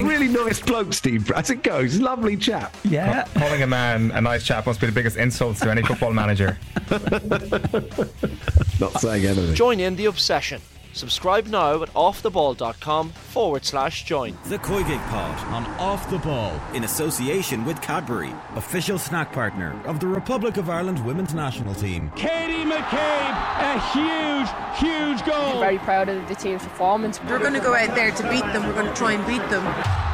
Really 0.00 0.28
nice 0.28 0.60
bloke, 0.60 0.92
Steve. 0.92 1.30
As 1.32 1.50
it 1.50 1.62
goes, 1.62 1.98
lovely 2.00 2.36
chap. 2.36 2.76
Yeah. 2.84 3.24
Calling 3.34 3.62
a 3.62 3.66
man 3.66 4.10
a 4.12 4.20
nice 4.20 4.44
chap 4.44 4.66
must 4.66 4.80
be 4.80 4.86
the 4.86 4.92
biggest 4.92 5.16
insult 5.16 5.56
to 5.58 5.70
any 5.70 5.82
football 5.82 6.12
manager. 6.12 6.58
Not 8.80 9.00
saying 9.00 9.24
anything. 9.24 9.54
Join 9.54 9.80
in 9.80 9.96
the 9.96 10.06
obsession. 10.06 10.60
Subscribe 10.98 11.46
now 11.46 11.80
at 11.84 11.94
offtheball.com 11.94 13.10
forward 13.10 13.64
slash 13.64 14.04
join. 14.04 14.36
The 14.46 14.58
COYGIG 14.58 14.98
Pod 15.06 15.38
on 15.54 15.64
Off 15.78 16.10
the 16.10 16.18
Ball 16.18 16.60
in 16.74 16.82
association 16.82 17.64
with 17.64 17.80
Cadbury, 17.80 18.34
official 18.56 18.98
snack 18.98 19.32
partner 19.32 19.80
of 19.86 20.00
the 20.00 20.08
Republic 20.08 20.56
of 20.56 20.68
Ireland 20.68 21.06
women's 21.06 21.34
national 21.34 21.76
team. 21.76 22.10
Katie 22.16 22.68
McCabe, 22.68 23.36
a 23.60 23.78
huge, 23.92 24.48
huge 24.80 25.24
goal. 25.24 25.36
I'm 25.36 25.60
Very 25.60 25.78
proud 25.78 26.08
of 26.08 26.26
the 26.26 26.34
team's 26.34 26.64
performance. 26.64 27.22
We're 27.22 27.38
going 27.38 27.54
to 27.54 27.60
go 27.60 27.76
out 27.76 27.94
there 27.94 28.10
to 28.10 28.22
beat 28.24 28.42
them. 28.52 28.66
We're 28.66 28.74
going 28.74 28.86
to 28.88 28.94
try 28.94 29.12
and 29.12 29.24
beat 29.24 29.48
them. 29.50 30.07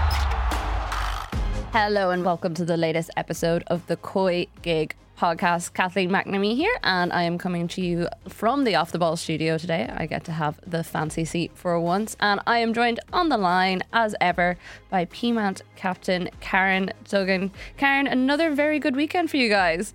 Hello 1.77 2.11
and 2.11 2.25
welcome 2.25 2.55
to 2.55 2.65
the 2.65 2.77
latest 2.77 3.11
episode 3.17 3.65
of 3.67 3.85
the 3.89 3.97
Koi 3.97 4.47
Gig 4.63 4.95
podcast. 5.19 5.75
Kathleen 5.75 6.09
McNamee 6.09 6.55
here, 6.55 6.73
and 6.85 7.13
I 7.13 7.25
am 7.25 7.37
coming 7.37 7.67
to 7.67 7.83
you 7.83 8.07
from 8.29 8.63
the 8.63 8.77
Off 8.77 8.93
the 8.93 8.99
Ball 9.01 9.17
studio 9.17 9.59
today. 9.59 9.93
I 9.93 10.07
get 10.07 10.23
to 10.27 10.31
have 10.31 10.61
the 10.65 10.85
fancy 10.85 11.25
seat 11.25 11.51
for 11.57 11.81
once, 11.81 12.17
and 12.21 12.41
I 12.47 12.59
am 12.59 12.75
joined 12.75 13.01
on 13.13 13.29
the 13.29 13.37
line 13.37 13.83
as 13.93 14.15
ever 14.21 14.57
by 14.89 15.07
Peamount 15.07 15.63
captain 15.75 16.31
Karen 16.39 16.93
Duggan. 17.09 17.51
Karen, 17.77 18.07
another 18.07 18.55
very 18.55 18.79
good 18.79 18.95
weekend 18.95 19.29
for 19.29 19.37
you 19.37 19.49
guys. 19.49 19.95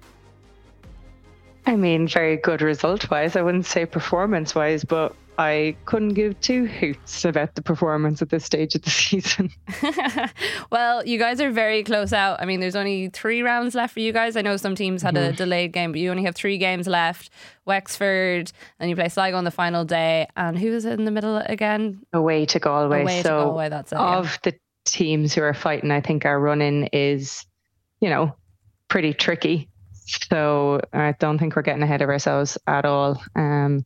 I 1.66 1.78
mean, 1.78 2.10
very 2.10 2.36
good 2.36 2.62
result 2.62 3.10
wise. 3.10 3.38
I 3.38 3.42
wouldn't 3.42 3.68
say 3.68 3.86
performance 3.86 4.54
wise, 4.54 4.84
but 4.84 5.16
I 5.40 5.78
couldn't 5.86 6.16
give 6.16 6.38
two 6.42 6.66
hoots 6.66 7.24
about 7.24 7.56
the 7.56 7.62
performance 7.62 8.22
at 8.22 8.28
this 8.28 8.44
stage 8.44 8.76
of 8.76 8.82
the 8.82 8.90
season. 8.90 9.50
well, 10.70 11.06
you 11.06 11.18
guys 11.18 11.40
are 11.40 11.50
very 11.50 11.82
close 11.82 12.12
out. 12.12 12.42
I 12.42 12.46
mean, 12.46 12.60
there's 12.60 12.76
only 12.76 13.08
three 13.08 13.42
rounds 13.42 13.74
left 13.74 13.94
for 13.94 14.02
you 14.02 14.12
guys. 14.12 14.36
I 14.36 14.42
know 14.42 14.58
some 14.58 14.76
teams 14.76 15.02
had 15.02 15.16
mm-hmm. 15.16 15.30
a 15.30 15.32
delayed 15.32 15.72
game, 15.72 15.94
but 15.94 16.02
you 16.02 16.12
only 16.12 16.24
have 16.24 16.36
three 16.36 16.58
games 16.58 16.88
left. 16.88 17.30
Wexford, 17.66 18.52
and 18.82 18.90
you 18.90 18.98
play 18.98 19.08
Sligo 19.08 19.38
on 19.38 19.46
the 19.46 19.52
final 19.52 19.86
day. 19.86 20.28
And 20.36 20.60
who 20.60 20.74
is 20.74 20.84
in 20.84 21.06
the 21.06 21.12
middle 21.12 21.38
again? 21.38 22.02
Away 22.12 22.46
to 22.48 22.60
Galway. 22.60 23.04
Away 23.04 23.22
so 23.22 23.38
to 23.38 23.46
Galway, 23.46 23.70
that's 23.70 23.94
it. 23.94 23.98
Of 23.98 24.26
yeah. 24.26 24.38
the 24.44 24.60
teams 24.84 25.34
who 25.34 25.42
are 25.42 25.54
fighting, 25.54 25.92
I 25.92 26.02
think 26.02 26.26
our 26.26 26.38
running 26.38 26.90
is, 26.92 27.46
you 28.02 28.10
know, 28.10 28.36
pretty 28.90 29.14
tricky. 29.14 29.70
So 30.10 30.82
I 30.94 31.14
don't 31.20 31.38
think 31.38 31.56
we're 31.56 31.62
getting 31.62 31.84
ahead 31.84 32.02
of 32.02 32.10
ourselves 32.10 32.58
at 32.68 32.86
all. 32.86 33.22
Um, 33.36 33.84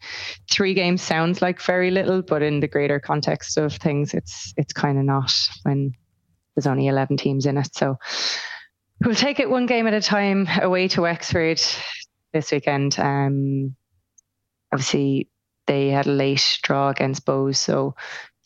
three 0.49 0.73
games 0.73 1.01
sounds 1.01 1.41
like 1.41 1.61
very 1.61 1.91
little, 1.91 2.21
but 2.21 2.41
in 2.41 2.59
the 2.59 2.67
greater 2.67 2.99
context 2.99 3.57
of 3.57 3.73
things, 3.73 4.13
it's 4.13 4.53
it's 4.57 4.73
kind 4.73 4.97
of 4.97 5.05
not 5.05 5.33
when 5.63 5.93
there's 6.55 6.67
only 6.67 6.87
11 6.87 7.17
teams 7.17 7.45
in 7.45 7.57
it. 7.57 7.69
So 7.73 7.97
we'll 9.03 9.15
take 9.15 9.39
it 9.39 9.49
one 9.49 9.65
game 9.65 9.87
at 9.87 9.93
a 9.93 10.01
time 10.01 10.47
away 10.61 10.87
to 10.89 11.01
Wexford 11.01 11.61
this 12.31 12.51
weekend. 12.51 12.97
Um, 12.99 13.75
obviously, 14.71 15.29
they 15.67 15.89
had 15.89 16.07
a 16.07 16.11
late 16.11 16.59
draw 16.63 16.89
against 16.89 17.25
Bohs, 17.25 17.57
so 17.57 17.95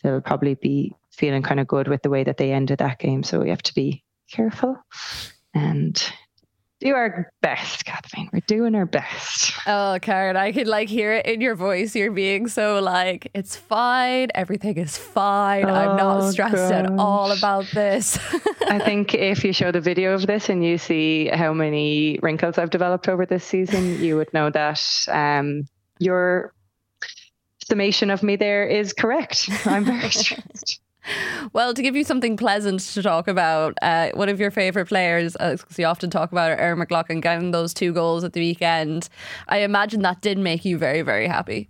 they'll 0.03 0.21
probably 0.21 0.55
be 0.55 0.93
feeling 1.11 1.41
kind 1.41 1.59
of 1.59 1.67
good 1.67 1.87
with 1.87 2.01
the 2.03 2.09
way 2.09 2.23
that 2.23 2.37
they 2.37 2.53
ended 2.53 2.79
that 2.79 2.99
game. 2.99 3.23
So 3.23 3.39
we 3.39 3.49
have 3.49 3.63
to 3.63 3.73
be 3.73 4.03
careful 4.31 4.77
and 5.53 6.11
do 6.79 6.93
our 6.93 7.31
best, 7.41 7.85
Kathleen. 7.85 8.29
We're 8.31 8.41
doing 8.41 8.75
our 8.75 8.85
best. 8.85 9.53
Oh, 9.65 9.97
Karen, 10.01 10.37
I 10.37 10.51
could 10.51 10.67
like 10.67 10.89
hear 10.89 11.13
it 11.13 11.25
in 11.25 11.41
your 11.41 11.55
voice. 11.55 11.95
You're 11.95 12.11
being 12.11 12.47
so 12.47 12.79
like, 12.79 13.29
it's 13.33 13.55
fine. 13.55 14.29
Everything 14.35 14.77
is 14.77 14.97
fine. 14.97 15.65
Oh, 15.65 15.73
I'm 15.73 15.97
not 15.97 16.23
oh, 16.23 16.31
stressed 16.31 16.55
gosh. 16.55 16.71
at 16.71 16.91
all 16.99 17.31
about 17.31 17.65
this. 17.73 18.19
I 18.67 18.79
think 18.79 19.13
if 19.15 19.43
you 19.43 19.53
show 19.53 19.71
the 19.71 19.81
video 19.81 20.13
of 20.13 20.27
this 20.27 20.49
and 20.49 20.63
you 20.63 20.77
see 20.77 21.27
how 21.27 21.51
many 21.53 22.19
wrinkles 22.21 22.57
I've 22.57 22.69
developed 22.69 23.07
over 23.07 23.25
this 23.25 23.43
season, 23.43 23.99
you 24.01 24.15
would 24.17 24.31
know 24.33 24.49
that 24.51 24.81
um, 25.11 25.67
your 25.99 26.53
summation 27.67 28.11
of 28.11 28.21
me 28.23 28.35
there 28.35 28.67
is 28.67 28.93
correct. 28.93 29.49
I'm 29.65 29.83
very 29.83 30.09
stressed. 30.11 30.79
Well, 31.53 31.73
to 31.73 31.81
give 31.81 31.95
you 31.95 32.03
something 32.03 32.37
pleasant 32.37 32.81
to 32.81 33.01
talk 33.01 33.27
about, 33.27 33.77
uh, 33.81 34.11
one 34.13 34.29
of 34.29 34.39
your 34.39 34.51
favourite 34.51 34.87
players, 34.87 35.35
uh, 35.37 35.57
you 35.77 35.85
often 35.85 36.09
talk 36.09 36.31
about 36.31 36.59
Erin 36.59 36.79
McLaughlin 36.79 37.21
getting 37.21 37.51
those 37.51 37.73
two 37.73 37.93
goals 37.93 38.23
at 38.23 38.33
the 38.33 38.39
weekend. 38.39 39.09
I 39.47 39.59
imagine 39.59 40.01
that 40.01 40.21
did 40.21 40.37
make 40.37 40.65
you 40.65 40.77
very, 40.77 41.01
very 41.01 41.27
happy. 41.27 41.69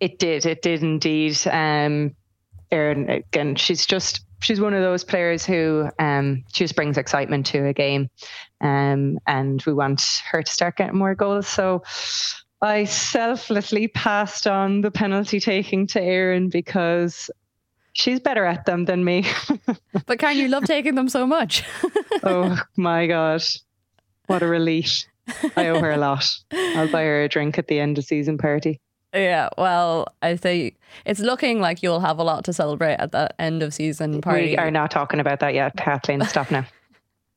It 0.00 0.18
did. 0.18 0.46
It 0.46 0.62
did 0.62 0.82
indeed. 0.82 1.38
Um, 1.46 2.14
Erin, 2.70 3.08
again, 3.08 3.56
she's 3.56 3.86
just 3.86 4.24
she's 4.40 4.60
one 4.60 4.74
of 4.74 4.82
those 4.82 5.04
players 5.04 5.44
who 5.44 5.88
um, 5.98 6.44
she 6.52 6.64
just 6.64 6.76
brings 6.76 6.96
excitement 6.96 7.46
to 7.46 7.66
a 7.66 7.72
game, 7.72 8.08
um, 8.60 9.18
and 9.26 9.62
we 9.66 9.72
want 9.72 10.22
her 10.30 10.42
to 10.42 10.52
start 10.52 10.76
getting 10.76 10.96
more 10.96 11.14
goals. 11.14 11.48
So 11.48 11.82
I 12.60 12.84
selflessly 12.84 13.88
passed 13.88 14.46
on 14.46 14.80
the 14.80 14.90
penalty 14.90 15.40
taking 15.40 15.86
to 15.88 16.02
Erin 16.02 16.48
because 16.48 17.30
she's 17.98 18.20
better 18.20 18.44
at 18.44 18.64
them 18.64 18.84
than 18.84 19.04
me. 19.04 19.26
but 20.06 20.18
can 20.18 20.36
you 20.36 20.48
love 20.48 20.64
taking 20.64 20.94
them 20.94 21.08
so 21.08 21.26
much? 21.26 21.64
oh 22.22 22.58
my 22.76 23.06
god. 23.06 23.42
What 24.26 24.42
a 24.42 24.46
relief. 24.46 25.04
I 25.56 25.68
owe 25.68 25.80
her 25.80 25.90
a 25.90 25.96
lot. 25.96 26.24
I'll 26.52 26.90
buy 26.90 27.02
her 27.02 27.24
a 27.24 27.28
drink 27.28 27.58
at 27.58 27.66
the 27.66 27.80
end 27.80 27.98
of 27.98 28.04
season 28.04 28.38
party. 28.38 28.80
Yeah, 29.14 29.48
well, 29.56 30.08
I 30.20 30.36
think 30.36 30.76
it's 31.06 31.20
looking 31.20 31.60
like 31.60 31.82
you'll 31.82 32.00
have 32.00 32.18
a 32.18 32.22
lot 32.22 32.44
to 32.44 32.52
celebrate 32.52 32.96
at 32.96 33.12
the 33.12 33.28
end 33.40 33.62
of 33.62 33.72
season 33.72 34.20
party. 34.20 34.50
We 34.50 34.56
are 34.58 34.70
not 34.70 34.90
talking 34.90 35.18
about 35.18 35.40
that 35.40 35.54
yet, 35.54 35.76
Kathleen. 35.76 36.22
Stop 36.24 36.50
now. 36.50 36.66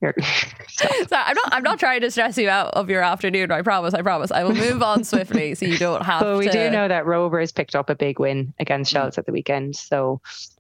so 0.69 0.87
I'm 1.11 1.35
not. 1.35 1.49
I'm 1.51 1.63
not 1.63 1.79
trying 1.79 2.01
to 2.01 2.09
stress 2.09 2.37
you 2.37 2.49
out 2.49 2.73
of 2.73 2.89
your 2.89 3.03
afternoon. 3.03 3.51
I 3.51 3.61
promise. 3.61 3.93
I 3.93 4.01
promise. 4.01 4.31
I 4.31 4.43
will 4.43 4.55
move 4.55 4.81
on 4.81 5.03
swiftly, 5.03 5.53
so 5.53 5.65
you 5.67 5.77
don't 5.77 6.03
have. 6.03 6.21
To. 6.21 6.25
But 6.25 6.37
we 6.39 6.45
to... 6.45 6.51
do 6.51 6.69
know 6.71 6.87
that 6.87 7.05
Rovers 7.05 7.51
picked 7.51 7.75
up 7.75 7.89
a 7.89 7.95
big 7.95 8.19
win 8.19 8.53
against 8.59 8.91
Shels 8.91 9.19
at 9.19 9.27
the 9.27 9.31
weekend. 9.31 9.75
So, 9.75 10.19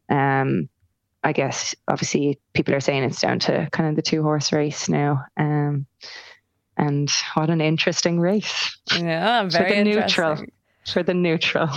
um, 0.09 0.69
I 1.23 1.33
guess 1.33 1.73
obviously 1.87 2.39
people 2.53 2.75
are 2.75 2.79
saying 2.79 3.03
it's 3.03 3.21
down 3.21 3.39
to 3.39 3.67
kind 3.71 3.89
of 3.89 3.95
the 3.95 4.03
two 4.03 4.21
horse 4.21 4.51
race 4.53 4.87
now. 4.87 5.25
Um, 5.37 5.87
and 6.77 7.11
what 7.33 7.49
an 7.49 7.61
interesting 7.61 8.19
race. 8.19 8.77
Yeah, 8.95 9.43
very 9.49 9.69
for 9.69 9.75
the 9.75 9.83
neutral. 9.83 10.45
For 10.91 11.03
the 11.03 11.13
neutral. 11.13 11.69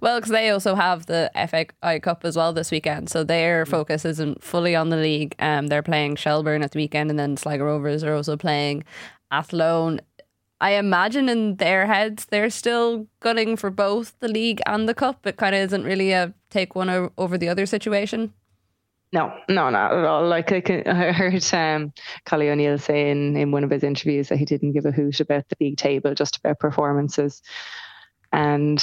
Well, 0.00 0.18
because 0.18 0.30
they 0.30 0.50
also 0.50 0.74
have 0.74 1.06
the 1.06 1.30
FAI 1.34 1.98
Cup 1.98 2.24
as 2.24 2.36
well 2.36 2.52
this 2.52 2.70
weekend, 2.70 3.10
so 3.10 3.24
their 3.24 3.66
focus 3.66 4.04
isn't 4.04 4.42
fully 4.42 4.74
on 4.74 4.90
the 4.90 4.96
league. 4.96 5.34
Um, 5.38 5.68
they're 5.68 5.82
playing 5.82 6.16
Shelbourne 6.16 6.62
at 6.62 6.72
the 6.72 6.78
weekend, 6.78 7.10
and 7.10 7.18
then 7.18 7.36
Sligo 7.36 7.64
Rovers 7.64 8.04
are 8.04 8.14
also 8.14 8.36
playing 8.36 8.84
Athlone. 9.30 10.00
I 10.60 10.72
imagine 10.72 11.28
in 11.28 11.56
their 11.56 11.86
heads 11.86 12.26
they're 12.26 12.48
still 12.48 13.08
gunning 13.18 13.56
for 13.56 13.68
both 13.70 14.14
the 14.20 14.28
league 14.28 14.60
and 14.64 14.88
the 14.88 14.94
cup. 14.94 15.26
It 15.26 15.36
kind 15.36 15.56
of 15.56 15.60
isn't 15.62 15.82
really 15.82 16.12
a 16.12 16.32
take 16.50 16.76
one 16.76 17.10
over 17.18 17.36
the 17.36 17.48
other 17.48 17.66
situation. 17.66 18.32
No, 19.12 19.30
no, 19.48 19.68
not 19.68 19.92
at 19.92 20.04
all. 20.04 20.26
Like 20.26 20.52
I, 20.52 20.60
can, 20.60 20.86
I 20.86 21.12
heard 21.12 21.44
um, 21.52 21.92
Collie 22.24 22.48
O'Neill 22.48 22.78
saying 22.78 23.36
in 23.36 23.50
one 23.50 23.62
of 23.62 23.70
his 23.70 23.82
interviews 23.82 24.28
that 24.28 24.38
he 24.38 24.46
didn't 24.46 24.72
give 24.72 24.86
a 24.86 24.92
hoot 24.92 25.20
about 25.20 25.48
the 25.48 25.56
league 25.60 25.76
table, 25.76 26.14
just 26.14 26.38
about 26.38 26.60
performances. 26.60 27.42
And 28.32 28.82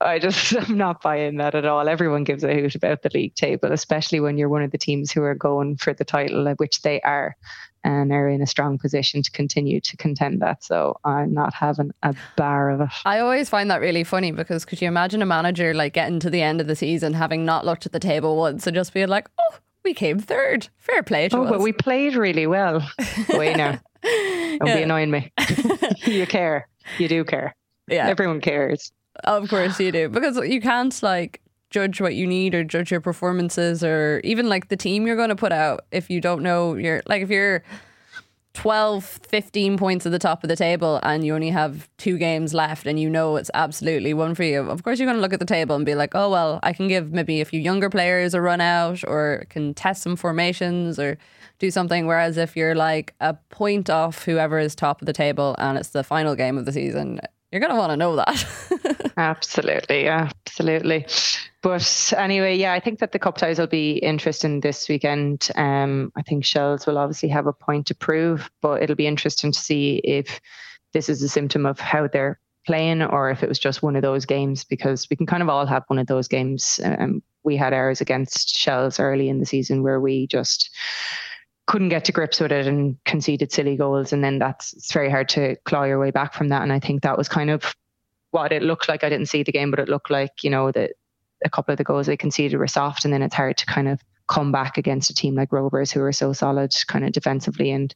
I 0.00 0.18
just 0.18 0.56
I'm 0.68 0.76
not 0.76 1.02
buying 1.02 1.36
that 1.36 1.54
at 1.54 1.64
all. 1.64 1.88
Everyone 1.88 2.24
gives 2.24 2.44
a 2.44 2.54
hoot 2.54 2.74
about 2.74 3.02
the 3.02 3.10
league 3.12 3.34
table, 3.34 3.72
especially 3.72 4.20
when 4.20 4.38
you're 4.38 4.48
one 4.48 4.62
of 4.62 4.70
the 4.70 4.78
teams 4.78 5.10
who 5.10 5.22
are 5.22 5.34
going 5.34 5.76
for 5.76 5.92
the 5.92 6.04
title, 6.04 6.46
uh, 6.46 6.54
which 6.54 6.82
they 6.82 7.00
are, 7.02 7.36
and 7.84 8.12
are 8.12 8.28
in 8.28 8.42
a 8.42 8.46
strong 8.46 8.78
position 8.78 9.22
to 9.22 9.30
continue 9.30 9.80
to 9.80 9.96
contend 9.96 10.40
that. 10.42 10.62
So 10.62 10.98
I'm 11.04 11.32
not 11.32 11.54
having 11.54 11.92
a 12.02 12.14
bar 12.36 12.70
of 12.70 12.80
it. 12.82 12.90
I 13.04 13.20
always 13.20 13.48
find 13.48 13.70
that 13.70 13.80
really 13.80 14.04
funny 14.04 14.30
because 14.30 14.64
could 14.64 14.80
you 14.80 14.88
imagine 14.88 15.22
a 15.22 15.26
manager 15.26 15.74
like 15.74 15.94
getting 15.94 16.20
to 16.20 16.30
the 16.30 16.42
end 16.42 16.60
of 16.60 16.66
the 16.66 16.76
season 16.76 17.14
having 17.14 17.44
not 17.44 17.66
looked 17.66 17.86
at 17.86 17.92
the 17.92 18.00
table 18.00 18.36
once 18.36 18.66
and 18.66 18.74
just 18.74 18.94
being 18.94 19.08
like, 19.08 19.28
oh, 19.38 19.58
we 19.84 19.94
came 19.94 20.18
third. 20.18 20.68
Fair 20.76 21.02
play 21.02 21.28
to 21.28 21.38
oh, 21.38 21.44
us. 21.44 21.50
but 21.50 21.60
we 21.60 21.72
played 21.72 22.14
really 22.14 22.46
well. 22.46 22.86
Wait 23.30 23.56
now. 23.56 23.80
Don't 24.02 24.66
yeah. 24.66 24.76
be 24.76 24.82
annoying 24.82 25.10
me. 25.10 25.32
you 26.06 26.26
care. 26.26 26.68
You 26.98 27.08
do 27.08 27.24
care. 27.24 27.54
Yeah. 27.88 28.06
Everyone 28.08 28.40
cares. 28.40 28.92
Of 29.24 29.48
course 29.48 29.78
you 29.80 29.92
do. 29.92 30.08
Because 30.08 30.36
you 30.38 30.60
can't 30.60 31.02
like 31.02 31.40
judge 31.70 32.00
what 32.00 32.14
you 32.14 32.26
need 32.26 32.54
or 32.54 32.64
judge 32.64 32.90
your 32.90 33.00
performances 33.00 33.84
or 33.84 34.20
even 34.24 34.48
like 34.48 34.68
the 34.68 34.76
team 34.76 35.06
you're 35.06 35.16
going 35.16 35.28
to 35.28 35.36
put 35.36 35.52
out 35.52 35.84
if 35.92 36.08
you 36.08 36.20
don't 36.20 36.42
know 36.42 36.74
you're 36.74 37.02
like 37.06 37.22
if 37.22 37.30
you're 37.30 37.62
12 38.54 39.04
15 39.04 39.76
points 39.76 40.06
at 40.06 40.10
the 40.10 40.18
top 40.18 40.42
of 40.42 40.48
the 40.48 40.56
table 40.56 40.98
and 41.02 41.24
you 41.24 41.34
only 41.34 41.50
have 41.50 41.88
two 41.98 42.16
games 42.16 42.54
left 42.54 42.86
and 42.86 42.98
you 42.98 43.08
know 43.08 43.36
it's 43.36 43.50
absolutely 43.54 44.14
one 44.14 44.34
for 44.34 44.42
you 44.42 44.60
of 44.62 44.82
course 44.82 44.98
you're 44.98 45.06
going 45.06 45.16
to 45.16 45.20
look 45.20 45.34
at 45.34 45.38
the 45.38 45.44
table 45.46 45.76
and 45.76 45.84
be 45.84 45.94
like 45.94 46.14
oh 46.14 46.30
well 46.30 46.58
i 46.62 46.72
can 46.72 46.88
give 46.88 47.12
maybe 47.12 47.40
a 47.40 47.44
few 47.44 47.60
younger 47.60 47.90
players 47.90 48.34
a 48.34 48.40
run 48.40 48.60
out 48.60 49.04
or 49.06 49.44
can 49.50 49.74
test 49.74 50.02
some 50.02 50.16
formations 50.16 50.98
or 50.98 51.18
do 51.58 51.70
something 51.70 52.06
whereas 52.06 52.36
if 52.36 52.56
you're 52.56 52.74
like 52.74 53.14
a 53.20 53.34
point 53.50 53.90
off 53.90 54.24
whoever 54.24 54.58
is 54.58 54.74
top 54.74 55.02
of 55.02 55.06
the 55.06 55.12
table 55.12 55.54
and 55.58 55.76
it's 55.76 55.90
the 55.90 56.02
final 56.02 56.34
game 56.34 56.56
of 56.56 56.64
the 56.64 56.72
season 56.72 57.20
you're 57.50 57.60
going 57.60 57.72
to 57.72 57.78
want 57.78 57.92
to 57.92 57.96
know 57.96 58.16
that. 58.16 59.12
absolutely, 59.16 60.06
absolutely. 60.06 61.06
But 61.62 62.12
anyway, 62.16 62.56
yeah, 62.56 62.72
I 62.72 62.80
think 62.80 62.98
that 63.00 63.12
the 63.12 63.18
cup 63.18 63.36
ties 63.36 63.58
will 63.58 63.66
be 63.66 63.92
interesting 63.98 64.60
this 64.60 64.88
weekend. 64.88 65.48
Um, 65.56 66.12
I 66.16 66.22
think 66.22 66.44
Shels 66.44 66.86
will 66.86 66.98
obviously 66.98 67.28
have 67.30 67.46
a 67.46 67.52
point 67.52 67.86
to 67.86 67.94
prove, 67.94 68.50
but 68.60 68.82
it'll 68.82 68.96
be 68.96 69.06
interesting 69.06 69.52
to 69.52 69.58
see 69.58 69.96
if 70.04 70.40
this 70.92 71.08
is 71.08 71.22
a 71.22 71.28
symptom 71.28 71.66
of 71.66 71.80
how 71.80 72.06
they're 72.06 72.38
playing 72.66 73.02
or 73.02 73.30
if 73.30 73.42
it 73.42 73.48
was 73.48 73.58
just 73.58 73.82
one 73.82 73.96
of 73.96 74.02
those 74.02 74.26
games 74.26 74.62
because 74.62 75.08
we 75.08 75.16
can 75.16 75.26
kind 75.26 75.42
of 75.42 75.48
all 75.48 75.64
have 75.64 75.84
one 75.86 75.98
of 75.98 76.06
those 76.06 76.28
games. 76.28 76.78
Um, 76.84 77.22
we 77.44 77.56
had 77.56 77.72
ours 77.72 78.00
against 78.02 78.56
Shels 78.56 79.00
early 79.00 79.30
in 79.30 79.40
the 79.40 79.46
season 79.46 79.82
where 79.82 80.00
we 80.00 80.26
just 80.26 80.70
couldn't 81.68 81.90
get 81.90 82.06
to 82.06 82.12
grips 82.12 82.40
with 82.40 82.50
it 82.50 82.66
and 82.66 82.96
conceded 83.04 83.52
silly 83.52 83.76
goals. 83.76 84.12
And 84.12 84.24
then 84.24 84.38
that's 84.38 84.72
it's 84.72 84.92
very 84.92 85.10
hard 85.10 85.28
to 85.30 85.54
claw 85.66 85.84
your 85.84 86.00
way 86.00 86.10
back 86.10 86.32
from 86.32 86.48
that. 86.48 86.62
And 86.62 86.72
I 86.72 86.80
think 86.80 87.02
that 87.02 87.18
was 87.18 87.28
kind 87.28 87.50
of 87.50 87.76
what 88.30 88.52
it 88.52 88.62
looked 88.62 88.88
like. 88.88 89.04
I 89.04 89.10
didn't 89.10 89.28
see 89.28 89.42
the 89.42 89.52
game, 89.52 89.70
but 89.70 89.78
it 89.78 89.88
looked 89.88 90.10
like, 90.10 90.42
you 90.42 90.48
know, 90.48 90.72
that 90.72 90.92
a 91.44 91.50
couple 91.50 91.72
of 91.72 91.78
the 91.78 91.84
goals 91.84 92.06
they 92.06 92.16
conceded 92.16 92.58
were 92.58 92.66
soft. 92.66 93.04
And 93.04 93.12
then 93.12 93.22
it's 93.22 93.34
hard 93.34 93.58
to 93.58 93.66
kind 93.66 93.86
of 93.86 94.00
come 94.28 94.50
back 94.50 94.78
against 94.78 95.10
a 95.10 95.14
team 95.14 95.34
like 95.34 95.52
Rovers 95.52 95.90
who 95.92 96.00
are 96.00 96.12
so 96.12 96.32
solid 96.32 96.74
kind 96.86 97.04
of 97.04 97.12
defensively 97.12 97.70
and 97.70 97.94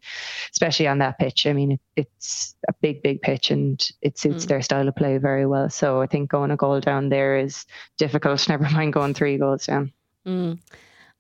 especially 0.53 0.87
on 0.87 0.99
that 0.99 1.19
pitch. 1.19 1.47
I 1.47 1.55
mean, 1.55 1.73
it, 1.73 1.81
it's 1.97 2.55
a 2.69 2.75
big, 2.83 3.03
big 3.03 3.23
pitch 3.23 3.51
and 3.51 3.83
it 4.03 4.19
suits 4.19 4.45
mm. 4.45 4.49
their 4.49 4.63
style 4.63 4.87
of 4.87 4.97
play 4.97 5.17
very 5.17 5.47
well. 5.47 5.71
So 5.71 6.03
I 6.03 6.07
think 6.07 6.31
going 6.31 6.51
a 6.51 6.57
goal 6.57 6.81
down 6.81 7.09
there 7.09 7.39
is 7.39 7.65
difficult, 7.97 8.47
never 8.51 8.69
mind 8.69 8.93
going 8.93 9.15
three 9.15 9.39
goals 9.39 9.65
down. 9.65 9.95
Mm. 10.27 10.59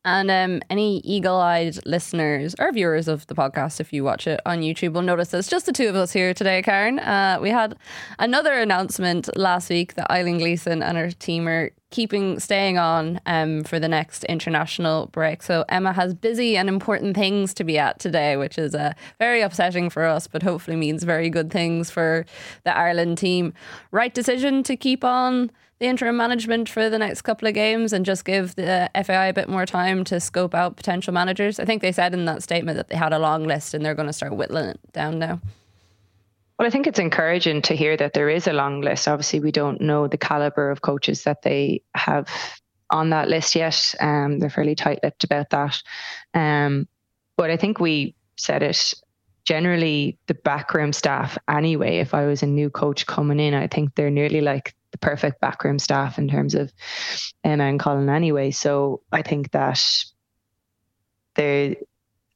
And 0.04 0.30
um, 0.30 0.62
any 0.68 0.98
eagle 1.00 1.36
eyed 1.36 1.78
listeners 1.86 2.56
or 2.58 2.72
viewers 2.72 3.06
of 3.06 3.26
the 3.28 3.34
podcast, 3.34 3.78
if 3.78 3.92
you 3.92 4.02
watch 4.02 4.26
it 4.26 4.40
on 4.44 4.60
YouTube, 4.60 4.94
will 4.94 5.02
notice 5.02 5.28
that 5.28 5.38
it's 5.38 5.48
just 5.48 5.66
the 5.66 5.72
two 5.72 5.88
of 5.88 5.94
us 5.94 6.12
here 6.12 6.34
today, 6.34 6.60
Karen. 6.62 6.98
Uh, 6.98 7.38
we 7.40 7.50
had 7.50 7.76
another 8.18 8.54
announcement 8.54 9.34
last 9.36 9.70
week 9.70 9.94
that 9.94 10.10
Eileen 10.10 10.38
Gleeson 10.38 10.82
and 10.82 10.98
her 10.98 11.12
team 11.12 11.46
are 11.46 11.70
keeping 11.90 12.40
staying 12.40 12.78
on 12.78 13.20
um, 13.26 13.62
for 13.62 13.78
the 13.78 13.88
next 13.88 14.24
international 14.24 15.06
break. 15.08 15.42
So 15.42 15.64
Emma 15.68 15.92
has 15.92 16.14
busy 16.14 16.56
and 16.56 16.68
important 16.68 17.14
things 17.14 17.54
to 17.54 17.64
be 17.64 17.78
at 17.78 18.00
today, 18.00 18.36
which 18.36 18.58
is 18.58 18.74
uh, 18.74 18.94
very 19.20 19.40
upsetting 19.40 19.88
for 19.88 20.04
us, 20.04 20.26
but 20.26 20.42
hopefully 20.42 20.76
means 20.76 21.04
very 21.04 21.30
good 21.30 21.52
things 21.52 21.90
for 21.90 22.26
the 22.64 22.76
Ireland 22.76 23.18
team. 23.18 23.52
Right 23.92 24.12
decision 24.12 24.64
to 24.64 24.76
keep 24.76 25.04
on 25.04 25.50
the 25.82 25.88
interim 25.88 26.16
management 26.16 26.68
for 26.68 26.88
the 26.88 26.98
next 26.98 27.22
couple 27.22 27.48
of 27.48 27.54
games 27.54 27.92
and 27.92 28.06
just 28.06 28.24
give 28.24 28.54
the 28.54 28.88
FAI 29.04 29.26
a 29.26 29.32
bit 29.32 29.48
more 29.48 29.66
time 29.66 30.04
to 30.04 30.20
scope 30.20 30.54
out 30.54 30.76
potential 30.76 31.12
managers? 31.12 31.58
I 31.58 31.64
think 31.64 31.82
they 31.82 31.90
said 31.90 32.14
in 32.14 32.24
that 32.26 32.44
statement 32.44 32.76
that 32.76 32.88
they 32.88 32.96
had 32.96 33.12
a 33.12 33.18
long 33.18 33.42
list 33.42 33.74
and 33.74 33.84
they're 33.84 33.96
going 33.96 34.06
to 34.06 34.12
start 34.12 34.36
whittling 34.36 34.66
it 34.66 34.80
down 34.92 35.18
now. 35.18 35.40
Well, 36.56 36.68
I 36.68 36.70
think 36.70 36.86
it's 36.86 37.00
encouraging 37.00 37.62
to 37.62 37.74
hear 37.74 37.96
that 37.96 38.12
there 38.12 38.28
is 38.28 38.46
a 38.46 38.52
long 38.52 38.80
list. 38.80 39.08
Obviously, 39.08 39.40
we 39.40 39.50
don't 39.50 39.80
know 39.80 40.06
the 40.06 40.16
caliber 40.16 40.70
of 40.70 40.82
coaches 40.82 41.24
that 41.24 41.42
they 41.42 41.82
have 41.96 42.28
on 42.90 43.10
that 43.10 43.28
list 43.28 43.56
yet. 43.56 43.92
Um, 43.98 44.38
they're 44.38 44.50
fairly 44.50 44.76
tight-lipped 44.76 45.24
about 45.24 45.50
that. 45.50 45.82
Um, 46.32 46.86
but 47.36 47.50
I 47.50 47.56
think 47.56 47.80
we 47.80 48.14
said 48.36 48.62
it 48.62 48.94
generally 49.44 50.16
the 50.28 50.34
backroom 50.34 50.92
staff 50.92 51.36
anyway 51.48 51.98
if 51.98 52.14
i 52.14 52.24
was 52.24 52.44
a 52.44 52.46
new 52.46 52.70
coach 52.70 53.06
coming 53.06 53.40
in 53.40 53.54
i 53.54 53.66
think 53.66 53.92
they're 53.96 54.08
nearly 54.08 54.40
like 54.40 54.72
the 54.92 54.98
perfect 54.98 55.40
backroom 55.40 55.78
staff 55.78 56.18
in 56.18 56.28
terms 56.28 56.54
of 56.54 56.72
Emma 57.42 57.64
and 57.64 57.80
Colin 57.80 58.08
anyway. 58.08 58.50
So 58.50 59.02
I 59.10 59.22
think 59.22 59.50
that 59.50 59.82
there 61.34 61.74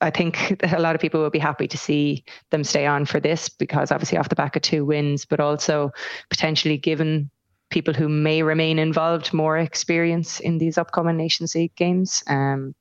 I 0.01 0.11
think 0.11 0.63
a 0.73 0.81
lot 0.81 0.95
of 0.95 1.01
people 1.01 1.21
will 1.21 1.31
be 1.31 1.39
happy 1.39 1.69
to 1.69 1.79
see 1.79 2.25
them 2.51 2.65
stay 2.65 2.87
on 2.87 3.05
for 3.07 3.21
this 3.21 3.49
because 3.49 3.93
obviously 3.93 4.19
off 4.19 4.29
the 4.29 4.37
back 4.37 4.57
of 4.57 4.63
two 4.63 4.85
wins, 4.85 5.25
but 5.25 5.41
also 5.41 5.91
potentially 6.31 6.77
given 6.77 7.31
people 7.71 7.95
who 7.95 8.09
may 8.09 8.43
remain 8.43 8.79
involved 8.79 9.33
more 9.33 9.59
experience 9.59 10.41
in 10.41 10.59
these 10.59 10.79
upcoming 10.79 11.17
Nations 11.17 11.55
League 11.55 11.75
games. 11.75 12.23
Um, 12.29 12.75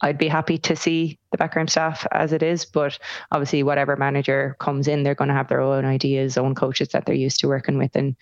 I'd 0.00 0.18
be 0.18 0.28
happy 0.28 0.58
to 0.58 0.76
see 0.76 1.18
the 1.32 1.38
background 1.38 1.70
staff 1.70 2.06
as 2.12 2.32
it 2.32 2.42
is, 2.42 2.64
but 2.64 2.98
obviously, 3.32 3.62
whatever 3.62 3.96
manager 3.96 4.56
comes 4.60 4.86
in, 4.86 5.02
they're 5.02 5.14
going 5.14 5.28
to 5.28 5.34
have 5.34 5.48
their 5.48 5.60
own 5.60 5.84
ideas, 5.84 6.38
own 6.38 6.54
coaches 6.54 6.88
that 6.88 7.06
they're 7.06 7.14
used 7.14 7.40
to 7.40 7.48
working 7.48 7.78
with, 7.78 7.96
and 7.96 8.14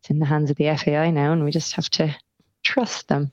it's 0.00 0.10
in 0.10 0.18
the 0.18 0.26
hands 0.26 0.50
of 0.50 0.56
the 0.56 0.76
FAI 0.76 1.10
now, 1.10 1.32
and 1.32 1.44
we 1.44 1.50
just 1.50 1.74
have 1.74 1.88
to 1.90 2.14
trust 2.62 3.08
them. 3.08 3.32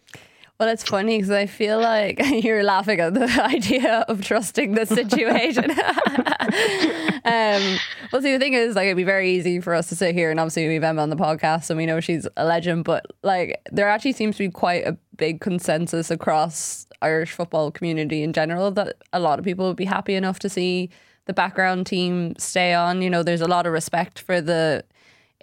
Well, 0.59 0.67
it's 0.67 0.83
funny 0.83 1.17
because 1.17 1.31
I 1.31 1.45
feel 1.45 1.79
like 1.79 2.19
you're 2.43 2.63
laughing 2.63 2.99
at 2.99 3.13
the 3.13 3.23
idea 3.43 4.03
of 4.09 4.21
trusting 4.21 4.73
the 4.73 4.85
situation. 4.85 5.71
um, 5.71 7.77
well, 8.11 8.21
see, 8.21 8.33
the 8.33 8.39
thing 8.39 8.53
is, 8.53 8.75
like, 8.75 8.87
it'd 8.87 8.97
be 8.97 9.05
very 9.05 9.31
easy 9.31 9.61
for 9.61 9.73
us 9.73 9.87
to 9.87 9.95
sit 9.95 10.15
here, 10.15 10.31
and 10.31 10.39
obviously 10.39 10.67
we've 10.67 10.83
Emma 10.83 11.01
on 11.01 11.09
the 11.09 11.15
podcast, 11.15 11.69
and 11.69 11.77
we 11.77 11.85
know 11.85 12.01
she's 12.01 12.27
a 12.35 12.45
legend. 12.45 12.83
But 12.83 13.05
like, 13.23 13.61
there 13.71 13.87
actually 13.87 14.11
seems 14.11 14.35
to 14.35 14.47
be 14.47 14.51
quite 14.51 14.85
a 14.85 14.97
big 15.19 15.39
consensus 15.41 16.09
across 16.09 16.87
Irish 17.01 17.31
football 17.31 17.69
community 17.69 18.23
in 18.23 18.33
general 18.33 18.71
that 18.71 18.95
a 19.13 19.19
lot 19.19 19.37
of 19.37 19.45
people 19.45 19.67
would 19.67 19.77
be 19.77 19.85
happy 19.85 20.15
enough 20.15 20.39
to 20.39 20.49
see 20.49 20.89
the 21.25 21.33
background 21.33 21.85
team 21.85 22.33
stay 22.37 22.73
on. 22.73 23.03
You 23.03 23.09
know, 23.09 23.21
there's 23.21 23.41
a 23.41 23.47
lot 23.47 23.67
of 23.67 23.73
respect 23.73 24.19
for 24.19 24.41
the 24.41 24.83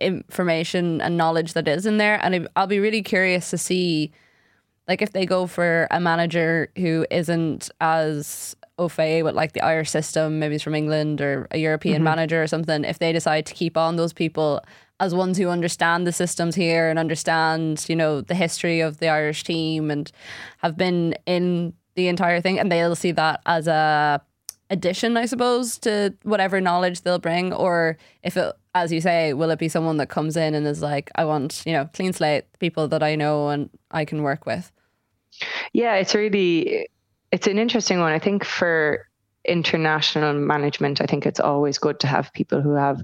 information 0.01 1.01
and 1.01 1.17
knowledge 1.17 1.53
that 1.53 1.69
is 1.69 1.87
in 1.87 1.99
there, 1.99 2.19
and 2.23 2.49
I'll 2.57 2.67
be 2.67 2.81
really 2.81 3.03
curious 3.03 3.51
to 3.51 3.59
see 3.59 4.11
like 4.89 5.03
if 5.03 5.13
they 5.13 5.27
go 5.27 5.47
for 5.47 5.89
a 5.91 6.01
manager 6.01 6.71
who 6.77 7.07
isn't 7.11 7.71
as 7.81 8.57
au 8.79 8.89
fait 8.89 9.23
with 9.23 9.35
like 9.35 9.53
the 9.53 9.65
Irish 9.65 9.91
system, 9.91 10.39
maybe 10.39 10.57
it's 10.57 10.65
from 10.65 10.75
England 10.75 11.21
or 11.21 11.47
a 11.51 11.59
European 11.59 11.97
mm-hmm. 11.97 12.05
manager 12.05 12.43
or 12.43 12.47
something, 12.47 12.85
if 12.85 12.99
they 12.99 13.13
decide 13.13 13.47
to 13.47 13.55
keep 13.55 13.77
on 13.77 13.97
those 13.97 14.13
people 14.13 14.61
as 15.01 15.15
ones 15.15 15.39
who 15.39 15.49
understand 15.49 16.07
the 16.07 16.13
systems 16.13 16.55
here 16.55 16.89
and 16.89 16.99
understand, 16.99 17.85
you 17.89 17.97
know, 17.97 18.21
the 18.21 18.35
history 18.35 18.81
of 18.81 18.99
the 18.99 19.09
Irish 19.09 19.45
team 19.45 19.91
and 19.91 20.11
have 20.59 20.77
been 20.77 21.15
in 21.27 21.75
the 21.95 22.09
entire 22.09 22.41
thing 22.41 22.59
and 22.59 22.71
they'll 22.71 22.97
see 22.97 23.13
that 23.13 23.41
as 23.47 23.67
a 23.67 24.21
addition, 24.71 25.17
I 25.17 25.27
suppose, 25.27 25.79
to 25.79 26.15
whatever 26.23 26.61
knowledge 26.61 27.03
they'll 27.03 27.19
bring, 27.19 27.53
or 27.53 27.97
if 28.23 28.37
it, 28.37 28.53
as 28.75 28.93
you 28.93 29.01
say, 29.01 29.33
will 29.33 29.51
it 29.51 29.59
be 29.59 29.69
someone 29.69 29.97
that 29.99 30.09
comes 30.09 30.37
in 30.37 30.55
and 30.55 30.67
is 30.67 30.83
like, 30.83 31.11
I 31.15 31.25
want, 31.25 31.63
you 31.65 31.73
know, 31.73 31.89
clean 31.93 32.13
slate, 32.13 32.45
people 32.59 32.89
that 32.89 33.03
I 33.03 33.15
know 33.15 33.49
and 33.49 33.71
I 33.91 34.05
can 34.05 34.23
work 34.23 34.45
with. 34.45 34.73
Yeah, 35.73 35.95
it's 35.95 36.15
really 36.15 36.89
it's 37.33 37.47
an 37.47 37.59
interesting 37.59 38.01
one. 38.01 38.13
I 38.13 38.19
think 38.19 38.45
for 38.45 39.07
international 39.45 40.35
management, 40.35 41.01
I 41.01 41.07
think 41.07 41.27
it's 41.27 41.41
always 41.41 41.79
good 41.79 42.01
to 42.01 42.07
have 42.07 42.33
people 42.33 42.61
who 42.61 42.75
have 42.75 43.03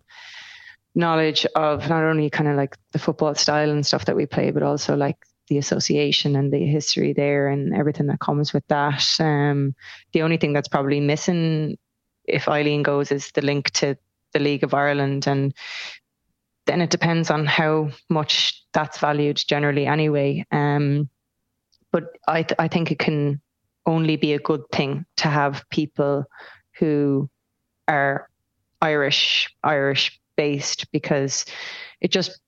knowledge 0.94 1.46
of 1.54 1.88
not 1.88 2.04
only 2.04 2.30
kind 2.30 2.48
of 2.48 2.56
like 2.56 2.76
the 2.92 2.98
football 2.98 3.34
style 3.34 3.70
and 3.70 3.86
stuff 3.86 4.04
that 4.04 4.16
we 4.16 4.26
play, 4.26 4.50
but 4.50 4.62
also 4.62 4.96
like 4.96 5.16
the 5.48 5.58
association 5.58 6.36
and 6.36 6.52
the 6.52 6.66
history 6.66 7.12
there 7.12 7.48
and 7.48 7.74
everything 7.74 8.06
that 8.06 8.20
comes 8.20 8.52
with 8.52 8.66
that. 8.68 9.04
Um, 9.18 9.74
the 10.12 10.22
only 10.22 10.36
thing 10.36 10.52
that's 10.52 10.68
probably 10.68 11.00
missing 11.00 11.78
if 12.24 12.48
Eileen 12.48 12.82
goes 12.82 13.10
is 13.10 13.30
the 13.32 13.42
link 13.42 13.70
to 13.70 13.96
the 14.32 14.38
League 14.38 14.64
of 14.64 14.74
Ireland 14.74 15.26
and 15.26 15.52
then 16.66 16.80
it 16.80 16.90
depends 16.90 17.30
on 17.30 17.44
how 17.44 17.90
much 18.08 18.64
that's 18.72 18.98
valued 18.98 19.42
generally 19.48 19.86
anyway. 19.86 20.46
Um, 20.52 21.08
but 21.90 22.04
I 22.26 22.42
th- 22.44 22.56
I 22.58 22.68
think 22.68 22.90
it 22.90 22.98
can 22.98 23.40
only 23.86 24.16
be 24.16 24.32
a 24.32 24.38
good 24.38 24.62
thing 24.72 25.04
to 25.16 25.28
have 25.28 25.64
people 25.70 26.24
who 26.78 27.28
are 27.88 28.28
Irish 28.80 29.54
Irish 29.62 30.20
based 30.36 30.90
because 30.92 31.44
it 32.00 32.10
just 32.10 32.40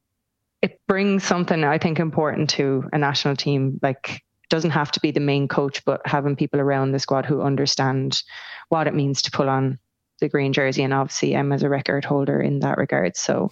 it 0.62 0.81
brings 0.87 1.25
something 1.25 1.64
I 1.64 1.79
think 1.79 2.00
important 2.00 2.50
to 2.50 2.88
a 2.93 2.99
national 2.99 3.37
team. 3.37 3.79
Like 3.83 4.23
doesn't 4.50 4.71
have 4.71 4.93
to 4.93 5.00
be 5.00 5.11
the 5.11 5.21
main 5.21 5.49
coach, 5.49 5.85
but 5.85 6.00
having 6.05 6.37
people 6.37 6.61
around 6.61 6.93
the 6.93 6.99
squad 6.99 7.26
who 7.26 7.43
understand 7.43 8.23
what 8.69 8.87
it 8.87 8.95
means 8.95 9.23
to 9.23 9.31
pull 9.31 9.49
on 9.49 9.79
the 10.21 10.29
green 10.29 10.53
jersey. 10.53 10.83
And 10.83 10.95
obviously 10.95 11.37
I'm 11.37 11.53
as 11.53 11.62
a 11.62 11.69
record 11.69 12.05
holder 12.05 12.41
in 12.41 12.61
that 12.61 12.79
regard. 12.79 13.17
So 13.17 13.50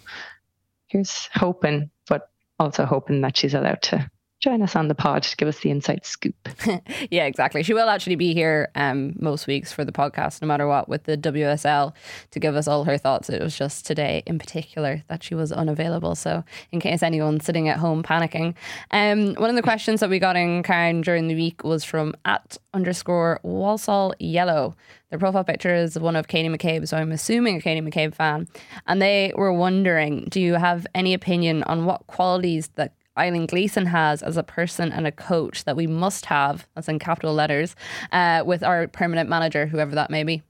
here's 0.87 1.29
hoping, 1.33 1.89
but 2.07 2.29
also 2.59 2.85
hoping 2.85 3.21
that 3.21 3.35
she's 3.35 3.53
allowed 3.53 3.81
to 3.83 4.09
join 4.43 4.61
us 4.61 4.75
on 4.75 4.89
the 4.89 4.95
pod 4.95 5.23
to 5.23 5.37
give 5.37 5.47
us 5.47 5.61
the 5.61 5.71
inside 5.71 6.05
scoop. 6.05 6.35
yeah, 7.09 7.23
exactly. 7.23 7.63
She 7.63 7.73
will 7.73 7.87
actually 7.87 8.17
be 8.17 8.33
here 8.33 8.69
um, 8.75 9.15
most 9.17 9.47
weeks 9.47 9.71
for 9.71 9.85
the 9.85 9.93
podcast, 9.93 10.41
no 10.41 10.49
matter 10.49 10.67
what, 10.67 10.89
with 10.89 11.05
the 11.05 11.17
WSL 11.17 11.93
to 12.31 12.39
give 12.41 12.57
us 12.57 12.67
all 12.67 12.83
her 12.83 12.97
thoughts. 12.97 13.29
It 13.29 13.41
was 13.41 13.57
just 13.57 13.85
today 13.85 14.21
in 14.25 14.37
particular 14.37 15.01
that 15.07 15.23
she 15.23 15.33
was 15.33 15.53
unavailable. 15.53 16.15
So, 16.15 16.43
in 16.73 16.81
case 16.81 17.01
anyone's 17.01 17.45
sitting 17.45 17.69
at 17.69 17.77
home 17.77 18.03
panicking, 18.03 18.53
um, 18.91 19.33
one 19.35 19.49
of 19.49 19.55
the 19.55 19.61
questions 19.61 20.01
that 20.01 20.09
we 20.09 20.19
got 20.19 20.35
in 20.35 20.61
Karen 20.61 20.99
during 20.99 21.29
the 21.29 21.35
week 21.35 21.63
was 21.63 21.85
from 21.85 22.13
at 22.25 22.57
underscore 22.73 23.39
Walsall 23.43 24.13
Yellow. 24.19 24.75
Their 25.09 25.19
profile 25.19 25.45
picture 25.45 25.73
is 25.73 25.97
one 25.97 26.17
of 26.17 26.27
Katie 26.27 26.49
McCabe, 26.49 26.85
so 26.87 26.97
I'm 26.97 27.13
assuming 27.13 27.57
a 27.57 27.61
Katie 27.61 27.81
McCabe 27.81 28.13
fan. 28.13 28.47
And 28.87 29.01
they 29.01 29.31
were 29.37 29.53
wondering, 29.53 30.27
do 30.29 30.41
you 30.41 30.55
have 30.55 30.85
any 30.93 31.13
opinion 31.13 31.63
on 31.63 31.85
what 31.85 32.07
qualities 32.07 32.69
that 32.75 32.93
Eileen 33.17 33.45
Gleeson 33.45 33.85
has 33.85 34.23
as 34.23 34.37
a 34.37 34.43
person 34.43 34.91
and 34.91 35.05
a 35.05 35.11
coach 35.11 35.65
that 35.65 35.75
we 35.75 35.87
must 35.87 36.25
have, 36.25 36.67
that's 36.75 36.89
in 36.89 36.99
capital 36.99 37.33
letters, 37.33 37.75
uh, 38.11 38.43
with 38.45 38.63
our 38.63 38.87
permanent 38.87 39.29
manager, 39.29 39.65
whoever 39.65 39.95
that 39.95 40.09
may 40.09 40.23
be? 40.23 40.41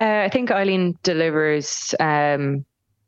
Uh, 0.00 0.22
I 0.24 0.28
think 0.28 0.50
Eileen 0.50 0.98
delivers 1.02 1.94
um, 2.00 2.64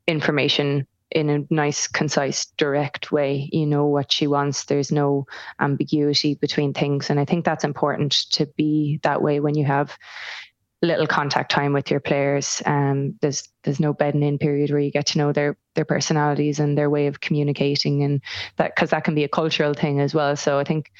information 0.07 0.87
in 1.11 1.29
a 1.29 1.39
nice, 1.49 1.87
concise, 1.87 2.45
direct 2.57 3.11
way. 3.11 3.49
You 3.51 3.65
know 3.65 3.85
what 3.85 4.11
she 4.11 4.27
wants. 4.27 4.65
There's 4.65 4.91
no 4.91 5.25
ambiguity 5.59 6.35
between 6.35 6.73
things. 6.73 7.09
And 7.09 7.19
I 7.19 7.25
think 7.25 7.45
that's 7.45 7.63
important 7.63 8.13
to 8.31 8.45
be 8.57 8.99
that 9.03 9.21
way 9.21 9.39
when 9.39 9.55
you 9.55 9.65
have 9.65 9.97
little 10.87 11.07
contact 11.07 11.51
time 11.51 11.73
with 11.73 11.91
your 11.91 11.99
players. 11.99 12.61
Um, 12.65 13.15
there's 13.21 13.47
there's 13.63 13.79
no 13.79 13.93
bedding 13.93 14.23
in 14.23 14.37
period 14.37 14.71
where 14.71 14.79
you 14.79 14.91
get 14.91 15.07
to 15.07 15.17
know 15.17 15.31
their 15.31 15.57
their 15.75 15.85
personalities 15.85 16.59
and 16.59 16.77
their 16.77 16.89
way 16.89 17.07
of 17.07 17.19
communicating, 17.19 18.03
and 18.03 18.21
that 18.57 18.75
because 18.75 18.89
that 18.91 19.03
can 19.03 19.15
be 19.15 19.23
a 19.23 19.29
cultural 19.29 19.73
thing 19.73 19.99
as 19.99 20.13
well. 20.13 20.35
So 20.35 20.57
I 20.59 20.63
think 20.63 20.91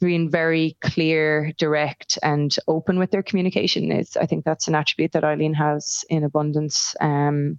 being 0.00 0.30
very 0.30 0.76
clear, 0.80 1.52
direct, 1.58 2.18
and 2.22 2.56
open 2.66 2.98
with 2.98 3.10
their 3.10 3.22
communication 3.22 3.92
is 3.92 4.16
I 4.16 4.26
think 4.26 4.44
that's 4.44 4.68
an 4.68 4.74
attribute 4.74 5.12
that 5.12 5.24
Eileen 5.24 5.54
has 5.54 6.04
in 6.08 6.24
abundance. 6.24 6.94
Um, 7.00 7.58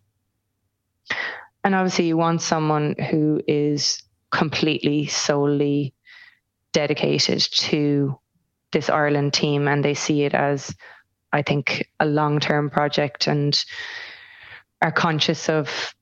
and 1.64 1.76
obviously, 1.76 2.08
you 2.08 2.18
want 2.18 2.42
someone 2.42 2.96
who 3.10 3.42
is 3.48 4.02
completely 4.32 5.06
solely 5.08 5.94
dedicated 6.74 7.42
to 7.52 8.18
this 8.72 8.90
Ireland 8.90 9.34
team, 9.34 9.68
and 9.68 9.84
they 9.84 9.94
see 9.94 10.24
it 10.24 10.34
as 10.34 10.74
I 11.34 11.42
think, 11.42 11.88
a 12.00 12.06
long 12.06 12.40
term 12.40 12.70
project 12.70 13.28
and 13.28 13.64
are 14.82 14.92
conscious 14.92 15.50
of 15.50 15.94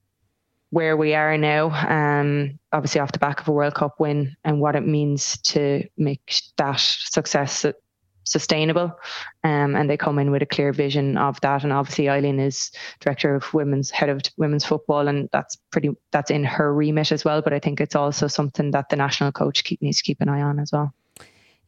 where 0.71 0.95
we 0.95 1.15
are 1.15 1.37
now, 1.37 1.71
um, 1.87 2.59
obviously 2.71 3.01
off 3.01 3.11
the 3.11 3.19
back 3.19 3.41
of 3.41 3.47
a 3.47 3.51
World 3.51 3.73
Cup 3.73 3.99
win 3.99 4.35
and 4.43 4.61
what 4.61 4.75
it 4.75 4.85
means 4.85 5.37
to 5.39 5.83
make 5.97 6.35
that 6.57 6.79
success 6.79 7.65
sustainable. 8.23 8.91
Um, 9.43 9.75
and 9.75 9.89
they 9.89 9.97
come 9.97 10.19
in 10.19 10.29
with 10.29 10.43
a 10.43 10.45
clear 10.45 10.71
vision 10.71 11.17
of 11.17 11.41
that. 11.41 11.63
And 11.63 11.73
obviously, 11.73 12.07
Eileen 12.09 12.39
is 12.39 12.71
director 12.99 13.35
of 13.35 13.53
women's 13.53 13.89
head 13.89 14.09
of 14.09 14.21
women's 14.37 14.65
football, 14.65 15.07
and 15.07 15.27
that's 15.31 15.55
pretty 15.71 15.89
that's 16.11 16.31
in 16.31 16.43
her 16.43 16.73
remit 16.73 17.11
as 17.11 17.25
well. 17.25 17.41
But 17.41 17.53
I 17.53 17.59
think 17.59 17.81
it's 17.81 17.95
also 17.95 18.27
something 18.27 18.71
that 18.71 18.89
the 18.89 18.95
national 18.95 19.31
coach 19.31 19.63
keep, 19.63 19.81
needs 19.81 19.97
to 19.97 20.03
keep 20.03 20.21
an 20.21 20.29
eye 20.29 20.41
on 20.41 20.59
as 20.59 20.71
well. 20.71 20.93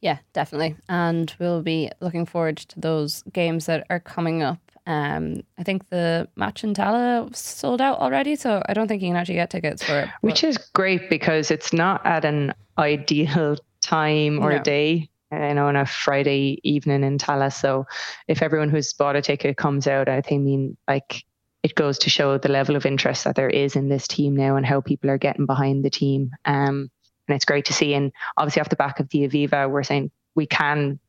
Yeah, 0.02 0.18
definitely. 0.34 0.76
And 0.90 1.34
we'll 1.40 1.62
be 1.62 1.92
looking 2.02 2.26
forward 2.26 2.58
to 2.58 2.80
those 2.80 3.24
games 3.32 3.68
that 3.68 3.86
are 3.90 4.00
coming 4.00 4.42
up. 4.42 4.60
Um, 4.88 5.44
I 5.60 5.64
think 5.64 5.90
the 5.90 6.28
match 6.36 6.64
in 6.64 6.74
Tallaght 6.74 7.36
sold 7.36 7.82
out 7.82 8.00
already, 8.00 8.36
so 8.36 8.64
I 8.68 8.74
don't 8.74 8.88
think 8.88 9.04
you 9.04 9.10
can 9.10 9.16
actually 9.16 9.36
get 9.36 9.52
tickets 9.52 9.84
for 9.84 10.00
it. 10.00 10.10
Which 10.22 10.44
is 10.44 10.58
great 10.74 11.10
because 11.10 11.52
it's 11.52 11.72
not 11.72 12.04
at 12.06 12.26
an 12.26 12.54
ideal 12.80 13.58
time 13.82 14.44
or 14.44 14.58
No. 14.58 14.64
day. 14.64 15.08
I 15.32 15.54
know 15.54 15.68
on 15.68 15.76
a 15.76 15.86
Friday 15.86 16.60
evening 16.64 17.04
in 17.04 17.18
Tallaght. 17.18 17.54
So 17.54 17.86
if 18.28 18.42
everyone 18.42 18.70
who's 18.70 18.92
bought 18.92 19.16
a 19.16 19.22
ticket 19.22 19.56
comes 19.56 19.88
out, 19.88 20.10
I 20.10 20.22
think 20.22 20.44
mean 20.44 20.78
like 20.88 21.24
it 21.64 21.76
goes 21.76 22.00
to 22.00 22.10
show 22.10 22.38
the 22.38 22.50
level 22.50 22.76
of 22.76 22.86
interest 22.86 23.24
that 23.24 23.36
there 23.36 23.50
is 23.50 23.76
in 23.76 23.88
this 23.88 24.08
team 24.08 24.36
now 24.36 24.56
and 24.56 24.66
how 24.66 24.82
people 24.82 25.10
are 25.12 25.20
getting 25.20 25.46
behind 25.46 25.86
the 25.86 25.90
team. 25.92 26.32
Um, 26.46 26.90
and 27.28 27.36
it's 27.36 27.46
great 27.46 27.66
to 27.66 27.74
see. 27.74 27.94
And 27.94 28.12
obviously, 28.38 28.62
off 28.62 28.70
the 28.70 28.76
back 28.76 29.00
of 29.00 29.10
the 29.10 29.28
Aviva, 29.28 29.70
we're 29.70 29.84
saying 29.84 30.12
we 30.36 30.46
can 30.46 31.00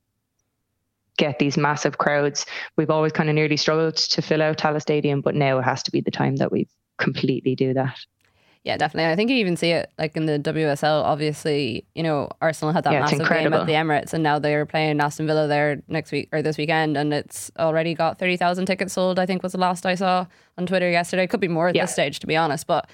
get 1.18 1.38
these 1.38 1.56
massive 1.56 1.98
crowds. 1.98 2.46
We've 2.76 2.90
always 2.90 3.12
kind 3.12 3.28
of 3.28 3.34
nearly 3.34 3.56
struggled 3.56 3.96
to 3.96 4.22
fill 4.22 4.42
out 4.42 4.58
Tallaght 4.58 4.82
Stadium, 4.82 5.20
but 5.20 5.34
now 5.34 5.58
it 5.58 5.62
has 5.62 5.82
to 5.84 5.90
be 5.90 6.00
the 6.00 6.10
time 6.10 6.36
that 6.36 6.50
we 6.50 6.66
completely 6.98 7.54
do 7.54 7.74
that. 7.74 7.98
Yeah, 8.64 8.76
definitely. 8.76 9.10
I 9.12 9.16
think 9.16 9.28
you 9.28 9.36
even 9.38 9.56
see 9.56 9.70
it 9.72 9.90
like 9.98 10.16
in 10.16 10.26
the 10.26 10.38
WSL. 10.38 11.02
Obviously, 11.02 11.84
you 11.96 12.02
know, 12.04 12.30
Arsenal 12.40 12.72
had 12.72 12.84
that 12.84 12.92
Yeah, 12.92 13.00
massive 13.00 13.28
game 13.28 13.52
at 13.52 13.66
the 13.66 13.72
Emirates, 13.72 14.12
and 14.14 14.22
now 14.22 14.38
they're 14.38 14.64
playing 14.66 15.00
Aston 15.00 15.26
Villa 15.26 15.48
there 15.48 15.82
next 15.88 16.12
week 16.12 16.28
or 16.32 16.42
this 16.42 16.56
weekend, 16.56 16.96
and 16.96 17.12
it's 17.12 17.50
already 17.58 17.92
got 17.92 18.20
thirty 18.20 18.36
thousand 18.36 18.66
tickets 18.66 18.92
sold. 18.92 19.18
I 19.18 19.26
think 19.26 19.42
was 19.42 19.50
the 19.52 19.58
last 19.58 19.84
I 19.84 19.96
saw 19.96 20.26
on 20.56 20.66
Twitter 20.66 20.88
yesterday. 20.88 21.26
Could 21.26 21.40
be 21.40 21.48
more 21.48 21.68
at 21.68 21.74
Yeah. 21.74 21.82
this 21.84 21.92
stage, 21.92 22.20
to 22.20 22.26
be 22.26 22.36
honest, 22.36 22.66
but. 22.66 22.88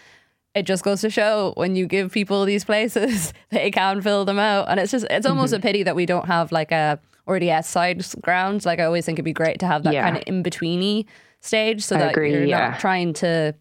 It 0.54 0.62
just 0.64 0.82
goes 0.82 1.00
to 1.02 1.10
show 1.10 1.52
when 1.56 1.76
you 1.76 1.86
give 1.86 2.10
people 2.12 2.44
these 2.44 2.64
places, 2.64 3.32
they 3.50 3.70
can 3.70 4.00
fill 4.02 4.24
them 4.24 4.38
out, 4.38 4.68
and 4.68 4.80
it's 4.80 4.90
just 4.92 5.06
it's 5.10 5.26
almost 5.26 5.52
Mm-hmm. 5.52 5.60
a 5.60 5.62
pity 5.62 5.82
that 5.84 5.94
we 5.96 6.06
don't 6.06 6.26
have 6.26 6.50
like 6.52 6.72
a 6.72 6.98
RDS 7.26 7.66
side 7.68 8.04
ground. 8.22 8.64
Like 8.64 8.80
I 8.80 8.84
always 8.84 9.04
think 9.06 9.16
it'd 9.16 9.24
be 9.24 9.32
great 9.32 9.60
to 9.60 9.66
have 9.66 9.82
that 9.84 9.92
Yeah. 9.92 10.02
kind 10.02 10.16
of 10.16 10.22
in 10.26 10.42
betweeny 10.42 11.06
stage, 11.40 11.82
so 11.84 11.96
I 11.96 11.98
that 12.00 12.10
agree, 12.12 12.32
you're 12.32 12.44
yeah. 12.44 12.70
not 12.70 12.80
trying 12.80 13.12
to 13.14 13.54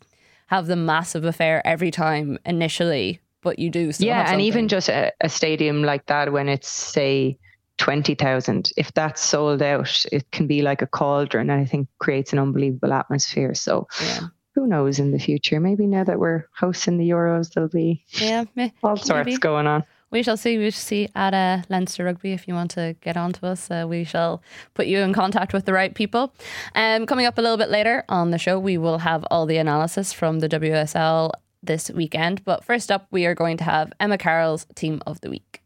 have 0.47 0.67
the 0.67 0.75
massive 0.77 1.25
affair 1.25 1.61
every 1.67 1.91
time 1.91 2.39
initially, 2.45 3.19
but 3.41 3.59
you 3.59 3.69
do. 3.69 3.91
Yeah, 3.99 4.31
and 4.31 4.41
even 4.41 4.67
just 4.69 4.87
a, 4.89 5.11
a 5.21 5.29
stadium 5.29 5.83
like 5.83 6.05
that, 6.07 6.31
when 6.31 6.47
it's 6.49 6.69
say 6.69 7.37
twenty 7.77 8.15
thousand, 8.15 8.71
if 8.77 8.91
that's 8.93 9.21
sold 9.21 9.61
out, 9.61 10.03
it 10.11 10.31
can 10.31 10.47
be 10.47 10.61
like 10.61 10.81
a 10.81 10.87
cauldron, 10.87 11.49
and 11.51 11.61
I 11.61 11.65
think 11.65 11.89
creates 11.99 12.31
an 12.33 12.39
unbelievable 12.39 12.93
atmosphere. 12.93 13.53
So 13.53 13.87
yeah, 14.01 14.21
who 14.57 14.65
knows 14.65 14.97
in 14.97 15.11
the 15.11 15.19
future? 15.19 15.59
Maybe 15.59 15.85
now 15.85 16.03
that 16.03 16.17
we're 16.17 16.45
hosting 16.51 16.97
the 16.97 17.07
Euros, 17.07 17.53
there'll 17.53 17.69
be 17.69 18.03
yeah, 18.09 18.43
all 18.83 18.97
sorts 18.97 19.27
maybe. 19.27 19.37
going 19.37 19.67
on. 19.67 19.83
We 20.09 20.23
shall 20.23 20.35
see. 20.35 20.57
We 20.57 20.71
shall 20.71 20.81
see 20.81 21.09
at 21.13 21.35
uh, 21.35 21.61
Leinster 21.69 22.05
Rugby 22.05 22.31
if 22.31 22.47
you 22.47 22.55
want 22.55 22.71
to 22.71 22.95
get 23.01 23.17
on 23.17 23.33
to 23.33 23.45
us. 23.45 23.69
Uh, 23.69 23.85
we 23.87 24.03
shall 24.03 24.41
put 24.73 24.87
you 24.87 24.99
in 24.99 25.13
contact 25.13 25.53
with 25.53 25.65
the 25.65 25.73
right 25.73 25.93
people. 25.93 26.33
Um, 26.73 27.05
coming 27.05 27.27
up 27.27 27.37
a 27.37 27.41
little 27.41 27.57
bit 27.57 27.69
later 27.69 28.03
on 28.09 28.31
the 28.31 28.39
show, 28.39 28.57
we 28.57 28.79
will 28.79 28.97
have 28.97 29.23
all 29.29 29.45
the 29.45 29.57
analysis 29.57 30.11
from 30.11 30.39
the 30.39 30.49
WSL 30.49 31.33
this 31.61 31.91
weekend. 31.91 32.43
But 32.43 32.63
first 32.63 32.91
up, 32.91 33.05
we 33.11 33.27
are 33.27 33.35
going 33.35 33.57
to 33.57 33.63
have 33.63 33.93
Emma 33.99 34.17
Carroll's 34.17 34.65
Team 34.73 35.03
of 35.05 35.21
the 35.21 35.29
Week. 35.29 35.61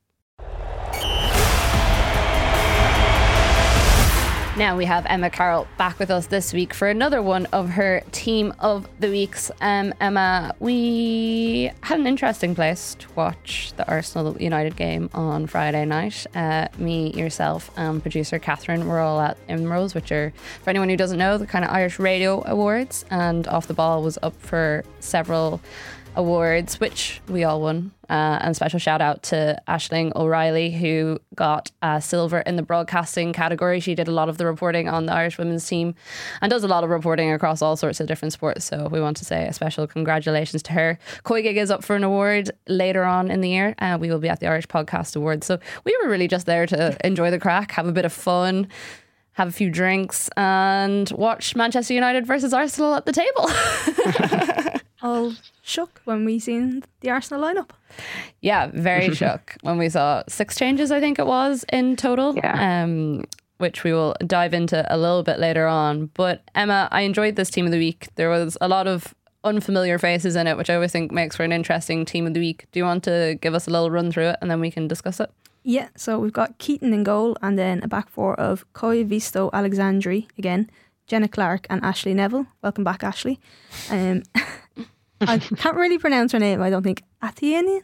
Now 4.62 4.78
we 4.78 4.86
have 4.86 5.08
Emma 5.08 5.32
Carroll 5.32 5.66
back 5.80 5.98
with 5.98 6.12
us 6.12 6.28
this 6.28 6.54
week 6.54 6.72
for 6.72 6.88
another 6.88 7.24
one 7.24 7.48
of 7.48 7.68
her 7.72 8.04
team 8.12 8.54
of 8.60 8.88
the 9.00 9.10
weeks. 9.10 9.50
Um, 9.60 9.92
Emma, 10.00 10.54
we 10.60 11.72
had 11.82 12.00
an 12.00 12.06
interesting 12.06 12.54
place 12.54 12.96
to 13.00 13.08
watch 13.16 13.74
the 13.76 13.90
Arsenal 13.90 14.40
United 14.40 14.76
game 14.76 15.10
on 15.16 15.48
Friday 15.48 15.84
night. 15.86 16.28
Uh, 16.36 16.68
me, 16.78 17.12
yourself, 17.14 17.72
and 17.76 18.04
producer 18.04 18.38
Catherine 18.38 18.88
were 18.88 19.00
all 19.00 19.20
at 19.20 19.36
IMROs, 19.48 19.96
which 19.96 20.12
are, 20.12 20.32
for 20.62 20.70
anyone 20.70 20.90
who 20.90 20.96
doesn't 20.96 21.18
know, 21.18 21.40
the 21.40 21.48
kind 21.48 21.66
of 21.66 21.72
Irish 21.72 21.98
Radio 21.98 22.44
Awards. 22.46 23.04
And 23.10 23.48
Off 23.48 23.66
the 23.66 23.74
Ball 23.74 24.04
was 24.04 24.20
up 24.22 24.40
for 24.40 24.84
several 25.00 25.60
awards, 26.16 26.80
which 26.80 27.22
we 27.28 27.44
all 27.44 27.62
won. 27.62 27.92
Uh, 28.10 28.40
and 28.42 28.56
special 28.56 28.80
shout 28.80 29.02
out 29.02 29.24
to 29.24 29.58
Ashling 29.70 30.14
O'Reilly, 30.16 30.70
who 30.70 31.18
got 31.34 31.72
a 31.82 32.02
silver 32.02 32.40
in 32.40 32.58
the 32.58 32.62
broadcasting 32.62 33.32
category. 33.32 33.80
She 33.80 33.96
did 33.96 34.10
a 34.10 34.12
lot 34.12 34.28
of 34.28 34.38
the 34.38 34.46
reporting 34.46 34.90
on 34.90 35.06
the 35.06 35.14
Irish 35.14 35.38
women's 35.38 35.66
team 35.66 35.96
and 36.42 36.50
does 36.50 36.66
a 36.66 36.68
lot 36.68 36.84
of 36.84 36.90
reporting 36.90 37.32
across 37.32 37.62
all 37.62 37.78
sorts 37.78 38.02
of 38.02 38.08
different 38.08 38.34
sports. 38.34 38.66
So 38.66 38.90
we 38.90 39.00
want 39.00 39.16
to 39.18 39.26
say 39.26 39.48
a 39.48 39.54
special 39.54 39.88
congratulations 39.88 40.62
to 40.64 40.74
her. 40.74 41.00
COYGIG 41.24 41.56
is 41.56 41.72
up 41.72 41.84
for 41.84 41.96
an 41.96 42.04
award 42.04 42.52
later 42.68 43.06
on 43.06 43.32
in 43.32 43.40
the 43.40 43.50
year. 43.50 43.76
Uh, 43.80 43.98
we 44.00 44.10
will 44.10 44.20
be 44.20 44.30
at 44.30 44.42
the 44.42 44.48
Irish 44.48 44.68
Podcast 44.68 45.16
Awards. 45.16 45.48
So 45.48 45.60
we 45.86 45.98
were 46.02 46.10
really 46.10 46.28
just 46.28 46.46
there 46.46 46.66
to 46.68 46.98
enjoy 47.06 47.32
the 47.32 47.40
crack, 47.40 47.72
have 47.72 47.88
a 47.88 47.94
bit 47.94 48.06
of 48.06 48.12
fun. 48.12 48.68
Have 49.36 49.48
a 49.48 49.52
few 49.54 49.70
drinks 49.70 50.30
and 50.36 51.10
watch 51.12 51.56
Manchester 51.56 51.94
United 51.94 52.28
versus 52.28 52.54
Arsenal 52.54 52.94
at 52.96 53.06
the 53.06 53.14
table. 53.14 54.68
all 55.02 55.34
shook 55.62 56.02
when 56.06 56.26
we 56.26 56.40
seen 56.40 56.84
the 57.02 57.10
Arsenal 57.10 57.44
lineup. 57.44 57.72
Yeah, 58.42 58.70
very 58.74 59.14
shook 59.22 59.58
when 59.62 59.78
we 59.78 59.90
saw 59.90 60.24
six 60.28 60.56
changes, 60.56 60.92
I 60.92 61.00
think 61.00 61.20
it 61.20 61.28
was 61.28 61.66
in 61.72 61.96
total. 61.96 62.36
Yeah. 62.36 62.84
Um, 62.84 63.24
which 63.58 63.84
we 63.84 63.94
will 63.94 64.16
dive 64.26 64.56
into 64.56 64.84
a 64.94 64.98
little 64.98 65.22
bit 65.22 65.40
later 65.40 65.68
on. 65.68 66.08
But 66.16 66.42
Emma, 66.56 66.90
I 66.92 67.02
enjoyed 67.02 67.36
this 67.36 67.52
team 67.52 67.66
of 67.66 67.72
the 67.72 67.78
week. 67.78 68.08
There 68.16 68.30
was 68.30 68.58
a 68.60 68.68
lot 68.68 68.88
of 68.88 69.14
unfamiliar 69.44 70.00
faces 70.00 70.36
in 70.36 70.48
it, 70.48 70.58
which 70.58 70.70
I 70.70 70.76
always 70.76 70.92
think 70.92 71.12
makes 71.12 71.36
for 71.36 71.44
an 71.44 71.52
interesting 71.52 72.04
team 72.04 72.26
of 72.26 72.34
the 72.34 72.40
week. 72.40 72.66
Do 72.72 72.80
you 72.80 72.86
want 72.86 73.04
to 73.04 73.38
give 73.40 73.54
us 73.54 73.68
a 73.68 73.70
little 73.70 73.92
run 73.92 74.12
through 74.12 74.30
it 74.30 74.38
and 74.42 74.50
then 74.50 74.60
we 74.60 74.72
can 74.72 74.88
discuss 74.88 75.20
it? 75.20 75.32
Yeah, 75.64 75.90
so 75.96 76.18
we've 76.18 76.34
got 76.34 76.58
Keating 76.58 76.94
in 76.94 77.04
goal 77.04 77.38
and 77.42 77.58
then 77.58 77.84
a 77.84 77.88
back 77.88 78.10
four 78.10 78.34
of 78.40 78.66
Koi 78.74 79.04
Visto 79.04 79.52
Aleixandri 79.52 80.28
again, 80.38 80.70
Jenna 81.06 81.28
Clark 81.28 81.68
and 81.70 81.84
Ashleigh 81.84 82.16
Neville. 82.16 82.48
Welcome 82.64 82.84
back, 82.84 83.02
Ashleigh. 83.02 83.38
Um, 83.92 84.24
I 85.22 85.38
can't 85.38 85.76
really 85.76 85.98
pronounce 85.98 86.32
her 86.32 86.40
name, 86.40 86.62
I 86.62 86.70
don't 86.70 86.84
think. 86.84 87.04
Atienian? 87.24 87.84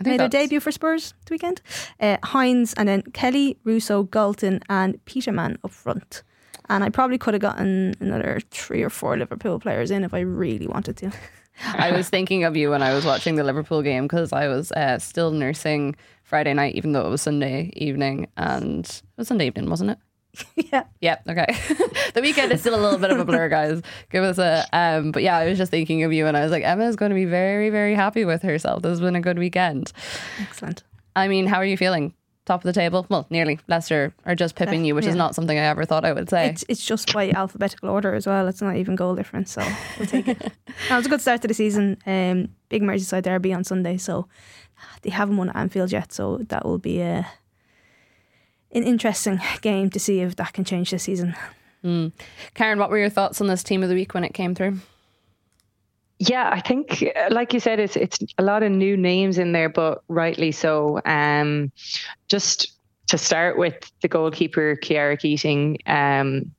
I 0.00 0.08
Made 0.08 0.20
her 0.20 0.28
debut 0.28 0.60
for 0.60 0.70
Spurs 0.70 1.14
the 1.26 1.34
weekend. 1.34 1.60
Uh, 1.98 2.18
Hinds 2.22 2.74
and 2.74 2.88
then 2.88 3.02
Kelly, 3.12 3.58
Russo, 3.64 4.04
Galton 4.04 4.60
and 4.68 5.04
Petermann 5.06 5.56
up 5.64 5.72
front. 5.72 6.22
And 6.68 6.84
I 6.84 6.90
probably 6.90 7.18
could 7.18 7.34
have 7.34 7.40
gotten 7.40 7.94
another 7.98 8.40
three 8.50 8.82
or 8.82 8.90
four 8.90 9.16
Liverpool 9.16 9.58
players 9.58 9.90
in 9.90 10.04
if 10.04 10.12
I 10.14 10.20
really 10.20 10.66
wanted 10.66 10.96
to. 10.98 11.12
I 11.64 11.90
was 11.90 12.08
thinking 12.08 12.44
of 12.44 12.56
you 12.56 12.70
when 12.70 12.82
I 12.82 12.94
was 12.94 13.04
watching 13.04 13.34
the 13.34 13.42
Liverpool 13.42 13.82
game 13.82 14.04
because 14.04 14.32
I 14.32 14.46
was 14.46 14.70
uh, 14.72 14.98
still 14.98 15.32
nursing 15.32 15.96
Friday 16.22 16.54
night, 16.54 16.76
even 16.76 16.92
though 16.92 17.04
it 17.06 17.10
was 17.10 17.22
Sunday 17.22 17.72
evening. 17.74 18.28
And 18.36 18.84
it 18.84 19.02
was 19.16 19.28
Sunday 19.28 19.46
evening, 19.46 19.68
wasn't 19.68 19.90
it? 19.90 19.98
yeah. 20.56 20.84
Yep. 21.00 21.28
Okay. 21.28 21.46
the 22.14 22.20
weekend 22.20 22.52
is 22.52 22.60
still 22.60 22.74
a 22.74 22.80
little 22.80 22.98
bit 22.98 23.10
of 23.10 23.18
a 23.18 23.24
blur, 23.24 23.48
guys. 23.48 23.82
Give 24.10 24.24
us 24.24 24.38
a. 24.38 24.66
Um, 24.72 25.12
but 25.12 25.22
yeah, 25.22 25.36
I 25.36 25.48
was 25.48 25.58
just 25.58 25.70
thinking 25.70 26.04
of 26.04 26.12
you, 26.12 26.26
and 26.26 26.36
I 26.36 26.42
was 26.42 26.52
like, 26.52 26.64
Emma 26.64 26.84
is 26.84 26.96
going 26.96 27.10
to 27.10 27.16
be 27.16 27.24
very, 27.24 27.70
very 27.70 27.94
happy 27.94 28.24
with 28.24 28.42
herself. 28.42 28.82
This 28.82 28.90
has 28.90 29.00
been 29.00 29.16
a 29.16 29.20
good 29.20 29.38
weekend. 29.38 29.92
Excellent. 30.40 30.84
I 31.16 31.28
mean, 31.28 31.46
how 31.46 31.56
are 31.56 31.64
you 31.64 31.76
feeling 31.76 32.14
top 32.48 32.60
of 32.60 32.64
the 32.64 32.72
table. 32.72 33.06
Well, 33.08 33.26
nearly. 33.30 33.60
Leicester 33.68 34.12
are 34.24 34.34
just 34.34 34.56
pipping 34.56 34.84
you, 34.84 34.94
which 34.96 35.06
is 35.06 35.14
not 35.14 35.36
something 35.36 35.56
I 35.56 35.66
ever 35.66 35.84
thought 35.84 36.04
I 36.04 36.12
would 36.12 36.28
say. 36.28 36.48
It's 36.48 36.64
it's 36.68 36.84
just 36.84 37.12
by 37.12 37.30
alphabetical 37.30 37.88
order 37.90 38.14
as 38.14 38.26
well. 38.26 38.48
It's 38.48 38.60
not 38.60 38.76
even 38.76 38.96
goal 38.96 39.14
difference, 39.14 39.52
so 39.52 39.62
we'll 39.98 40.08
take 40.08 40.26
it. 40.26 40.40
no, 40.90 40.98
it's 40.98 41.06
a 41.06 41.10
good 41.10 41.20
start 41.20 41.42
to 41.42 41.48
the 41.48 41.54
season. 41.54 41.98
Um, 42.06 42.48
big 42.68 42.82
Merseyside 42.82 43.22
derby 43.22 43.52
on 43.52 43.62
Sunday, 43.62 43.98
so 43.98 44.26
they 45.02 45.10
haven't 45.10 45.36
won 45.36 45.50
at 45.50 45.56
Anfield 45.56 45.92
yet, 45.92 46.12
so 46.12 46.38
that 46.48 46.64
will 46.64 46.78
be 46.78 47.00
a 47.00 47.28
an 48.72 48.82
interesting 48.82 49.40
game 49.60 49.90
to 49.90 50.00
see 50.00 50.20
if 50.20 50.36
that 50.36 50.52
can 50.52 50.64
change 50.64 50.90
this 50.90 51.04
season. 51.04 51.34
Mm. 51.84 52.12
Karen, 52.54 52.78
what 52.78 52.90
were 52.90 52.98
your 52.98 53.10
thoughts 53.10 53.40
on 53.40 53.46
this 53.46 53.62
team 53.62 53.82
of 53.82 53.88
the 53.88 53.94
week 53.94 54.14
when 54.14 54.24
it 54.24 54.34
came 54.34 54.54
through? 54.54 54.78
Yeah, 56.18 56.50
I 56.52 56.60
think, 56.60 57.04
uh, 57.14 57.28
like 57.30 57.52
you 57.52 57.60
said, 57.60 57.78
it's 57.78 57.94
it's 57.94 58.18
a 58.38 58.42
lot 58.42 58.64
of 58.64 58.72
new 58.72 58.96
names 58.96 59.38
in 59.38 59.52
there, 59.52 59.68
but 59.68 60.02
rightly 60.08 60.50
so. 60.50 61.00
Um, 61.04 61.70
just 62.28 62.72
to 63.06 63.18
start 63.18 63.56
with 63.56 63.90
the 64.02 64.08
goalkeeper, 64.08 64.76
Khiara 64.76 65.18
Keating. 65.18 65.78
Um, 65.86 66.50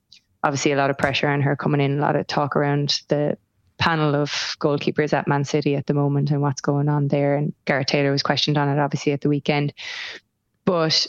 obviously, 0.42 0.72
a 0.72 0.76
lot 0.76 0.88
of 0.88 0.96
pressure 0.96 1.28
on 1.28 1.42
her 1.42 1.56
coming 1.56 1.80
in. 1.80 1.98
A 1.98 2.00
lot 2.00 2.16
of 2.16 2.26
talk 2.26 2.56
around 2.56 3.02
the 3.08 3.36
panel 3.76 4.14
of 4.14 4.30
goalkeepers 4.60 5.12
at 5.12 5.28
Man 5.28 5.44
City 5.44 5.74
at 5.74 5.86
the 5.86 5.94
moment 5.94 6.30
and 6.30 6.40
what's 6.40 6.60
going 6.60 6.88
on 6.88 7.08
there. 7.08 7.36
And 7.36 7.52
Gareth 7.66 7.86
Taylor 7.88 8.12
was 8.12 8.22
questioned 8.22 8.56
on 8.56 8.68
it, 8.68 8.80
obviously, 8.80 9.12
at 9.12 9.20
the 9.20 9.28
weekend. 9.28 9.74
But 10.64 11.06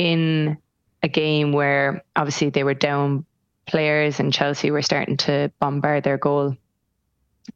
in 0.00 0.56
a 1.02 1.08
game 1.08 1.52
where 1.52 2.02
obviously 2.16 2.48
they 2.48 2.64
were 2.64 2.72
down 2.72 3.26
players 3.66 4.18
and 4.18 4.32
Chelsea 4.32 4.70
were 4.70 4.80
starting 4.80 5.18
to 5.18 5.52
bombard 5.60 6.04
their 6.04 6.16
goal 6.16 6.56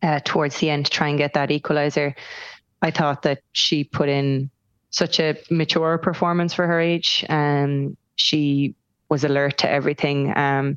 uh, 0.02 0.20
towards 0.22 0.58
the 0.58 0.68
end 0.68 0.84
to 0.84 0.90
try 0.90 1.08
and 1.08 1.16
get 1.16 1.32
that 1.32 1.50
equalizer. 1.50 2.14
I 2.82 2.90
thought 2.90 3.22
that 3.22 3.40
she 3.52 3.82
put 3.82 4.10
in 4.10 4.50
such 4.90 5.20
a 5.20 5.38
mature 5.50 5.96
performance 5.96 6.52
for 6.52 6.66
her 6.66 6.78
age. 6.78 7.24
Um, 7.30 7.96
she 8.16 8.74
was 9.08 9.24
alert 9.24 9.56
to 9.58 9.70
everything. 9.70 10.36
Um, 10.36 10.76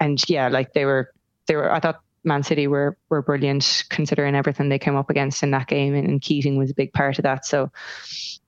and 0.00 0.20
yeah, 0.28 0.48
like 0.48 0.72
they 0.72 0.84
were, 0.84 1.12
they 1.46 1.54
were. 1.54 1.72
I 1.72 1.78
thought 1.78 2.00
Man 2.24 2.42
City 2.42 2.66
were 2.66 2.96
were 3.08 3.22
brilliant 3.22 3.84
considering 3.88 4.34
everything 4.34 4.68
they 4.68 4.78
came 4.78 4.96
up 4.96 5.10
against 5.10 5.42
in 5.42 5.50
that 5.52 5.68
game, 5.68 5.94
and, 5.94 6.06
and 6.06 6.22
Keating 6.22 6.56
was 6.56 6.70
a 6.70 6.74
big 6.74 6.92
part 6.92 7.18
of 7.18 7.24
that. 7.24 7.44
So, 7.44 7.70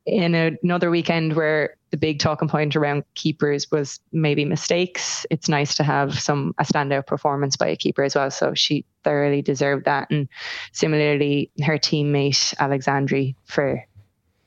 in 0.06 0.34
a, 0.34 0.52
another 0.62 0.90
weekend 0.90 1.34
where 1.34 1.76
the 1.90 1.96
big 1.96 2.18
talking 2.18 2.48
point 2.48 2.76
around 2.76 3.04
keepers 3.14 3.70
was 3.70 4.00
maybe 4.12 4.44
mistakes, 4.44 5.24
it's 5.30 5.48
nice 5.48 5.76
to 5.76 5.84
have 5.84 6.18
some 6.18 6.54
a 6.58 6.64
standout 6.64 7.06
performance 7.06 7.56
by 7.56 7.68
a 7.68 7.76
keeper 7.76 8.02
as 8.02 8.14
well. 8.14 8.30
So 8.30 8.54
she 8.54 8.84
thoroughly 9.02 9.42
deserved 9.42 9.84
that, 9.86 10.10
and 10.10 10.28
similarly, 10.72 11.50
her 11.62 11.78
teammate 11.78 12.54
Aleixandri 12.56 13.34
for 13.44 13.84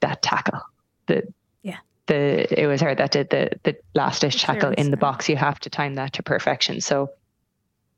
that 0.01 0.21
tackle. 0.21 0.61
The 1.07 1.23
Yeah. 1.63 1.77
the 2.07 2.61
it 2.61 2.67
was 2.67 2.81
her 2.81 2.93
that 2.95 3.11
did 3.11 3.29
the 3.29 3.51
the 3.63 3.77
last 3.95 4.21
ditch 4.21 4.41
tackle 4.41 4.71
in 4.71 4.91
the 4.91 4.97
box. 4.97 5.27
You 5.29 5.37
have 5.37 5.59
to 5.61 5.69
time 5.69 5.95
that 5.95 6.13
to 6.13 6.23
perfection. 6.23 6.81
So 6.81 7.11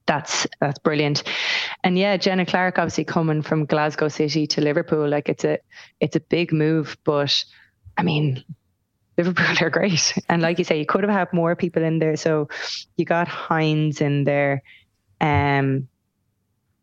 that's 0.10 0.48
that's 0.60 0.80
brilliant. 0.80 1.22
And 1.84 1.98
yeah, 1.98 2.18
Jenna 2.18 2.44
Clark 2.44 2.80
obviously 2.80 3.04
coming 3.06 3.44
from 3.44 3.66
Glasgow 3.66 4.08
City 4.08 4.48
to 4.48 4.60
Liverpool, 4.60 5.08
like 5.08 5.30
it's 5.30 5.46
a 5.46 5.60
it's 6.00 6.16
a 6.16 6.20
big 6.20 6.51
move, 6.51 6.98
but 7.04 7.46
I 7.96 8.01
mean 8.01 8.44
Liverpool 9.20 9.46
are 9.62 9.70
great. 9.70 10.18
And 10.28 10.42
like 10.42 10.58
you 10.58 10.66
say, 10.66 10.80
you 10.80 10.86
could 10.88 11.04
have 11.04 11.13
had 11.13 11.32
more 11.32 11.56
people 11.56 11.84
in 11.84 12.00
there. 12.00 12.18
So 12.18 12.50
you 12.98 13.06
got 13.06 13.28
Hinds 13.28 14.01
in 14.01 14.24
there. 14.24 14.63
Um 15.22 15.88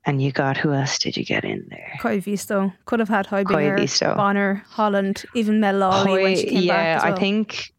and 0.04 0.22
you 0.22 0.30
got 0.30 0.56
who 0.56 0.72
else 0.72 0.96
did 1.00 1.16
you 1.16 1.24
get 1.24 1.44
in 1.44 1.66
there? 1.68 1.94
Koivisto 2.00 2.72
could 2.84 3.00
have 3.00 3.08
had 3.08 3.26
Höbinger, 3.26 3.76
Visto. 3.76 4.14
Bonner, 4.14 4.62
Holland, 4.68 5.24
even 5.34 5.58
Mel 5.58 5.78
Lawley 5.78 6.22
when 6.22 6.36
she 6.36 6.46
came 6.46 6.62
yeah, 6.62 6.74
back. 6.74 6.96
as 6.98 7.02
well. 7.02 7.12
I 7.12 7.18
think 7.18 7.72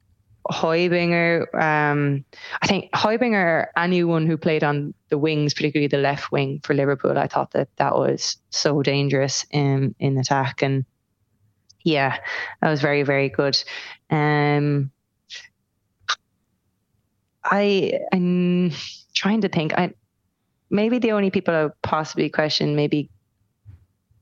Höbinger, 0.49 1.53
um, 1.53 2.25
I 2.61 2.67
think 2.67 2.91
Höbinger, 2.91 3.67
anyone 3.75 4.27
who 4.27 4.37
played 4.37 4.63
on 4.63 4.93
the 5.09 5.17
wings, 5.17 5.53
particularly 5.53 5.87
the 5.87 5.97
left 5.97 6.31
wing 6.31 6.61
for 6.63 6.73
Liverpool, 6.73 7.17
I 7.17 7.27
thought 7.27 7.51
that 7.51 7.69
that 7.77 7.95
was 7.95 8.37
so 8.49 8.81
dangerous 8.81 9.45
in 9.51 9.95
in 9.99 10.17
attack, 10.17 10.61
and 10.61 10.85
yeah, 11.83 12.17
that 12.61 12.69
was 12.69 12.81
very 12.81 13.03
very 13.03 13.29
good. 13.29 13.61
Um, 14.09 14.91
I 17.43 17.93
I'm 18.11 18.71
trying 19.13 19.41
to 19.41 19.49
think. 19.49 19.73
I 19.73 19.93
maybe 20.69 20.99
the 20.99 21.11
only 21.11 21.31
people 21.31 21.53
I 21.53 21.63
would 21.63 21.81
possibly 21.81 22.29
question 22.29 22.75
maybe 22.75 23.09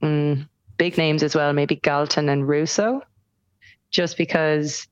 mm, 0.02 0.48
big 0.78 0.98
names 0.98 1.24
as 1.24 1.36
well, 1.36 1.54
maybe 1.54 1.76
Galton 1.76 2.30
and 2.30 2.48
Russo, 2.48 3.02
just 3.90 4.18
because 4.18 4.88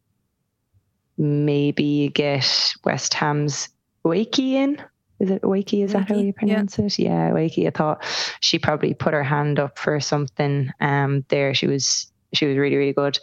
maybe 1.18 1.84
you 1.84 2.10
get 2.10 2.74
West 2.84 3.14
Ham's 3.14 3.70
Wakey 4.06 4.54
in. 4.54 4.82
Is 5.20 5.30
it 5.30 5.44
Wakey? 5.44 5.84
Is 5.84 5.94
that 5.94 6.10
how 6.10 6.16
you 6.16 6.34
pronounce 6.34 6.78
it? 6.80 7.00
Yeah, 7.00 7.32
Wakey. 7.32 7.68
I 7.68 7.70
thought 7.70 8.04
she 8.42 8.60
probably 8.60 8.94
put 8.94 9.14
her 9.14 9.24
hand 9.24 9.60
up 9.60 9.78
for 9.80 10.00
something 10.00 10.72
um 10.82 11.24
there. 11.30 11.54
She 11.54 11.68
was 11.68 12.12
she 12.34 12.46
was 12.46 12.58
really, 12.58 12.76
really 12.76 12.94
good. 12.94 13.18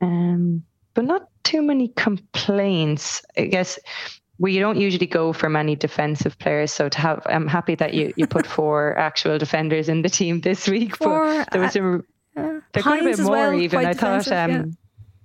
Um 0.00 0.62
but 0.94 1.04
not 1.04 1.28
too 1.42 1.62
many 1.62 1.88
complaints. 1.88 3.22
I 3.36 3.46
guess 3.46 3.78
we 4.38 4.58
don't 4.58 4.78
usually 4.78 5.06
go 5.06 5.32
for 5.32 5.48
many 5.48 5.74
defensive 5.74 6.38
players. 6.38 6.72
So 6.72 6.88
to 6.88 6.98
have 7.00 7.22
I'm 7.26 7.48
happy 7.48 7.74
that 7.76 7.94
you, 7.94 8.12
you 8.16 8.26
put 8.26 8.46
four 8.58 8.96
actual 8.98 9.38
defenders 9.38 9.88
in 9.88 10.02
the 10.02 10.08
team 10.08 10.42
this 10.42 10.68
week. 10.68 10.96
Four, 10.96 11.24
but 11.24 11.50
there 11.50 11.62
was 11.62 11.72
some 11.72 12.04
Uh, 12.36 12.60
there 12.72 12.82
could 12.82 13.02
have 13.02 13.16
been 13.16 13.24
more 13.24 13.36
well, 13.36 13.60
even. 13.60 13.84
I 13.84 13.94
thought 13.94 14.24
defensive, 14.24 14.32
yeah. 14.32 14.60
um 14.60 14.76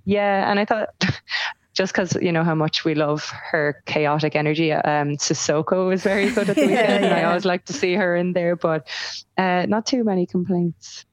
yeah, 0.06 0.50
and 0.50 0.58
I 0.58 0.66
thought 0.66 0.90
just 1.78 1.94
because 1.94 2.16
you 2.16 2.32
know 2.32 2.44
how 2.44 2.56
much 2.56 2.84
we 2.84 2.96
love 2.96 3.30
her 3.52 3.84
chaotic 3.86 4.36
energy, 4.36 4.74
um, 4.74 5.10
Sissoko 5.18 5.88
was 5.88 6.02
very 6.02 6.32
good 6.36 6.50
at 6.50 6.56
the 6.56 6.62
Yeah, 6.64 6.68
weekend. 6.68 7.06
and 7.06 7.14
I 7.14 7.24
always 7.24 7.46
like 7.46 7.66
to 7.66 7.74
see 7.74 7.94
her 7.94 8.16
in 8.16 8.34
there, 8.34 8.56
but 8.56 8.88
uh, 9.38 9.68
not 9.70 9.86
too 9.86 10.04
many 10.04 10.26
complaints. 10.26 11.06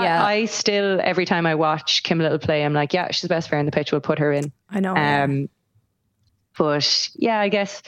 Yeah. 0.00 0.22
I, 0.24 0.32
I 0.32 0.44
still 0.44 1.00
every 1.02 1.24
time 1.24 1.46
I 1.46 1.56
watch 1.56 2.04
Kim 2.04 2.18
Little 2.20 2.38
play, 2.38 2.64
I'm 2.64 2.74
like, 2.74 2.92
yeah, 2.94 3.10
she's 3.10 3.22
the 3.22 3.28
best 3.28 3.48
player 3.48 3.58
on 3.58 3.66
the 3.66 3.72
pitch. 3.72 3.90
We'll 3.90 4.00
put 4.00 4.20
her 4.20 4.30
in. 4.32 4.52
I 4.70 4.78
know. 4.78 4.94
Um, 4.94 5.48
but 6.56 7.10
yeah, 7.16 7.40
I 7.40 7.48
guess 7.48 7.82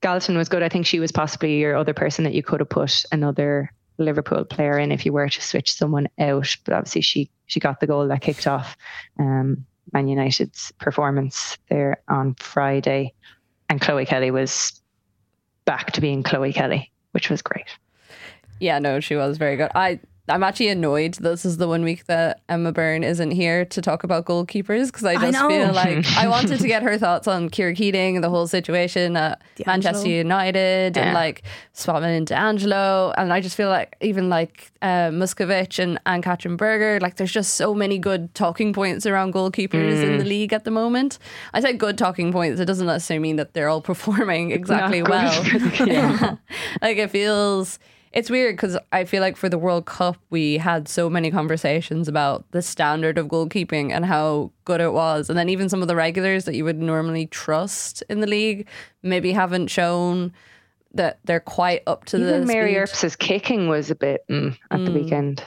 Galton 0.00 0.38
was 0.38 0.48
good. 0.48 0.62
I 0.62 0.70
think 0.70 0.86
she 0.86 1.00
was 1.00 1.12
possibly 1.12 1.58
your 1.58 1.76
other 1.76 1.92
person 1.92 2.24
that 2.24 2.32
you 2.32 2.42
could 2.42 2.60
have 2.60 2.70
put 2.70 3.04
another 3.12 3.72
Liverpool 3.98 4.44
player 4.46 4.78
in 4.78 4.90
if 4.90 5.04
you 5.04 5.12
were 5.12 5.28
to 5.28 5.42
switch 5.42 5.74
someone 5.74 6.08
out. 6.18 6.56
But 6.64 6.74
obviously, 6.74 7.02
she 7.02 7.30
she 7.46 7.60
got 7.60 7.80
the 7.80 7.86
goal 7.86 8.08
that 8.08 8.22
kicked 8.22 8.46
off 8.46 8.76
um, 9.18 9.66
Man 9.92 10.08
United's 10.08 10.72
performance 10.78 11.58
there 11.68 12.02
on 12.08 12.34
Friday, 12.34 13.12
and 13.68 13.80
Chloe 13.80 14.06
Kelly 14.06 14.30
was 14.30 14.80
back 15.64 15.92
to 15.92 16.00
being 16.00 16.22
Chloe 16.22 16.52
Kelly, 16.52 16.90
which 17.12 17.30
was 17.30 17.42
great. 17.42 17.66
Yeah, 18.58 18.78
no, 18.78 19.00
she 19.00 19.16
was 19.16 19.38
very 19.38 19.56
good. 19.56 19.70
I 19.74 20.00
I'm 20.30 20.42
actually 20.42 20.68
annoyed 20.68 21.14
this 21.14 21.44
is 21.44 21.56
the 21.58 21.68
one 21.68 21.82
week 21.82 22.06
that 22.06 22.40
Emma 22.48 22.72
Byrne 22.72 23.02
isn't 23.04 23.32
here 23.32 23.64
to 23.66 23.82
talk 23.82 24.04
about 24.04 24.24
goalkeepers 24.24 24.86
because 24.86 25.04
I 25.04 25.12
I 25.12 25.16
just 25.16 25.32
know. 25.32 25.48
feel 25.48 25.72
like 25.72 26.06
I 26.16 26.28
wanted 26.34 26.60
to 26.60 26.66
get 26.68 26.82
her 26.82 26.96
thoughts 26.98 27.26
on 27.28 27.50
Khiara 27.50 27.76
Keating 27.76 28.16
and 28.16 28.24
the 28.24 28.30
whole 28.30 28.46
situation 28.46 29.16
at 29.16 29.42
Manchester 29.66 30.08
United 30.08 30.96
Yeah. 30.96 31.02
and 31.02 31.14
like 31.14 31.42
swapping 31.72 32.14
into 32.14 32.34
Angelo. 32.36 33.12
and 33.18 33.32
I 33.32 33.40
just 33.40 33.56
feel 33.56 33.68
like 33.68 33.96
even 34.00 34.28
like 34.28 34.70
uh, 34.82 35.10
Musovic 35.10 35.78
and 35.82 35.98
and 36.06 36.22
Katrin 36.22 36.56
Berger 36.56 36.98
like 37.00 37.16
there's 37.16 37.32
just 37.32 37.54
so 37.54 37.74
many 37.74 37.98
good 37.98 38.34
talking 38.34 38.72
points 38.72 39.04
around 39.06 39.34
goalkeepers 39.34 40.02
in 40.02 40.10
Mm. 40.10 40.18
the 40.18 40.24
league 40.24 40.52
at 40.52 40.64
the 40.64 40.70
moment. 40.70 41.18
I 41.52 41.60
say 41.60 41.72
good 41.74 41.98
talking 41.98 42.32
points. 42.32 42.60
It 42.60 42.64
doesn't 42.66 42.86
necessarily 42.86 43.22
mean 43.22 43.36
that 43.36 43.52
they're 43.54 43.68
all 43.68 43.82
performing 43.92 44.52
exactly 44.52 45.00
good 45.00 45.10
well. 45.10 45.44
yeah. 45.86 46.36
like 46.82 46.96
it 46.98 47.10
feels 47.10 47.78
it's 48.12 48.28
weird 48.30 48.56
because 48.56 48.76
I 48.92 49.04
feel 49.04 49.20
like 49.20 49.36
for 49.36 49.48
the 49.48 49.58
World 49.58 49.86
Cup 49.86 50.16
we 50.30 50.58
had 50.58 50.88
so 50.88 51.08
many 51.08 51.30
conversations 51.30 52.08
about 52.08 52.44
the 52.50 52.62
standard 52.62 53.18
of 53.18 53.28
goalkeeping 53.28 53.92
and 53.92 54.04
how 54.04 54.50
good 54.64 54.80
it 54.80 54.92
was, 54.92 55.28
and 55.28 55.38
then 55.38 55.48
even 55.48 55.68
some 55.68 55.82
of 55.82 55.88
the 55.88 55.96
regulars 55.96 56.44
that 56.46 56.54
you 56.54 56.64
would 56.64 56.78
normally 56.78 57.26
trust 57.26 58.02
in 58.08 58.20
the 58.20 58.26
league 58.26 58.66
maybe 59.02 59.32
haven't 59.32 59.68
shown 59.68 60.32
that 60.92 61.20
they're 61.24 61.38
quite 61.40 61.82
up 61.86 62.04
to 62.06 62.16
Even 62.16 62.40
the 62.40 62.46
Mary 62.46 62.70
speed. 62.72 62.76
Earps's 62.78 63.16
kicking 63.16 63.68
was 63.68 63.90
a 63.90 63.94
bit 63.94 64.24
mm, 64.28 64.56
at 64.72 64.84
the 64.84 64.90
Mm. 64.90 64.94
weekend. 65.04 65.44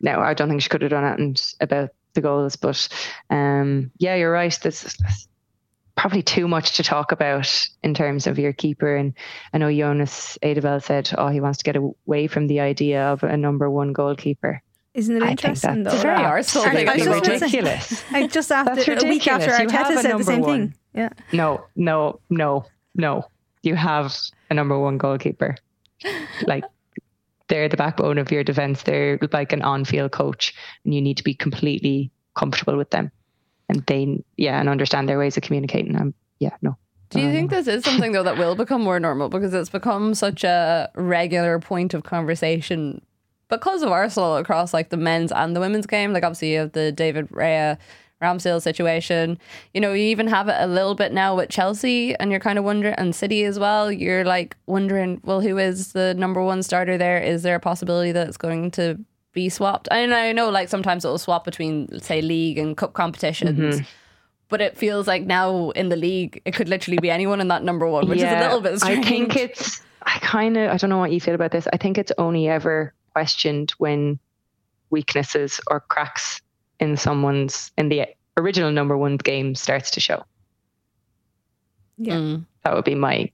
No, 0.00 0.20
I 0.20 0.34
don't 0.34 0.48
think 0.50 0.60
she 0.60 0.68
could 0.68 0.82
have 0.82 0.90
done 0.90 1.04
it 1.04 1.18
and 1.18 1.54
about 1.60 1.88
the 2.12 2.20
goals, 2.20 2.56
but 2.56 2.86
um, 3.30 3.90
yeah, 3.98 4.14
you're 4.14 4.30
right. 4.30 4.56
This 4.62 4.84
is 4.84 5.26
probably 5.96 6.22
too 6.22 6.48
much 6.48 6.76
to 6.76 6.82
talk 6.82 7.12
about 7.12 7.68
in 7.82 7.94
terms 7.94 8.26
of 8.26 8.38
your 8.38 8.52
keeper. 8.52 8.96
And 8.96 9.14
I 9.52 9.58
know 9.58 9.72
Jonas 9.72 10.38
Eidevall 10.42 10.82
said, 10.82 11.10
"Oh, 11.16 11.28
he 11.28 11.40
wants 11.40 11.58
to 11.58 11.64
get 11.64 11.76
away 11.76 12.26
from 12.26 12.46
the 12.48 12.60
idea 12.60 13.04
of 13.04 13.22
a 13.22 13.36
number 13.36 13.70
one 13.70 13.92
goalkeeper." 13.92 14.60
Isn't 14.94 15.16
it 15.16 15.22
I 15.22 15.26
think 15.28 15.44
interesting 15.44 15.82
that's 15.82 15.96
though? 15.96 16.02
very 16.02 16.16
that- 16.18 16.24
Arsenal 16.24 16.66
I- 16.68 16.72
thing. 16.74 16.88
It's 16.88 17.04
just 17.04 17.08
gonna 17.24 17.38
say- 17.38 17.46
ridiculous. 17.46 18.04
I 18.12 18.26
just 18.26 18.52
after 18.52 18.74
That's 18.84 19.02
a 19.04 19.08
week 19.08 19.26
after 19.26 19.50
ridiculous. 19.50 19.72
You 19.72 19.78
have 19.78 19.86
Arteta 19.86 19.90
a 19.90 19.96
said 19.96 20.04
the 20.04 20.08
number 20.08 20.24
same 20.24 20.40
one. 20.40 20.50
thing. 20.68 20.74
Yeah. 20.94 21.08
No, 21.32 21.64
no, 21.76 22.20
no, 22.30 22.66
no. 22.94 23.24
You 23.62 23.74
have 23.74 24.14
a 24.50 24.54
number 24.54 24.78
one 24.78 24.98
goalkeeper. 24.98 25.56
Like 26.46 26.64
they're 27.48 27.68
the 27.68 27.76
backbone 27.76 28.18
of 28.18 28.30
your 28.30 28.44
defense. 28.44 28.82
They're 28.82 29.18
like 29.32 29.52
an 29.52 29.62
on-field 29.62 30.12
coach, 30.12 30.54
and 30.84 30.94
you 30.94 31.00
need 31.02 31.16
to 31.16 31.24
be 31.24 31.34
completely 31.34 32.10
comfortable 32.36 32.76
with 32.76 32.90
them. 32.90 33.10
And 33.68 33.84
they 33.86 34.22
yeah 34.36 34.60
and 34.60 34.68
understand 34.68 35.08
their 35.08 35.18
ways 35.18 35.36
of 35.36 35.42
communicating. 35.42 35.96
Um, 35.96 36.14
yeah, 36.38 36.56
no. 36.62 36.76
Do 37.10 37.20
you 37.20 37.30
think 37.30 37.50
this 37.50 37.68
is 37.68 37.84
something 37.84 38.10
though 38.10 38.24
that 38.24 38.38
will 38.38 38.56
become 38.56 38.82
more 38.82 38.98
normal 38.98 39.28
because 39.28 39.54
it's 39.54 39.70
become 39.70 40.14
such 40.14 40.42
a 40.42 40.90
regular 40.96 41.60
point 41.60 41.94
of 41.94 42.02
conversation 42.02 43.00
because 43.48 43.82
of 43.82 43.90
Arsenal 43.90 44.36
across 44.36 44.74
like 44.74 44.88
the 44.88 44.96
men's 44.96 45.30
and 45.30 45.54
the 45.54 45.60
women's 45.60 45.86
game? 45.86 46.12
Like 46.12 46.24
obviously 46.24 46.52
you 46.54 46.58
have 46.58 46.72
the 46.72 46.90
David 46.90 47.28
Raya 47.28 47.78
Ramsdale 48.20 48.60
situation. 48.60 49.38
You 49.74 49.80
know, 49.80 49.92
you 49.92 50.04
even 50.04 50.26
have 50.26 50.48
it 50.48 50.56
a 50.58 50.66
little 50.66 50.94
bit 50.94 51.12
now 51.12 51.36
with 51.36 51.50
Chelsea, 51.50 52.16
and 52.16 52.30
you're 52.30 52.40
kind 52.40 52.58
of 52.58 52.64
wondering, 52.64 52.94
and 52.94 53.14
City 53.14 53.44
as 53.44 53.58
well. 53.58 53.92
You're 53.92 54.24
like 54.24 54.56
wondering, 54.66 55.20
well, 55.24 55.40
who 55.40 55.58
is 55.58 55.92
the 55.92 56.14
number 56.14 56.42
one 56.42 56.62
starter 56.62 56.96
there? 56.96 57.18
Is 57.22 57.42
there 57.42 57.54
a 57.54 57.60
possibility 57.60 58.12
that 58.12 58.26
it's 58.26 58.36
going 58.36 58.70
to 58.72 58.98
be 59.34 59.50
swapped? 59.50 59.88
And 59.90 60.14
I 60.14 60.32
know, 60.32 60.48
like 60.48 60.68
sometimes 60.70 61.04
it'll 61.04 61.18
swap 61.18 61.44
between, 61.44 62.00
say, 62.00 62.22
league 62.22 62.56
and 62.56 62.76
cup 62.76 62.94
competitions. 62.94 63.76
Mm-hmm. 63.76 63.84
But 64.48 64.60
it 64.60 64.76
feels 64.76 65.06
like 65.06 65.24
now 65.24 65.70
in 65.70 65.88
the 65.88 65.96
league, 65.96 66.40
it 66.44 66.54
could 66.54 66.68
literally 66.68 66.98
be 66.98 67.10
anyone 67.10 67.40
in 67.40 67.48
that 67.48 67.64
number 67.64 67.86
one, 67.88 68.08
which 68.08 68.18
is 68.18 68.24
a 68.24 68.40
little 68.40 68.60
bit 68.60 68.78
strange. 68.78 69.04
I 69.04 69.08
think 69.08 69.36
it's. 69.36 69.82
I 70.02 70.18
kind 70.20 70.56
of. 70.56 70.70
I 70.70 70.76
don't 70.76 70.90
know 70.90 70.98
what 70.98 71.12
you 71.12 71.20
feel 71.20 71.34
about 71.34 71.50
this. 71.50 71.66
I 71.72 71.76
think 71.76 71.98
it's 71.98 72.12
only 72.18 72.48
ever 72.48 72.94
questioned 73.12 73.72
when 73.78 74.18
weaknesses 74.90 75.60
or 75.66 75.80
cracks 75.80 76.40
in 76.78 76.96
someone's 76.96 77.72
in 77.78 77.88
the 77.88 78.06
original 78.36 78.70
number 78.70 78.96
one 78.96 79.16
game 79.16 79.54
starts 79.54 79.90
to 79.92 80.00
show. 80.00 80.24
Yeah. 81.96 82.16
Mm. 82.16 82.46
That 82.64 82.74
would 82.74 82.84
be 82.84 82.94
my 82.94 83.30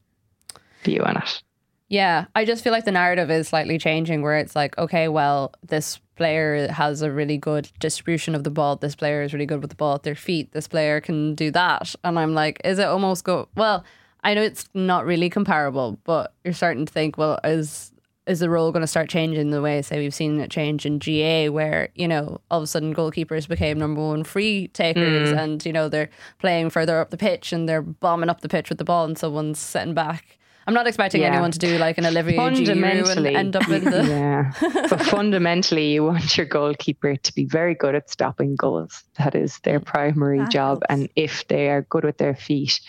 view 0.85 1.03
on 1.03 1.17
it. 1.17 1.43
Yeah, 1.91 2.27
I 2.37 2.45
just 2.45 2.63
feel 2.63 2.73
like 2.73 2.85
the 2.85 2.93
narrative 2.93 3.31
is 3.33 3.49
slightly 3.49 3.77
changing 3.77 4.23
where 4.23 4.37
it's 4.39 4.55
like, 4.55 4.79
okay, 4.79 5.09
well, 5.09 5.53
this 5.67 5.99
player 6.15 6.69
has 6.71 7.03
a 7.03 7.11
really 7.11 7.37
good 7.37 7.69
distribution 7.81 8.37
of 8.37 8.45
the 8.45 8.51
ball. 8.51 8.77
This 8.77 8.95
player 8.95 9.23
is 9.23 9.33
really 9.33 9.45
good 9.45 9.61
with 9.61 9.71
the 9.71 9.77
ball 9.77 9.97
at 9.97 10.05
their 10.05 10.15
feet. 10.15 10.53
This 10.53 10.69
player 10.69 11.01
can 11.01 11.35
do 11.35 11.51
that. 11.51 11.93
And 12.05 12.17
I'm 12.17 12.33
like, 12.33 12.61
is 12.65 12.79
it 12.79 12.87
almost 12.87 13.25
go, 13.25 13.49
well, 13.57 13.85
I 14.23 14.35
know 14.35 14.43
it's 14.43 14.69
not 14.73 15.05
really 15.05 15.29
comparable, 15.29 15.99
but 16.05 16.33
you're 16.45 16.55
starting 16.55 16.87
to 16.87 16.93
think, 16.93 17.19
well, 17.19 17.41
is 17.43 17.93
is 18.27 18.39
the 18.39 18.51
role 18.51 18.71
going 18.71 18.83
to 18.83 18.87
start 18.87 19.09
changing 19.09 19.51
the 19.51 19.61
way, 19.63 19.83
say, 19.83 19.99
we've 19.99 20.15
seen 20.15 20.39
it 20.39 20.51
change 20.51 20.87
in 20.87 21.01
GAA, 21.01 21.51
where, 21.51 21.89
you 21.97 22.07
know, 22.07 22.41
all 22.49 22.59
of 22.59 22.65
a 22.65 22.67
sudden 22.69 22.95
goalkeepers 22.95 23.49
became 23.49 23.77
number 23.79 24.01
one 24.07 24.23
free 24.23 24.69
takers 24.69 25.33
Mm. 25.33 25.39
and, 25.39 25.67
you 25.67 25.73
know, 25.73 25.89
they're 25.89 26.11
playing 26.39 26.71
further 26.71 27.01
up 27.01 27.11
the 27.11 27.17
pitch 27.17 27.53
and 27.53 27.69
they're 27.69 27.83
bombing 27.83 28.29
up 28.29 28.43
the 28.43 28.49
pitch 28.49 28.69
with 28.69 28.79
the 28.79 28.85
ball 28.85 29.05
and 29.05 29.19
someone's 29.19 29.59
sitting 29.59 29.95
back. 29.95 30.39
I'm 30.71 30.75
not 30.75 30.87
expecting 30.87 31.23
Yeah. 31.23 31.33
anyone 31.33 31.51
to 31.51 31.59
do 31.59 31.79
like 31.79 31.99
an 31.99 32.07
Olivier 32.07 32.37
Giroud 32.39 33.17
and 33.17 33.27
end 33.27 33.57
up 33.57 33.69
in 33.69 33.83
the. 33.91 34.05
yeah. 34.07 34.53
But 34.89 35.03
fundamentally, 35.17 35.95
you 35.95 36.05
want 36.05 36.37
your 36.37 36.47
goalkeeper 36.47 37.17
to 37.17 37.35
be 37.35 37.45
very 37.45 37.75
good 37.75 37.97
at 37.97 38.09
stopping 38.09 38.55
goals. 38.55 39.03
That 39.19 39.35
is 39.35 39.59
their 39.65 39.81
primary 39.81 40.39
That 40.39 40.53
job. 40.53 40.83
helps. 40.89 41.03
And 41.03 41.09
if 41.17 41.49
they 41.49 41.71
are 41.71 41.83
good 41.83 42.05
with 42.05 42.19
their 42.19 42.37
feet, 42.37 42.81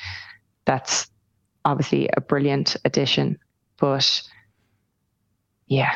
that's 0.65 1.10
obviously 1.65 2.08
a 2.15 2.22
brilliant 2.22 2.76
addition. 2.86 3.39
But 3.78 4.22
yeah, 5.65 5.96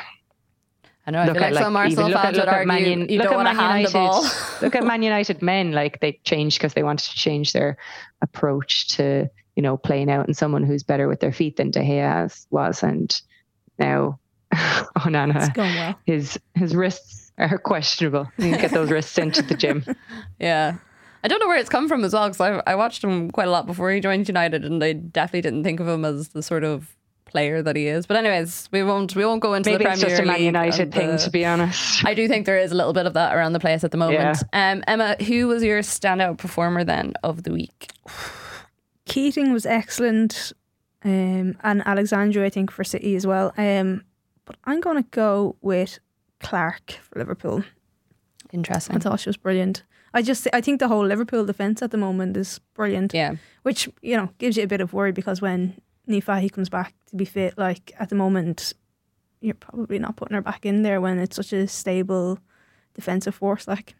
I 1.06 1.12
know, 1.12 1.20
I 1.20 1.26
look 1.28 1.36
feel 1.36 1.44
at 1.44 1.54
like, 1.54 1.64
some 1.64 1.76
Arsenal 1.78 2.10
look 2.10 2.20
fans 2.20 2.38
at, 2.40 2.46
would 2.46 2.52
look 2.52 2.56
at 2.62 2.66
Man, 2.66 2.78
argue 2.80 2.92
Un- 2.94 3.10
you 3.10 3.18
look 3.20 3.30
don't 3.30 3.34
at 3.34 3.46
want 3.46 3.48
to 3.50 3.54
Man 3.54 3.72
hand 3.72 3.86
the 3.86 3.92
United. 3.92 3.94
ball. 3.94 4.24
look 4.64 4.76
at 4.76 4.84
Man 4.86 5.04
United 5.04 5.42
men, 5.44 5.72
like 5.72 6.00
they 6.00 6.20
changed 6.24 6.58
because 6.58 6.74
they 6.74 6.82
wanted 6.82 7.12
to 7.12 7.16
change 7.16 7.54
their 7.54 7.78
approach 8.24 8.88
to 8.98 9.30
you 9.56 9.62
know 9.64 9.78
playing 9.78 10.10
out 10.12 10.26
and 10.28 10.36
someone 10.38 10.64
who's 10.64 10.84
better 10.84 11.08
with 11.08 11.20
their 11.20 11.32
feet 11.34 11.58
than 11.58 11.72
De 11.72 11.80
Gea 11.80 12.46
was, 12.52 12.84
and 12.84 13.22
now 13.80 14.20
It's 14.52 14.90
Onana, 14.98 15.56
well. 15.58 16.00
his 16.06 16.40
his 16.56 16.76
wrists 16.76 17.32
are 17.38 17.58
questionable. 17.58 18.32
You 18.38 18.52
can 18.52 18.62
get 18.62 18.72
those 18.72 18.90
wrists 18.92 19.18
into 19.18 19.42
the 19.42 19.56
gym. 19.56 19.84
Yeah. 20.40 20.76
I 21.24 21.28
don't 21.28 21.40
know 21.40 21.48
where 21.48 21.58
it's 21.58 21.70
come 21.70 21.88
from 21.88 22.04
as 22.04 22.14
well 22.14 22.28
because 22.30 22.40
I, 22.40 22.62
I 22.68 22.76
watched 22.76 23.04
him 23.04 23.32
quite 23.32 23.48
a 23.48 23.52
lot 23.52 23.66
before 23.66 23.90
he 23.90 24.00
joined 24.00 24.28
United 24.28 24.64
and 24.64 24.84
I 24.84 24.94
definitely 24.94 25.42
didn't 25.42 25.64
think 25.64 25.80
of 25.80 25.88
him 25.88 26.06
as 26.06 26.30
the 26.30 26.44
sort 26.44 26.64
of 26.64 26.96
player 27.26 27.64
that 27.64 27.76
he 27.76 27.88
is. 27.88 28.06
But 28.06 28.18
anyways, 28.18 28.70
we 28.72 28.84
won't 28.84 29.16
we 29.16 29.26
won't 29.26 29.42
go 29.42 29.56
into 29.56 29.72
Maybe 29.72 29.86
the 29.86 29.90
it's 29.92 30.00
Premier 30.02 30.18
just 30.18 30.22
a 30.22 30.26
Man 30.28 30.36
League 30.38 30.46
United 30.46 30.82
and 30.82 30.94
thing, 30.94 31.08
the- 31.14 31.18
to 31.18 31.30
be 31.32 31.44
honest. 31.44 32.06
I 32.06 32.14
do 32.14 32.28
think 32.28 32.46
there 32.46 32.60
is 32.60 32.72
a 32.72 32.76
little 32.76 32.94
bit 32.94 33.08
of 33.08 33.14
that 33.14 33.36
around 33.36 33.54
the 33.54 33.60
place 33.60 33.84
at 33.84 33.90
the 33.92 33.98
moment. 33.98 34.44
Um, 34.54 34.84
Emma, 34.88 35.16
who 35.22 35.48
was 35.48 35.64
your 35.64 35.80
standout 35.80 36.38
performer 36.38 36.84
then 36.84 37.14
of 37.24 37.42
the 37.44 37.52
week? 37.52 37.90
Keating 39.06 39.54
was 39.54 39.66
excellent, 39.66 40.54
um, 41.04 41.58
and 41.64 41.86
Alexandra, 41.86 42.46
I 42.46 42.50
think, 42.50 42.72
for 42.72 42.84
City 42.84 43.16
as 43.16 43.28
well. 43.28 43.54
Um, 43.58 44.04
but 44.46 44.58
I'm 44.66 44.82
going 44.82 44.98
to 44.98 45.10
go 45.10 45.56
with 45.62 46.00
Clark 46.40 46.92
for 47.02 47.20
Liverpool. 47.20 47.64
Interesting. 48.52 48.96
I 48.96 49.00
thought 49.00 49.20
she 49.20 49.30
was 49.30 49.38
brilliant. 49.38 49.84
I 50.14 50.22
just, 50.22 50.48
I 50.54 50.62
think 50.62 50.80
the 50.80 50.88
whole 50.88 51.06
Liverpool 51.06 51.46
defense 51.46 51.82
at 51.82 51.92
the 51.92 51.98
moment 51.98 52.38
is 52.38 52.60
brilliant. 52.74 53.14
Yeah. 53.14 53.36
Which 53.64 53.90
you 54.02 54.16
know 54.16 54.30
gives 54.38 54.58
you 54.58 54.64
a 54.64 54.68
bit 54.68 54.82
of 54.82 54.94
worry 54.94 55.12
because 55.12 55.42
when 55.42 55.80
Niamh 56.08 56.24
Fahey 56.24 56.50
comes 56.50 56.70
back 56.70 56.94
to 57.08 57.16
be 57.16 57.26
fit, 57.26 57.58
like 57.58 57.94
at 58.00 58.10
the 58.10 58.16
moment, 58.16 58.74
you're 59.42 59.56
probably 59.56 60.00
not 60.00 60.16
putting 60.16 60.36
her 60.36 60.42
back 60.42 60.66
in 60.66 60.84
there 60.84 61.02
when 61.02 61.20
it's 61.20 61.36
such 61.36 61.54
a 61.54 61.68
stable 61.68 62.40
defensive 62.94 63.36
force. 63.36 63.68
Like, 63.68 63.96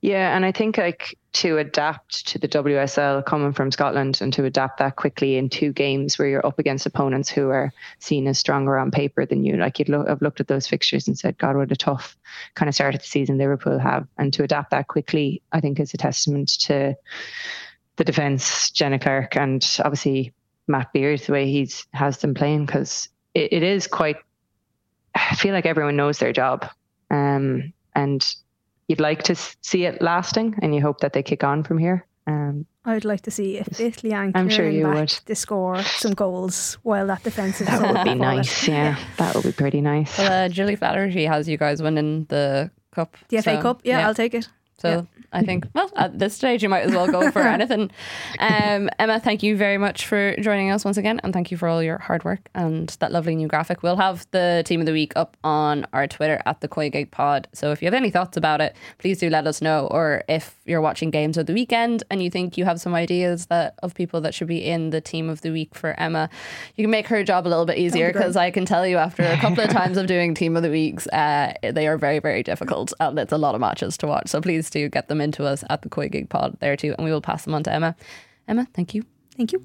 Yeah, 0.00 0.34
and 0.34 0.44
I 0.44 0.52
think 0.52 0.76
like 0.76 1.16
to 1.34 1.58
adapt 1.58 2.26
to 2.28 2.38
the 2.38 2.48
WSL 2.48 3.24
coming 3.24 3.52
from 3.52 3.70
Scotland 3.70 4.20
and 4.20 4.32
to 4.32 4.44
adapt 4.44 4.78
that 4.78 4.96
quickly 4.96 5.36
in 5.36 5.48
two 5.48 5.72
games 5.72 6.18
where 6.18 6.28
you're 6.28 6.46
up 6.46 6.58
against 6.58 6.84
opponents 6.84 7.28
who 7.28 7.48
are 7.48 7.72
seen 8.00 8.26
as 8.26 8.38
stronger 8.38 8.76
on 8.76 8.90
paper 8.90 9.24
than 9.24 9.44
you. 9.44 9.56
Like 9.56 9.78
you'd 9.78 9.88
lo- 9.88 10.06
have 10.06 10.20
looked 10.20 10.40
at 10.40 10.48
those 10.48 10.66
fixtures 10.66 11.06
and 11.06 11.18
said, 11.18 11.38
God, 11.38 11.56
what 11.56 11.70
a 11.70 11.76
tough 11.76 12.16
kind 12.54 12.68
of 12.68 12.74
start 12.74 12.94
of 12.94 13.00
the 13.00 13.06
season 13.06 13.38
Liverpool 13.38 13.78
have. 13.78 14.06
And 14.18 14.32
to 14.34 14.42
adapt 14.42 14.72
that 14.72 14.88
quickly, 14.88 15.42
I 15.52 15.60
think 15.60 15.78
is 15.78 15.94
a 15.94 15.96
testament 15.96 16.48
to 16.62 16.94
the 17.96 18.04
defence, 18.04 18.70
Jenna 18.70 18.98
Clark, 18.98 19.36
and 19.36 19.64
obviously 19.84 20.32
Matt 20.66 20.92
Beard, 20.92 21.20
the 21.20 21.32
way 21.32 21.50
he's 21.50 21.86
has 21.92 22.18
them 22.18 22.34
playing, 22.34 22.66
because 22.66 23.08
it, 23.34 23.52
it 23.52 23.62
is 23.62 23.86
quite 23.86 24.16
I 25.14 25.34
feel 25.34 25.52
like 25.52 25.66
everyone 25.66 25.96
knows 25.96 26.18
their 26.18 26.32
job. 26.32 26.68
Um, 27.10 27.72
and 27.94 28.24
you'd 28.88 29.00
like 29.00 29.22
to 29.24 29.34
see 29.34 29.84
it 29.84 30.00
lasting 30.02 30.54
and 30.62 30.74
you 30.74 30.80
hope 30.80 31.00
that 31.00 31.12
they 31.12 31.22
kick 31.22 31.44
on 31.44 31.62
from 31.62 31.78
here. 31.78 32.06
Um, 32.26 32.66
I 32.84 32.94
would 32.94 33.04
like 33.04 33.22
to 33.22 33.30
see 33.30 33.58
if 33.58 33.80
Italy 33.80 34.12
and 34.12 34.36
I'm 34.36 34.48
sure 34.48 34.68
you 34.68 34.84
back 34.84 34.94
would. 34.94 35.08
to 35.08 35.34
score 35.34 35.82
some 35.82 36.14
goals 36.14 36.78
while 36.82 37.06
that 37.06 37.22
defensive 37.22 37.66
that 37.66 37.80
would 37.80 38.04
be 38.04 38.14
nice. 38.14 38.68
Yeah, 38.68 38.96
that 39.18 39.34
would 39.34 39.44
be 39.44 39.52
pretty 39.52 39.80
nice. 39.80 40.18
Well, 40.18 40.46
uh, 40.46 40.48
Julie 40.48 40.76
Flattery 40.76 41.24
has 41.24 41.48
you 41.48 41.56
guys 41.56 41.82
winning 41.82 42.24
the 42.28 42.70
cup. 42.92 43.16
The 43.28 43.38
FA 43.38 43.56
so, 43.56 43.62
Cup, 43.62 43.80
yeah, 43.84 44.06
I'll 44.06 44.14
take 44.14 44.34
it. 44.34 44.48
So 44.78 44.88
Yeah. 44.88 45.02
I 45.34 45.42
think, 45.42 45.66
well, 45.74 45.90
at 45.96 46.18
this 46.18 46.34
stage, 46.34 46.62
you 46.62 46.68
might 46.68 46.82
as 46.82 46.92
well 46.92 47.06
go 47.10 47.30
for 47.30 47.40
anything. 47.56 47.90
Um, 48.38 48.90
Emma, 48.98 49.18
thank 49.18 49.42
you 49.42 49.56
very 49.56 49.78
much 49.78 50.04
for 50.06 50.36
joining 50.36 50.70
us 50.70 50.84
once 50.84 50.98
again, 50.98 51.20
and 51.24 51.32
thank 51.32 51.50
you 51.50 51.56
for 51.56 51.68
all 51.68 51.82
your 51.82 51.96
hard 51.96 52.22
work 52.24 52.50
and 52.54 52.88
that 53.00 53.12
lovely 53.12 53.34
new 53.34 53.48
graphic. 53.48 53.82
We'll 53.82 53.96
have 53.96 54.26
the 54.32 54.62
team 54.66 54.80
of 54.80 54.86
the 54.86 54.92
week 54.92 55.14
up 55.16 55.38
on 55.42 55.86
our 55.94 56.06
Twitter 56.06 56.42
at 56.44 56.60
the 56.60 56.68
COYGIG 56.68 57.10
Pod. 57.12 57.48
So 57.54 57.70
if 57.70 57.80
you 57.80 57.86
have 57.86 57.94
any 57.94 58.10
thoughts 58.10 58.36
about 58.36 58.60
it, 58.60 58.76
please 58.98 59.20
do 59.20 59.30
let 59.30 59.46
us 59.46 59.62
know. 59.62 59.86
Or 59.90 60.22
if 60.28 60.56
you're 60.66 60.82
watching 60.82 61.10
games 61.10 61.38
of 61.38 61.46
the 61.46 61.54
weekend 61.54 62.02
and 62.10 62.22
you 62.22 62.28
think 62.28 62.58
you 62.58 62.66
have 62.66 62.78
some 62.78 62.94
ideas 62.94 63.46
that 63.46 63.74
of 63.82 63.94
people 63.94 64.20
that 64.20 64.34
should 64.34 64.48
be 64.48 64.62
in 64.62 64.90
the 64.90 65.00
team 65.00 65.30
of 65.30 65.40
the 65.40 65.50
week 65.50 65.74
for 65.74 65.98
Emma, 65.98 66.28
you 66.76 66.84
can 66.84 66.90
make 66.90 67.06
her 67.06 67.24
job 67.24 67.46
a 67.46 67.48
little 67.48 67.64
bit 67.64 67.78
easier 67.78 68.12
because 68.12 68.36
I 68.36 68.50
can 68.50 68.66
tell 68.66 68.86
you 68.86 68.98
after 68.98 69.22
a 69.22 69.38
couple 69.38 69.64
of 69.64 69.70
times 69.80 69.96
of 69.96 70.06
doing 70.06 70.34
team 70.34 70.56
of 70.58 70.62
the 70.62 70.70
weeks, 70.70 71.06
uh, 71.06 71.54
they 71.62 71.86
are 71.86 71.96
very, 71.96 72.18
very 72.18 72.42
difficult 72.42 72.92
and 73.00 73.18
it's 73.18 73.32
a 73.32 73.38
lot 73.38 73.54
of 73.54 73.60
matches 73.62 73.96
to 73.98 74.06
watch. 74.06 74.28
So 74.28 74.40
please 74.42 74.68
do 74.72 74.88
get 74.88 75.08
them 75.08 75.20
into 75.20 75.44
us 75.44 75.62
at 75.70 75.82
the 75.82 75.88
COYGIG 75.88 76.28
Pod 76.28 76.56
there 76.60 76.76
too, 76.76 76.94
and 76.98 77.04
we 77.04 77.12
will 77.12 77.20
pass 77.20 77.44
them 77.44 77.54
on 77.54 77.62
to 77.64 77.72
Emma. 77.72 77.94
Emma, 78.48 78.66
thank 78.74 78.94
you. 78.94 79.04
Thank 79.36 79.52
you. 79.52 79.64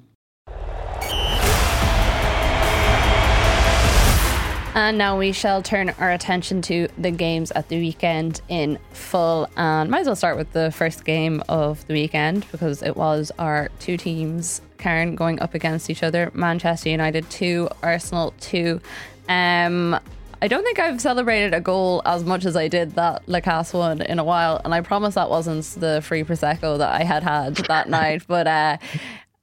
And 4.74 4.96
now 4.96 5.18
we 5.18 5.32
shall 5.32 5.60
turn 5.60 5.90
our 5.98 6.12
attention 6.12 6.62
to 6.62 6.86
the 6.96 7.10
games 7.10 7.50
at 7.50 7.68
the 7.68 7.80
weekend 7.80 8.40
in 8.48 8.78
full. 8.92 9.48
And 9.56 9.90
might 9.90 10.02
as 10.02 10.06
well 10.06 10.14
start 10.14 10.36
with 10.36 10.52
the 10.52 10.70
first 10.70 11.04
game 11.04 11.42
of 11.48 11.84
the 11.88 11.94
weekend 11.94 12.46
because 12.52 12.82
it 12.82 12.96
was 12.96 13.32
our 13.40 13.70
two 13.80 13.96
teams, 13.96 14.62
Karen, 14.76 15.16
going 15.16 15.40
up 15.40 15.54
against 15.54 15.90
each 15.90 16.04
other 16.04 16.30
Manchester 16.32 16.90
United 16.90 17.28
2, 17.28 17.68
Arsenal 17.82 18.34
2. 18.38 18.80
Um, 19.28 19.98
I 20.40 20.46
don't 20.46 20.62
think 20.62 20.78
I've 20.78 21.00
celebrated 21.00 21.52
a 21.52 21.60
goal 21.60 22.00
as 22.04 22.22
much 22.22 22.44
as 22.44 22.54
I 22.54 22.68
did 22.68 22.92
that 22.94 23.26
Lacasse 23.26 23.74
one 23.74 24.02
in 24.02 24.20
a 24.20 24.24
while. 24.24 24.60
And 24.64 24.72
I 24.72 24.80
promise 24.82 25.16
that 25.16 25.30
wasn't 25.30 25.64
the 25.80 26.00
free 26.00 26.22
Prosecco 26.22 26.78
that 26.78 26.92
I 26.92 27.02
had 27.02 27.24
had 27.24 27.56
that 27.56 27.88
night. 27.88 28.22
But 28.28 28.46
uh, 28.46 28.78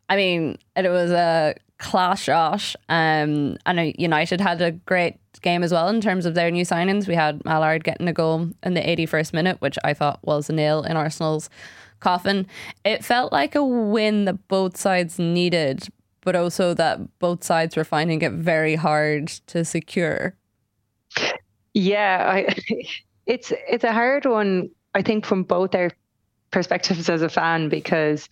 I 0.07 0.15
mean, 0.15 0.57
it 0.75 0.89
was 0.89 1.11
a 1.11 1.55
class 1.79 2.21
shot. 2.21 2.75
Um, 2.87 3.57
know 3.67 3.91
United 3.97 4.39
had 4.39 4.61
a 4.61 4.71
great 4.71 5.17
game 5.41 5.63
as 5.63 5.73
well 5.73 5.89
in 5.89 5.99
terms 5.99 6.25
of 6.25 6.33
their 6.33 6.49
new 6.49 6.63
signings. 6.63 7.07
We 7.07 7.15
had 7.15 7.43
Malard 7.43 7.83
getting 7.83 8.07
a 8.07 8.13
goal 8.13 8.49
in 8.63 8.73
the 8.73 8.81
81st 8.81 9.33
minute, 9.33 9.57
which 9.59 9.77
I 9.83 9.93
thought 9.93 10.19
was 10.23 10.49
a 10.49 10.53
nail 10.53 10.83
in 10.83 10.95
Arsenal's 10.95 11.49
coffin. 11.99 12.47
It 12.85 13.03
felt 13.03 13.33
like 13.33 13.53
a 13.53 13.63
win 13.63 14.25
that 14.25 14.47
both 14.47 14.77
sides 14.77 15.19
needed, 15.19 15.89
but 16.21 16.37
also 16.37 16.73
that 16.73 17.19
both 17.19 17.43
sides 17.43 17.75
were 17.75 17.83
finding 17.83 18.21
it 18.21 18.31
very 18.31 18.75
hard 18.75 19.27
to 19.47 19.65
secure. 19.65 20.35
Yeah, 21.73 22.25
I, 22.29 22.55
it's 23.25 23.51
it's 23.67 23.83
a 23.83 23.93
hard 23.93 24.25
one. 24.25 24.69
I 24.93 25.01
think 25.01 25.25
from 25.25 25.43
both 25.43 25.75
our 25.75 25.91
perspectives 26.51 27.09
as 27.09 27.21
a 27.21 27.29
fan 27.29 27.69
because 27.69 28.29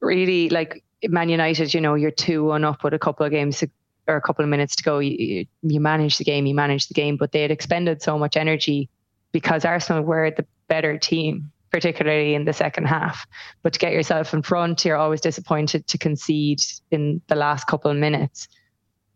really, 0.00 0.48
like 0.48 0.82
Man 1.06 1.28
United, 1.28 1.72
you 1.74 1.80
know, 1.80 1.94
you're 1.94 2.10
two 2.10 2.44
one 2.44 2.64
up 2.64 2.82
with 2.84 2.94
a 2.94 2.98
couple 2.98 3.24
of 3.24 3.32
games 3.32 3.58
to, 3.60 3.70
or 4.08 4.16
a 4.16 4.20
couple 4.20 4.44
of 4.44 4.48
minutes 4.48 4.76
to 4.76 4.82
go. 4.82 4.98
You, 4.98 5.46
you 5.62 5.80
manage 5.80 6.18
the 6.18 6.24
game, 6.24 6.46
you 6.46 6.54
manage 6.54 6.88
the 6.88 6.94
game, 6.94 7.16
but 7.16 7.32
they 7.32 7.42
had 7.42 7.50
expended 7.50 8.02
so 8.02 8.18
much 8.18 8.36
energy 8.36 8.88
because 9.32 9.64
Arsenal 9.64 10.02
were 10.02 10.30
the 10.30 10.46
better 10.68 10.98
team, 10.98 11.50
particularly 11.70 12.34
in 12.34 12.44
the 12.44 12.52
second 12.52 12.86
half. 12.86 13.26
But 13.62 13.72
to 13.74 13.78
get 13.78 13.92
yourself 13.92 14.34
in 14.34 14.42
front, 14.42 14.84
you're 14.84 14.96
always 14.96 15.20
disappointed 15.20 15.86
to 15.88 15.98
concede 15.98 16.60
in 16.90 17.20
the 17.28 17.36
last 17.36 17.66
couple 17.66 17.90
of 17.90 17.96
minutes. 17.96 18.48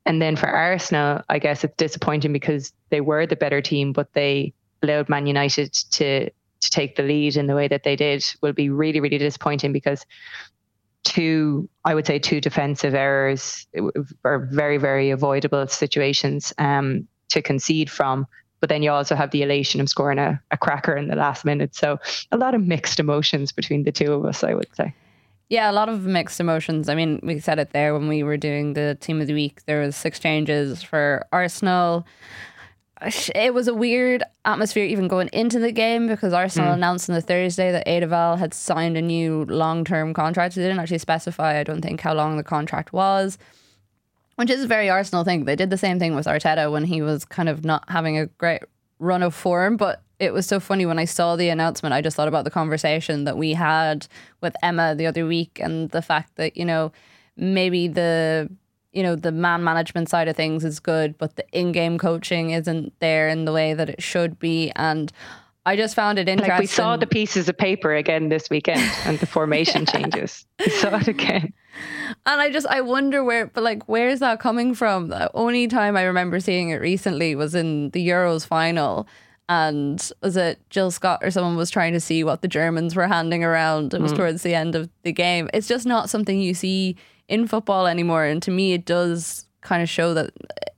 And 0.07 0.23
then 0.23 0.37
for 0.37 0.49
Arsenal, 0.49 1.21
I 1.29 1.39
guess 1.41 1.65
it's 1.65 1.77
disappointing 1.77 2.33
because 2.33 2.73
they 2.91 3.01
were 3.01 3.27
the 3.27 3.37
better 3.37 3.61
team, 3.61 3.93
but 3.93 4.13
they 4.13 4.55
allowed 4.83 5.09
Man 5.09 5.27
United 5.27 5.73
to 5.73 6.31
to 6.61 6.71
take 6.71 6.97
the 6.97 7.03
lead 7.03 7.37
in 7.37 7.49
the 7.49 7.55
way 7.55 7.69
that 7.69 7.83
they 7.83 7.97
did 7.97 8.25
will 8.41 8.53
be 8.53 8.71
really, 8.71 8.99
really 8.99 9.19
disappointing 9.19 9.73
because 9.73 10.07
two, 11.03 11.69
I 11.85 11.95
would 11.95 12.07
say, 12.07 12.19
two 12.19 12.41
defensive 12.41 12.95
errors 12.95 13.67
are 14.25 14.49
very, 14.51 14.79
very 14.79 15.11
avoidable 15.11 15.67
situations 15.69 16.53
um, 16.59 17.07
to 17.29 17.43
concede 17.43 17.91
from. 17.91 18.27
But 18.61 18.71
then 18.71 18.83
you 18.83 18.91
also 18.91 19.15
have 19.15 19.33
the 19.33 19.43
elation 19.43 19.81
of 19.81 19.89
scoring 19.89 20.19
a, 20.19 20.41
a 20.51 20.57
cracker 20.57 20.97
in 20.97 21.09
the 21.09 21.17
last 21.17 21.45
minute. 21.45 21.75
So 21.75 21.99
a 22.33 22.37
lot 22.37 22.55
of 22.55 22.63
mixed 22.63 22.99
emotions 22.99 23.53
between 23.53 23.85
the 23.85 23.93
two 23.93 24.13
of 24.13 24.25
us, 24.25 24.43
I 24.43 24.55
would 24.55 24.75
say. 24.75 24.95
Yeah, 25.49 25.71
a 25.71 25.73
lot 25.73 25.89
of 25.89 26.05
mixed 26.05 26.41
emotions. 26.41 26.89
I 26.89 26.95
mean, 26.95 27.21
we 27.23 27.39
said 27.39 27.59
it 27.59 27.71
there 27.71 27.95
when 27.95 28.09
we 28.09 28.23
were 28.23 28.37
doing 28.37 28.73
the 28.73 28.97
team 29.01 29.21
of 29.21 29.29
the 29.29 29.35
week. 29.35 29.65
There 29.67 29.81
was 29.81 29.95
six 29.95 30.19
changes 30.19 30.83
for 30.83 31.25
Arsenal 31.33 32.05
it 33.35 33.53
was 33.53 33.69
a 33.69 33.75
weird 33.75 34.23
atmosphere 34.45 34.85
even 34.85 35.07
going 35.07 35.29
into 35.33 35.59
the 35.59 35.73
game 35.73 36.07
because 36.07 36.33
Arsenal 36.33 36.71
mm. 36.71 36.75
announced 36.75 37.11
on 37.11 37.15
the 37.15 37.21
Thursday 37.21 37.71
that 37.71 37.87
Eidevall 37.87 38.39
had 38.39 38.55
signed 38.55 38.97
a 38.97 39.03
new 39.03 39.45
long 39.45 39.85
term 39.85 40.15
contract. 40.15 40.55
They 40.55 40.63
didn't 40.63 40.81
actually 40.81 40.99
specify, 40.99 41.59
I 41.59 41.63
don't 41.63 41.83
think, 41.83 42.01
how 42.01 42.15
long 42.15 42.37
the 42.37 42.43
contract 42.43 42.93
was, 42.93 43.37
which 44.37 44.49
is 44.49 44.65
a 44.65 44.67
very 44.67 44.89
Arsenal 44.89 45.25
thing. 45.25 45.45
They 45.45 45.57
did 45.57 45.69
the 45.69 45.77
same 45.77 45.99
thing 45.99 46.15
with 46.15 46.27
Arteta 46.27 46.73
when 46.73 46.85
he 46.85 47.03
was 47.03 47.27
kind 47.27 47.51
of 47.51 47.65
not 47.65 47.85
having 47.89 48.19
a 48.19 48.27
great 48.27 48.63
run 48.99 49.23
of 49.23 49.35
form, 49.35 49.77
but 49.77 50.03
it 50.19 50.33
was 50.33 50.47
so 50.47 50.61
funny 50.61 50.87
when 50.87 50.99
I 50.99 51.05
saw 51.05 51.37
the 51.37 51.49
announcement. 51.49 51.93
I 51.93 52.01
just 52.01 52.17
thought 52.17 52.29
about 52.29 52.45
the 52.45 52.51
conversation 52.51 53.25
that 53.25 53.37
we 53.37 53.53
had 53.53 54.07
with 54.41 54.57
Emma 54.63 54.95
the 54.95 55.07
other 55.07 55.27
week 55.27 55.61
and 55.61 55.91
the 55.91 56.03
fact 56.03 56.37
that, 56.37 56.57
you 56.57 56.65
know, 56.65 56.93
maybe 57.37 57.89
the 57.89 58.51
you 58.93 59.03
know 59.03 59.15
the 59.15 59.31
man 59.31 59.63
management 59.63 60.09
side 60.09 60.27
of 60.27 60.37
things 60.37 60.65
is 60.65 60.81
good, 60.81 61.19
but 61.19 61.37
the 61.37 61.45
in-game 61.53 61.99
coaching 61.99 62.53
isn't 62.53 62.99
there 63.01 63.29
in 63.29 63.45
the 63.45 63.53
way 63.53 63.75
that 63.75 63.91
it 63.91 64.03
should 64.03 64.39
be. 64.39 64.73
And 64.75 65.13
I 65.67 65.77
just 65.77 65.95
found 65.95 66.19
it 66.19 66.31
interesting. 66.31 66.51
Like 66.51 66.61
we 66.61 66.67
saw 66.67 66.97
the 66.97 67.07
pieces 67.07 67.47
of 67.47 67.59
paper 67.59 67.95
again 67.95 68.31
this 68.31 68.49
weekend 68.49 68.91
and 69.05 69.19
the 69.19 69.27
formation 69.27 69.83
yeah. 69.87 69.93
changes. 69.93 70.47
We 70.59 70.71
saw 70.71 70.97
it 70.97 71.09
again. 71.09 71.53
And 72.25 72.41
I 72.41 72.51
just 72.51 72.67
I 72.69 72.81
wonder 72.81 73.23
where 73.23 73.49
but 73.49 73.63
like 73.63 73.87
where 73.87 74.09
is 74.09 74.21
that 74.21 74.41
coming 74.41 74.75
from? 74.75 75.09
The 75.09 75.31
only 75.35 75.69
time 75.69 75.95
I 75.95 76.05
remember 76.05 76.41
seeing 76.41 76.71
it 76.71 76.77
recently 76.77 77.35
was 77.35 77.55
in 77.55 77.91
the 77.91 78.09
Euros 78.09 78.47
final 78.47 79.07
and 79.49 80.11
was 80.23 80.37
it 80.37 80.59
Jill 80.71 80.91
Scott 80.91 81.21
or 81.23 81.31
someone 81.31 81.57
was 81.57 81.71
trying 81.71 81.93
to 81.93 82.01
see 82.01 82.25
what 82.25 82.43
the 82.43 82.49
Germans 82.49 82.97
were 82.97 83.07
handing 83.07 83.45
around. 83.45 83.95
It 83.95 84.01
was 84.01 84.13
mm. 84.13 84.17
towards 84.17 84.43
the 84.43 84.55
end 84.55 84.75
of 84.75 84.89
the 85.03 85.13
game. 85.13 85.49
It's 85.55 85.69
just 85.69 85.87
not 85.87 86.11
something 86.11 86.41
you 86.41 86.55
see 86.55 86.97
in 87.29 87.47
football 87.47 87.87
anymore. 87.87 88.25
And 88.25 88.43
to 88.43 88.51
me, 88.51 88.73
it 88.73 88.85
does 88.85 89.47
kind 89.61 89.83
of 89.83 89.89
show 89.89 90.15
that 90.15 90.31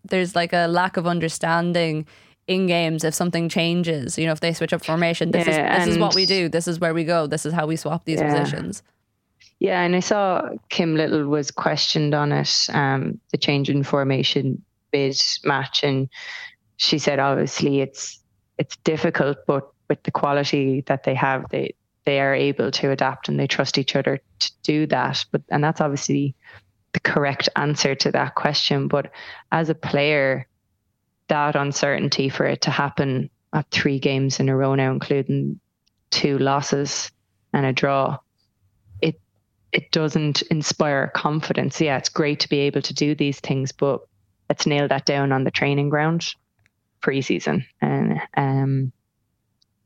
there's 0.04 0.34
like 0.34 0.52
a 0.52 0.66
lack 0.66 0.96
of 0.96 1.06
understanding 1.06 2.06
in 2.46 2.66
games 2.66 3.04
if 3.04 3.14
something 3.14 3.48
changes. 3.48 4.18
You 4.18 4.26
know, 4.26 4.32
if 4.32 4.40
they 4.40 4.52
switch 4.52 4.72
up 4.72 4.84
formation, 4.84 5.30
this 5.30 5.46
yeah, 5.46 5.80
is 5.80 5.86
this 5.86 5.94
is 5.94 6.00
what 6.00 6.14
we 6.14 6.26
do. 6.26 6.48
This 6.48 6.68
is 6.68 6.78
where 6.78 6.94
we 6.94 7.04
go. 7.04 7.26
This 7.26 7.46
is 7.46 7.52
how 7.52 7.66
we 7.66 7.76
swap 7.76 8.04
these 8.04 8.20
yeah. 8.20 8.30
positions. 8.30 8.82
Yeah, 9.60 9.82
and 9.82 9.96
I 9.96 10.00
saw 10.00 10.50
Kim 10.68 10.94
Little 10.94 11.26
was 11.26 11.50
questioned 11.50 12.14
on 12.14 12.30
it, 12.32 12.68
um, 12.72 13.20
the 13.32 13.38
change 13.38 13.68
in 13.68 13.82
formation 13.82 14.62
bid 14.92 15.20
match, 15.44 15.82
and 15.82 16.08
she 16.76 16.98
said 16.98 17.18
obviously 17.18 17.80
it's 17.80 18.20
it's 18.58 18.76
difficult, 18.78 19.38
but 19.46 19.70
with 19.88 20.02
the 20.02 20.10
quality 20.10 20.82
that 20.82 21.04
they 21.04 21.14
have, 21.14 21.48
they 21.50 21.74
they 22.04 22.20
are 22.20 22.34
able 22.34 22.70
to 22.70 22.90
adapt 22.90 23.28
and 23.28 23.38
they 23.38 23.46
trust 23.46 23.76
each 23.76 23.94
other 23.94 24.20
to 24.38 24.52
do 24.62 24.86
that. 24.86 25.24
But 25.30 25.42
and 25.50 25.62
that's 25.62 25.80
obviously 25.80 26.34
the 26.92 27.00
correct 27.00 27.48
answer 27.56 27.94
to 27.94 28.12
that 28.12 28.34
question. 28.34 28.88
But 28.88 29.10
as 29.52 29.68
a 29.68 29.74
player, 29.74 30.46
that 31.28 31.56
uncertainty 31.56 32.28
for 32.28 32.46
it 32.46 32.62
to 32.62 32.70
happen 32.70 33.30
at 33.52 33.70
three 33.70 33.98
games 33.98 34.40
in 34.40 34.48
a 34.48 34.56
row 34.56 34.74
now, 34.74 34.90
including 34.90 35.60
two 36.10 36.38
losses 36.38 37.10
and 37.52 37.64
a 37.64 37.72
draw, 37.72 38.18
it 39.00 39.20
it 39.72 39.90
doesn't 39.92 40.42
inspire 40.42 41.12
confidence. 41.14 41.80
Yeah, 41.80 41.98
it's 41.98 42.08
great 42.08 42.40
to 42.40 42.48
be 42.48 42.60
able 42.60 42.82
to 42.82 42.94
do 42.94 43.14
these 43.14 43.40
things, 43.40 43.70
but 43.72 44.00
let's 44.48 44.66
nail 44.66 44.88
that 44.88 45.04
down 45.04 45.30
on 45.30 45.44
the 45.44 45.50
training 45.50 45.90
ground 45.90 46.34
preseason. 47.00 47.64
And 47.80 48.20
um 48.36 48.92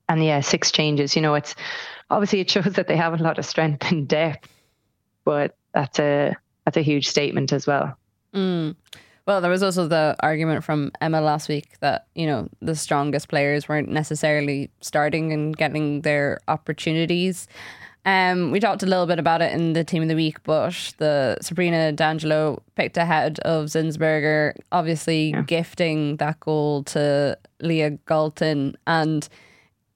and 0.09 0.25
yeah, 0.25 0.41
six 0.41 0.71
changes. 0.71 1.17
You 1.17 1.23
know, 1.23 1.35
it's 1.35 1.55
obviously 2.11 2.41
it 2.41 2.51
shows 2.51 2.75
that 2.75 2.89
they 2.89 2.97
have 2.97 3.19
a 3.19 3.23
lot 3.23 3.39
of 3.39 3.47
strength 3.47 3.91
and 3.91 4.07
depth, 4.07 4.49
but 5.25 5.57
that's 5.73 5.99
a 5.99 6.37
that's 6.65 6.77
a 6.77 6.83
huge 6.83 7.09
statement 7.09 7.53
as 7.53 7.67
well. 7.67 7.97
Mm. 8.35 8.77
Well, 9.27 9.41
there 9.41 9.51
was 9.51 9.63
also 9.63 9.87
the 9.87 10.17
argument 10.21 10.65
from 10.65 10.91
Emma 11.01 11.21
last 11.21 11.49
week 11.49 11.79
that 11.81 12.07
you 12.15 12.27
know 12.27 12.49
the 12.61 12.75
strongest 12.75 13.29
players 13.29 13.69
weren't 13.69 13.89
necessarily 13.89 14.71
starting 14.81 15.33
and 15.33 15.57
getting 15.57 16.03
their 16.03 16.41
opportunities. 16.49 17.47
Um, 18.05 18.51
we 18.51 18.59
talked 18.59 18.83
a 18.83 18.87
little 18.87 19.07
bit 19.07 19.21
about 19.21 19.43
it 19.43 19.53
in 19.53 19.75
the 19.75 19.85
team 19.85 20.03
of 20.03 20.09
the 20.09 20.17
week, 20.17 20.43
but 20.43 20.93
the 20.99 21.39
Sabrina 21.41 21.93
D'Angelo 21.93 22.61
picked 22.75 22.97
ahead 22.97 23.39
of 23.41 23.67
Zinsberger, 23.67 24.55
obviously 24.73 25.31
yeah. 25.31 25.43
gifting 25.43 26.17
that 26.17 26.41
goal 26.41 26.83
to 26.85 27.39
Leah 27.61 27.91
Galton, 28.09 28.77
and 28.87 29.29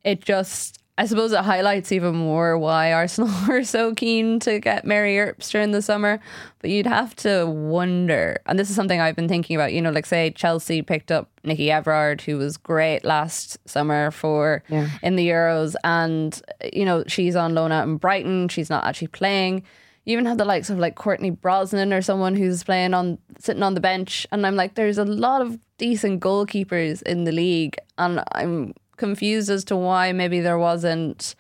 it 0.05 0.21
just 0.21 0.79
I 0.99 1.05
suppose 1.05 1.33
it 1.33 1.45
highlights 1.45 1.93
even 1.93 2.15
more 2.15 2.57
why 2.57 2.93
Arsenal 2.93 3.31
were 3.49 3.65
so 3.65 3.95
keen 3.95 4.41
to 4.41 4.59
get 4.59 4.87
Mary 4.87 5.19
Earps 5.19 5.51
during 5.51 5.73
the 5.73 5.83
summer. 5.83 6.21
But 6.61 6.71
you'd 6.71 6.87
have 6.87 7.15
to 7.17 7.47
wonder, 7.47 8.41
and 8.47 8.59
this 8.59 8.71
is 8.71 8.77
something 8.77 8.99
I've 8.99 9.17
been 9.17 9.29
thinking 9.29 9.57
about, 9.57 9.75
you 9.75 9.83
know, 9.83 9.91
like 9.91 10.07
say 10.07 10.31
Chelsea 10.31 10.81
picked 10.81 11.13
up 11.13 11.29
Nicky 11.45 11.67
Evrard, 11.67 12.23
who 12.23 12.39
was 12.39 12.57
great 12.57 13.05
last 13.05 13.59
summer 13.69 14.11
for 14.11 14.63
yeah. 14.69 14.89
in 15.03 15.17
the 15.17 15.29
Euros, 15.29 15.75
and 15.85 16.41
you 16.73 16.85
know, 16.85 17.05
she's 17.07 17.37
on 17.37 17.55
loan 17.55 17.73
out 17.73 17.87
in 17.87 17.99
Brighton, 17.99 18.49
she's 18.49 18.71
not 18.71 18.85
actually 18.85 19.09
playing. 19.09 19.65
You 20.07 20.13
even 20.13 20.27
have 20.27 20.39
the 20.39 20.45
likes 20.45 20.71
of 20.71 20.79
like 20.79 20.95
Courtney 20.95 21.31
Brosnan 21.31 21.93
or 21.93 22.01
someone 22.01 22.37
who's 22.37 22.63
playing 22.63 22.95
on 22.95 23.19
sitting 23.39 23.65
on 23.65 23.75
the 23.75 23.81
bench. 23.81 24.25
And 24.31 24.47
I'm 24.47 24.55
like, 24.55 24.77
there's 24.77 24.99
a 24.99 25.05
lot 25.05 25.43
of 25.43 25.59
decent 25.79 26.23
goalkeepers 26.23 27.03
in 27.03 27.25
the 27.25 27.33
league. 27.33 27.77
And 27.99 28.23
I'm 28.31 28.73
confused 28.97 29.51
as 29.51 29.65
to 29.65 29.77
why 29.77 30.13
maybe 30.13 30.41
there 30.41 30.59
wasn't 30.59 31.35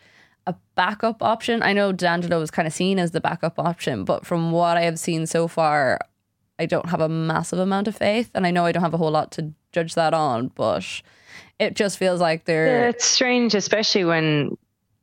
a 0.47 0.55
backup 0.75 1.23
option. 1.23 1.62
I 1.62 1.73
know 1.73 1.92
D'Angelo 1.92 2.38
was 2.38 2.51
kind 2.51 2.69
of 2.69 2.73
seen 2.73 2.99
as 2.99 3.11
the 3.11 3.21
backup 3.21 3.59
option, 3.59 4.05
but 4.05 4.25
from 4.25 4.53
what 4.53 4.77
I 4.77 4.83
have 4.83 4.99
seen 4.99 5.27
so 5.27 5.49
far, 5.49 5.99
I 6.59 6.66
don't 6.66 6.88
have 6.88 7.01
a 7.01 7.09
massive 7.09 7.59
amount 7.59 7.88
of 7.88 7.97
faith. 7.97 8.31
And 8.35 8.47
I 8.47 8.51
know 8.51 8.64
I 8.64 8.73
don't 8.73 8.83
have 8.83 8.95
a 8.95 8.99
whole 8.99 9.11
lot 9.11 9.33
to 9.33 9.53
judge 9.73 9.95
that 9.95 10.14
on, 10.14 10.49
but 10.55 10.85
it 11.59 11.75
just 11.75 11.99
feels 11.99 12.21
like 12.21 12.45
they're. 12.45 12.88
It's 12.88 13.05
strange, 13.05 13.55
especially 13.55 14.05
when 14.05 14.57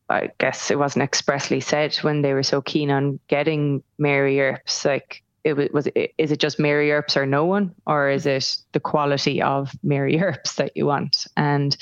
I 0.09 0.29
guess 0.37 0.71
it 0.71 0.79
wasn't 0.79 1.03
expressly 1.03 1.59
said 1.59 1.95
when 1.97 2.21
they 2.21 2.33
were 2.33 2.43
so 2.43 2.61
keen 2.61 2.89
on 2.89 3.19
getting 3.27 3.83
Mary 3.97 4.39
Earps. 4.39 4.85
Like, 4.85 5.23
it 5.43 5.57
was, 5.57 5.69
was 5.73 5.87
it, 5.87 6.13
is 6.17 6.31
it 6.31 6.39
just 6.39 6.59
Mary 6.59 6.91
Earps 6.91 7.17
or 7.17 7.25
no 7.25 7.45
one, 7.45 7.73
or 7.85 8.09
is 8.09 8.25
it 8.25 8.57
the 8.71 8.79
quality 8.79 9.41
of 9.41 9.71
Mary 9.83 10.19
Earps 10.21 10.55
that 10.55 10.75
you 10.75 10.85
want? 10.85 11.27
And 11.35 11.75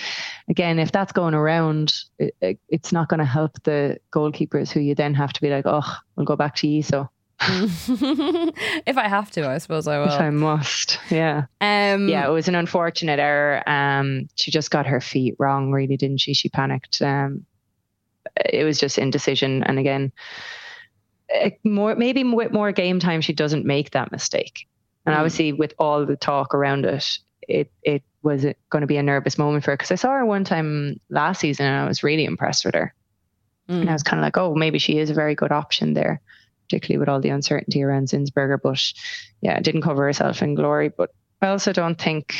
again, 0.49 0.79
if 0.79 0.91
that's 0.91 1.11
going 1.11 1.33
around, 1.33 1.93
it, 2.17 2.35
it, 2.41 2.59
it's 2.69 2.91
not 2.91 3.09
going 3.09 3.19
to 3.19 3.25
help 3.25 3.61
the 3.63 3.99
goalkeepers 4.11 4.71
who 4.71 4.79
you 4.79 4.95
then 4.95 5.13
have 5.13 5.33
to 5.33 5.41
be 5.41 5.49
like, 5.49 5.65
oh, 5.67 5.95
we'll 6.15 6.25
go 6.25 6.35
back 6.35 6.55
to 6.55 6.67
Iso. 6.67 7.09
if 7.43 8.97
I 8.97 9.07
have 9.07 9.31
to, 9.31 9.49
I 9.49 9.57
suppose 9.57 9.87
I 9.87 9.97
will. 9.97 10.13
If 10.13 10.19
I 10.19 10.29
must, 10.29 10.99
yeah. 11.09 11.45
Um, 11.59 12.07
yeah, 12.07 12.27
it 12.27 12.31
was 12.31 12.47
an 12.47 12.53
unfortunate 12.53 13.19
error. 13.19 13.67
Um, 13.67 14.27
she 14.35 14.51
just 14.51 14.69
got 14.69 14.85
her 14.85 15.01
feet 15.01 15.35
wrong, 15.39 15.71
really, 15.71 15.97
didn't 15.97 16.19
she? 16.19 16.35
She 16.35 16.49
panicked. 16.49 17.01
Um, 17.01 17.45
it 18.45 18.63
was 18.63 18.79
just 18.79 18.99
indecision, 18.99 19.63
and 19.63 19.79
again, 19.79 20.11
more 21.63 21.95
maybe 21.95 22.23
with 22.23 22.51
more 22.51 22.71
game 22.71 22.99
time 22.99 23.21
she 23.21 23.33
doesn't 23.33 23.65
make 23.65 23.91
that 23.91 24.11
mistake 24.11 24.67
and 25.05 25.15
mm. 25.15 25.17
obviously 25.17 25.53
with 25.53 25.73
all 25.79 26.05
the 26.05 26.15
talk 26.15 26.53
around 26.53 26.85
it 26.85 27.19
it 27.47 27.71
it 27.83 28.03
was 28.23 28.43
going 28.69 28.81
to 28.81 28.87
be 28.87 28.97
a 28.97 29.03
nervous 29.03 29.37
moment 29.37 29.63
for 29.63 29.71
her 29.71 29.77
because 29.77 29.91
I 29.91 29.95
saw 29.95 30.11
her 30.11 30.25
one 30.25 30.43
time 30.43 30.99
last 31.09 31.39
season 31.39 31.65
and 31.65 31.83
I 31.83 31.87
was 31.87 32.03
really 32.03 32.25
impressed 32.25 32.65
with 32.65 32.75
her 32.75 32.93
mm. 33.69 33.81
and 33.81 33.89
I 33.89 33.93
was 33.93 34.03
kind 34.03 34.19
of 34.19 34.23
like 34.23 34.37
oh 34.37 34.55
maybe 34.55 34.79
she 34.79 34.97
is 34.97 35.09
a 35.09 35.15
very 35.15 35.35
good 35.35 35.51
option 35.51 35.93
there 35.93 36.21
particularly 36.67 36.99
with 36.99 37.09
all 37.09 37.19
the 37.19 37.29
uncertainty 37.29 37.83
around 37.83 38.09
Zinsberger 38.09 38.59
but 38.61 38.93
yeah 39.41 39.59
didn't 39.59 39.81
cover 39.81 40.05
herself 40.05 40.41
in 40.41 40.55
glory 40.55 40.89
but 40.89 41.11
I 41.41 41.47
also 41.47 41.73
don't 41.73 41.99
think 41.99 42.35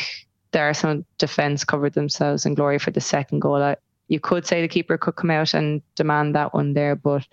the 0.51 0.59
Arsenal 0.59 1.03
defence 1.17 1.63
covered 1.63 1.93
themselves 1.93 2.45
in 2.45 2.53
glory 2.53 2.77
for 2.77 2.91
the 2.91 3.01
second 3.01 3.39
goal 3.39 3.55
I, 3.55 3.77
you 4.11 4.19
could 4.19 4.45
say 4.45 4.61
the 4.61 4.67
keeper 4.67 4.97
could 4.97 5.15
come 5.15 5.31
out 5.31 5.53
and 5.53 5.81
demand 5.95 6.35
that 6.35 6.53
one 6.53 6.73
there, 6.73 6.97
but 6.97 7.25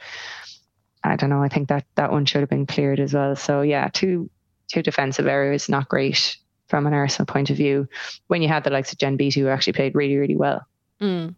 I 1.05 1.17
don't 1.17 1.31
know. 1.31 1.43
I 1.43 1.49
think 1.49 1.69
that 1.69 1.85
that 1.95 2.13
one 2.13 2.27
should 2.27 2.41
have 2.41 2.51
been 2.51 2.67
cleared 2.67 3.01
as 3.01 3.15
well. 3.15 3.37
So 3.37 3.63
yeah, 3.63 3.89
two 3.93 4.31
two 4.69 4.83
defensive 4.83 5.27
errors, 5.27 5.69
not 5.69 5.89
great 5.89 6.37
from 6.67 6.87
an 6.87 6.93
Arsenal 6.93 7.27
point 7.27 7.51
of 7.51 7.57
view. 7.57 7.89
When 8.27 8.43
you 8.43 8.49
had 8.49 8.65
the 8.65 8.71
likes 8.71 8.93
of 8.93 8.99
Jen 8.99 9.17
Beattie 9.17 9.41
who 9.41 9.49
actually 9.49 9.75
played 9.75 9.95
really 9.95 10.17
really 10.17 10.37
well. 10.37 10.67
Mm. 11.01 11.35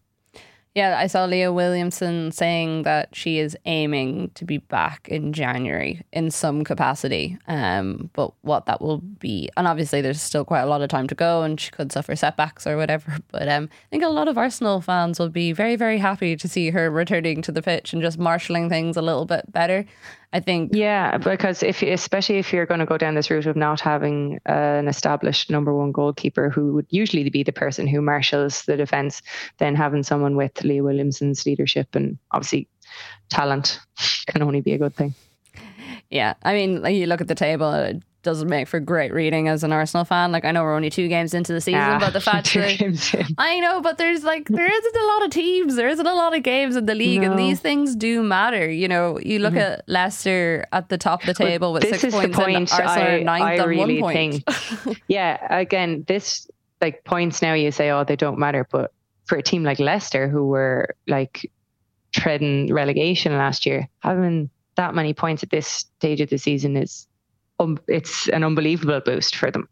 Yeah, 0.77 0.97
I 0.97 1.09
saw 1.09 1.25
Leah 1.25 1.53
Williamson 1.53 2.31
saying 2.31 2.85
that 2.85 3.09
she 3.13 3.41
is 3.41 3.57
aiming 3.65 4.31
to 4.37 4.45
be 4.45 4.59
back 4.59 5.09
in 5.09 5.33
January 5.33 6.03
in 6.13 6.31
some 6.31 6.63
capacity. 6.63 7.37
Um, 7.49 8.09
but 8.13 8.33
what 8.43 8.67
that 8.67 8.81
will 8.81 8.99
be, 8.99 9.49
and 9.57 9.67
obviously 9.67 10.01
there's 10.01 10.23
still 10.23 10.45
quite 10.45 10.61
a 10.61 10.67
lot 10.67 10.81
of 10.81 10.89
time 10.89 11.09
to 11.09 11.15
go, 11.17 11.43
and 11.43 11.61
she 11.61 11.73
could 11.73 11.91
suffer 11.91 12.15
setbacks 12.15 12.67
or 12.67 12.77
whatever. 12.77 13.17
But 13.33 13.49
um, 13.49 13.69
I 13.71 13.89
think 13.91 14.03
a 14.03 14.09
lot 14.09 14.29
of 14.29 14.37
Arsenal 14.37 14.81
fans 14.81 15.19
will 15.19 15.29
be 15.29 15.53
very, 15.53 15.77
very 15.77 15.99
happy 15.99 16.37
to 16.37 16.49
see 16.49 16.71
her 16.71 16.91
returning 16.91 17.43
to 17.43 17.53
the 17.53 17.63
pitch 17.63 17.93
and 17.93 18.03
just 18.03 18.19
marshalling 18.19 18.69
things 18.69 18.97
a 18.97 19.03
little 19.03 19.25
bit 19.25 19.51
better. 19.53 19.87
I 20.33 20.41
think. 20.41 20.71
Yeah, 20.75 21.19
because 21.19 21.63
if 21.63 21.83
especially 21.83 22.39
if 22.39 22.53
you're 22.53 22.67
going 22.67 22.81
to 22.81 22.87
go 22.87 22.97
down 22.97 23.17
this 23.17 23.31
route 23.31 23.47
of 23.47 23.57
not 23.57 23.81
having 23.81 24.39
uh, 24.49 24.53
an 24.53 24.87
established 24.87 25.51
number 25.51 25.75
one 25.75 25.91
goalkeeper 25.91 26.51
who 26.51 26.75
would 26.75 26.87
usually 26.89 27.29
be 27.31 27.43
the 27.43 27.53
person 27.53 27.89
who 27.89 28.01
marshals 28.01 28.63
the 28.63 28.77
defense, 28.77 29.23
then 29.59 29.75
having 29.75 30.05
someone 30.05 30.37
with 30.37 30.63
Leah 30.63 30.85
Williamson's 30.85 31.45
leadership 31.47 31.97
and 31.97 32.17
obviously 32.31 32.69
talent 33.29 33.81
can 34.27 34.43
only 34.43 34.61
be 34.61 34.73
a 34.73 34.79
good 34.79 34.95
thing. 34.95 35.15
Yeah, 36.11 36.35
I 36.43 36.55
mean, 36.55 36.83
like 36.83 36.95
you 36.97 37.07
look 37.07 37.21
at 37.21 37.29
the 37.29 37.35
table, 37.37 37.73
it 37.73 38.03
doesn't 38.23 38.49
make 38.49 38.69
for 38.69 38.81
great 38.81 39.13
reading 39.13 39.49
as 39.49 39.63
an 39.65 39.73
Arsenal 39.73 40.05
fan. 40.05 40.33
Like 40.33 40.45
I 40.45 40.51
know 40.51 40.63
we're 40.63 40.75
only 40.75 40.91
two 40.91 41.07
games 41.09 41.33
into 41.35 41.53
the 41.53 41.61
season, 41.61 41.81
Ah, 41.81 41.99
but 42.01 42.13
the 42.13 42.21
fact 42.31 42.53
that. 42.53 43.35
I 43.39 43.61
know, 43.61 43.81
but 43.81 43.97
there's 43.97 44.25
like 44.25 44.49
there 44.49 44.67
isn't 44.73 44.97
a 44.97 45.07
lot 45.07 45.25
of 45.25 45.31
teams, 45.31 45.77
there 45.77 45.89
isn't 45.89 46.07
a 46.07 46.15
lot 46.15 46.37
of 46.37 46.43
games 46.43 46.75
in 46.77 46.87
the 46.87 46.95
league, 46.97 47.23
and 47.23 47.39
these 47.39 47.61
things 47.61 47.95
do 47.95 48.23
matter. 48.23 48.69
You 48.69 48.89
know, 48.89 49.19
you 49.21 49.39
look 49.39 49.55
at 49.55 49.89
Leicester 49.89 50.67
at 50.73 50.89
the 50.89 50.99
top 50.99 51.21
of 51.23 51.27
the 51.29 51.35
table 51.35 51.73
with 51.73 51.83
this 51.85 52.01
six 52.01 52.13
points, 52.13 52.37
point 52.37 52.57
and 52.57 52.71
Arsenal 52.73 53.09
I, 53.09 53.23
ninth 53.23 53.61
I 53.61 53.63
on 53.63 53.69
really 53.69 54.03
one 54.03 54.13
point. 54.13 54.45
think. 54.45 55.03
yeah, 55.09 55.39
again, 55.57 56.05
this 56.09 56.51
like 56.81 57.05
points 57.05 57.41
now 57.41 57.55
you 57.55 57.71
say, 57.71 57.91
oh, 57.91 58.03
they 58.05 58.17
don't 58.17 58.39
matter, 58.39 58.67
but 58.71 58.93
for 59.27 59.39
a 59.39 59.43
team 59.43 59.63
like 59.63 59.79
Leicester, 59.79 60.29
who 60.29 60.49
were 60.49 60.97
like 61.07 61.49
treading 62.13 62.73
relegation 62.73 63.37
last 63.39 63.65
year, 63.65 63.89
having 64.01 64.51
that 64.81 64.95
many 64.95 65.13
points 65.13 65.43
at 65.43 65.51
this 65.51 65.69
stage 65.69 66.23
of 66.23 66.31
the 66.31 66.39
season 66.39 66.75
is, 66.77 67.07
um, 67.59 67.79
it's 67.87 68.29
an 68.29 68.43
unbelievable 68.43 69.01
boost 69.01 69.37
for 69.37 69.51
them. 69.51 69.69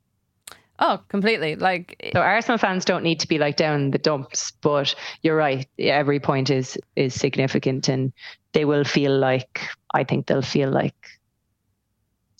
Oh, 0.81 1.01
completely. 1.09 1.57
Like 1.57 2.11
So 2.12 2.21
Arsenal 2.21 2.59
fans 2.59 2.85
don't 2.85 3.03
need 3.03 3.18
to 3.21 3.27
be 3.27 3.38
like 3.38 3.57
down 3.57 3.81
in 3.81 3.90
the 3.90 3.99
dumps, 3.99 4.53
but 4.61 4.94
you're 5.23 5.37
right. 5.37 5.66
Every 5.79 6.21
point 6.21 6.51
is 6.51 6.79
is 6.94 7.14
significant, 7.14 7.88
and 7.88 8.12
they 8.53 8.64
will 8.64 8.85
feel 8.85 9.18
like 9.18 9.62
I 9.94 10.05
think 10.05 10.27
they'll 10.27 10.42
feel 10.42 10.71
like 10.71 10.94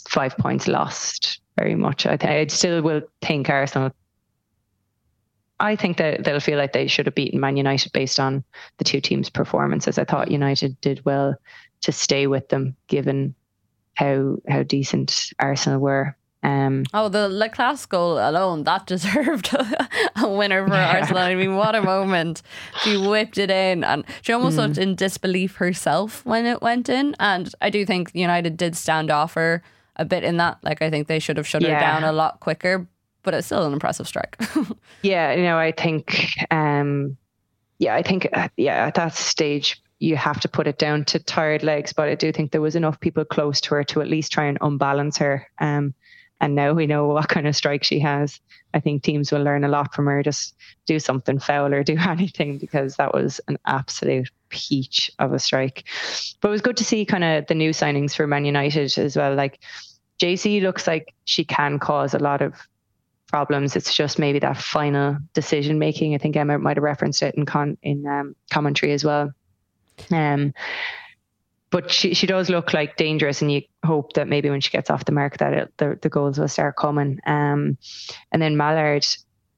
five 0.09 0.37
points 0.37 0.69
lost 0.69 1.41
very 1.57 1.75
much. 1.75 2.07
I 2.07 2.17
think 2.17 2.31
I 2.31 2.47
still 2.47 2.83
will 2.83 3.01
think 3.23 3.51
Arsenal. 3.51 3.91
I 5.59 5.75
think 5.75 5.97
that 5.97 6.23
they'll 6.23 6.39
feel 6.39 6.59
like 6.59 6.73
they 6.73 6.87
should 6.87 7.07
have 7.07 7.17
beaten 7.17 7.41
Man 7.41 7.57
United 7.57 7.91
based 7.93 8.21
on 8.21 8.45
the 8.77 8.85
two 8.85 9.01
teams' 9.01 9.31
performances. 9.31 9.99
I 9.99 10.05
thought 10.05 10.31
United 10.31 10.81
did 10.81 11.05
well 11.05 11.35
to 11.83 11.93
stay 11.93 12.27
with 12.27 12.49
them, 12.49 12.77
given 12.87 13.35
how 13.95 14.37
how 14.49 14.63
decent 14.63 15.33
Arsenal 15.39 15.81
were. 15.81 16.17
Um, 16.45 16.85
Oh, 16.95 17.09
the 17.09 17.51
Class 17.53 17.85
goal 17.87 18.19
alone, 18.19 18.63
that 18.65 18.87
deserved 18.93 19.53
a 20.17 20.29
winner 20.29 20.67
for 20.69 20.75
Arsenal. 20.75 21.23
I 21.23 21.35
mean, 21.35 21.57
what 21.57 21.75
a 21.75 21.83
moment. 21.83 22.43
She 22.83 22.97
whipped 22.97 23.39
it 23.39 23.51
in 23.51 23.83
and 23.83 24.05
she 24.23 24.33
almost 24.33 24.57
Mm. 24.57 24.67
looked 24.69 24.79
in 24.79 24.95
disbelief 24.95 25.57
herself 25.57 26.25
when 26.25 26.47
it 26.47 26.63
went 26.63 26.89
in. 26.89 27.17
And 27.19 27.53
I 27.61 27.71
do 27.71 27.85
think 27.85 28.13
United 28.15 28.57
did 28.57 28.77
stand 28.77 29.11
off 29.11 29.35
her 29.35 29.63
a 29.97 30.05
bit 30.05 30.23
in 30.23 30.37
that. 30.37 30.59
Like, 30.63 30.81
I 30.81 30.91
think 30.91 31.09
they 31.09 31.19
should 31.19 31.37
have 31.39 31.47
shut 31.49 31.63
her 31.65 31.69
down 31.81 32.05
a 32.05 32.13
lot 32.13 32.39
quicker, 32.39 32.87
but 33.25 33.35
it's 33.35 33.47
still 33.47 33.67
an 33.67 33.73
impressive 33.73 34.07
strike. 34.07 34.41
Yeah, 35.03 35.33
you 35.33 35.43
know, 35.43 35.59
I 35.59 35.73
think, 35.73 36.29
um, 36.53 37.17
yeah, 37.81 37.95
I 37.97 38.03
think, 38.03 38.29
uh, 38.33 38.49
yeah, 38.57 38.87
at 38.87 38.95
that 38.95 39.15
stage, 39.15 39.81
you 39.99 40.17
have 40.17 40.41
to 40.41 40.49
put 40.49 40.67
it 40.67 40.79
down 40.79 41.05
to 41.07 41.19
tired 41.19 41.63
legs. 41.63 41.93
But 41.93 42.09
I 42.09 42.15
do 42.15 42.33
think 42.33 42.53
there 42.53 42.61
was 42.61 42.77
enough 42.77 43.01
people 43.01 43.25
close 43.25 43.61
to 43.63 43.75
her 43.75 43.85
to 43.85 44.01
at 44.01 44.09
least 44.09 44.33
try 44.33 44.45
and 44.45 44.59
unbalance 44.61 45.19
her. 45.19 45.47
Um, 45.61 45.95
and 46.41 46.55
now 46.55 46.73
we 46.73 46.87
know 46.87 47.07
what 47.07 47.29
kind 47.29 47.49
of 47.49 47.57
strike 47.57 47.83
she 47.83 47.99
has. 48.01 48.41
I 48.75 48.81
think 48.81 49.03
teams 49.03 49.33
will 49.33 49.43
learn 49.43 49.65
a 49.65 49.69
lot 49.69 49.95
from 49.95 50.07
her. 50.07 50.23
Just 50.23 50.55
do 50.87 51.01
something 51.01 51.39
foul 51.39 51.75
or 51.75 51.83
do 51.83 51.97
anything 52.09 52.59
because 52.59 52.97
that 52.97 53.13
was 53.13 53.41
an 53.49 53.59
absolute 53.67 54.31
peach 54.51 55.11
of 55.19 55.33
a 55.33 55.39
strike. 55.39 55.85
But 56.41 56.49
it 56.49 56.53
was 56.53 56.61
good 56.61 56.77
to 56.77 56.85
see 56.85 57.05
kind 57.05 57.25
of 57.25 57.47
the 57.47 57.55
new 57.55 57.71
signings 57.71 58.15
for 58.15 58.27
Man 58.27 58.45
United 58.45 58.97
as 58.99 59.17
well. 59.17 59.35
Like 59.35 59.59
Geyse 60.19 60.63
looks 60.63 60.87
like 60.87 61.15
she 61.25 61.45
can 61.45 61.79
cause 61.79 62.15
a 62.15 62.19
lot 62.19 62.41
of 62.41 62.55
problems. 63.29 63.77
It's 63.77 63.95
just 63.95 64.19
maybe 64.19 64.39
that 64.39 64.57
final 64.57 65.19
decision 65.35 65.79
making. 65.79 66.15
I 66.15 66.19
think 66.19 66.37
Emma 66.37 66.59
might 66.59 66.77
have 66.77 66.85
referenced 66.85 67.23
it 67.23 67.35
in 67.35 67.47
con 67.47 67.77
in 67.83 68.07
um, 68.07 68.35
commentary 68.51 68.93
as 68.93 69.05
well. 69.05 69.33
Um, 70.11 70.53
but 71.71 71.91
she 71.91 72.15
she 72.15 72.27
does 72.27 72.49
look 72.49 72.73
like 72.73 72.97
dangerous, 72.97 73.43
and 73.43 73.53
you 73.53 73.63
hope 73.85 74.15
that 74.15 74.29
maybe 74.29 74.49
when 74.49 74.61
she 74.61 74.71
gets 74.71 74.91
off 74.91 75.05
the 75.05 75.13
mark 75.13 75.39
that 75.39 75.53
it, 75.53 75.73
the 75.77 75.99
the 76.01 76.09
goals 76.09 76.39
will 76.39 76.49
start 76.49 76.77
coming. 76.77 77.21
Um, 77.27 77.77
and 78.33 78.41
then 78.41 78.57
Malard, 78.57 79.07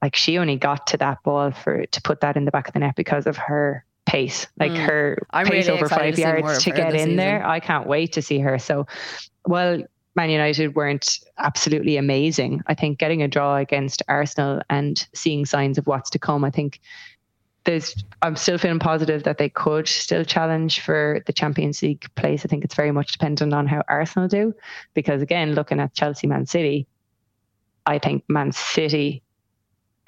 like 0.03 0.16
she 0.16 0.38
only 0.38 0.57
got 0.57 0.88
to 0.88 0.96
that 0.96 1.22
ball 1.22 1.53
for 1.53 1.87
to 1.87 2.03
put 2.03 2.20
that 2.22 2.37
in 2.37 2.44
the 2.44 2.50
back 2.50 2.66
of 2.66 2.74
the 2.74 2.81
net 2.81 2.96
because 2.96 3.26
of 3.26 3.37
her 3.37 3.85
pace, 4.07 4.48
like 4.59 4.72
Mm. 4.72 4.87
her 4.87 5.18
I'm 5.31 5.46
pace 5.46 5.66
really 5.68 5.79
over 5.79 5.88
five 5.88 6.16
to 6.16 6.20
yards 6.20 6.64
to 6.64 6.72
get 6.72 6.94
in 6.94 7.14
there. 7.14 7.46
I 7.46 7.61
can't 7.61 7.87
wait 7.87 8.12
to 8.14 8.22
see 8.22 8.40
her. 8.40 8.59
So, 8.59 8.87
well, 9.46 9.81
Man 10.16 10.31
United 10.31 10.74
weren't 10.74 11.20
absolutely 11.38 11.96
amazing. 11.96 12.62
I 12.66 12.74
think 12.74 12.98
getting 12.98 13.22
a 13.22 13.29
draw 13.29 13.57
against 13.57 14.03
Arsenal 14.09 14.62
and 14.68 15.07
seeing 15.14 15.46
signs 15.46 15.79
of 15.79 15.87
what's 15.87 16.11
to 16.11 16.18
come, 16.18 16.44
I 16.44 16.50
think 16.50 16.81
there's 17.64 18.05
I'm 18.23 18.37
still 18.37 18.59
feeling 18.59 18.79
positive 18.79 19.25
that 19.25 19.38
they 19.38 19.49
could 19.49 19.87
still 19.87 20.25
challenge 20.25 20.81
for 20.81 21.23
the 21.27 21.33
Champions 21.33 21.83
League 21.83 22.07
place. 22.14 22.44
I 22.44 22.49
think 22.49 22.64
it's 22.64 22.75
very 22.75 22.90
much 22.90 23.12
dependent 23.12 23.53
on 23.53 23.66
how 23.66 23.83
Arsenal 23.88 24.29
do. 24.29 24.55
Because 24.94 25.23
again, 25.23 25.55
looking 25.55 25.81
at 25.81 25.94
Chelsea 25.94 26.27
Man 26.27 26.46
City, 26.46 26.87
I 27.87 27.99
think 27.99 28.25
Man 28.29 28.53
City 28.53 29.23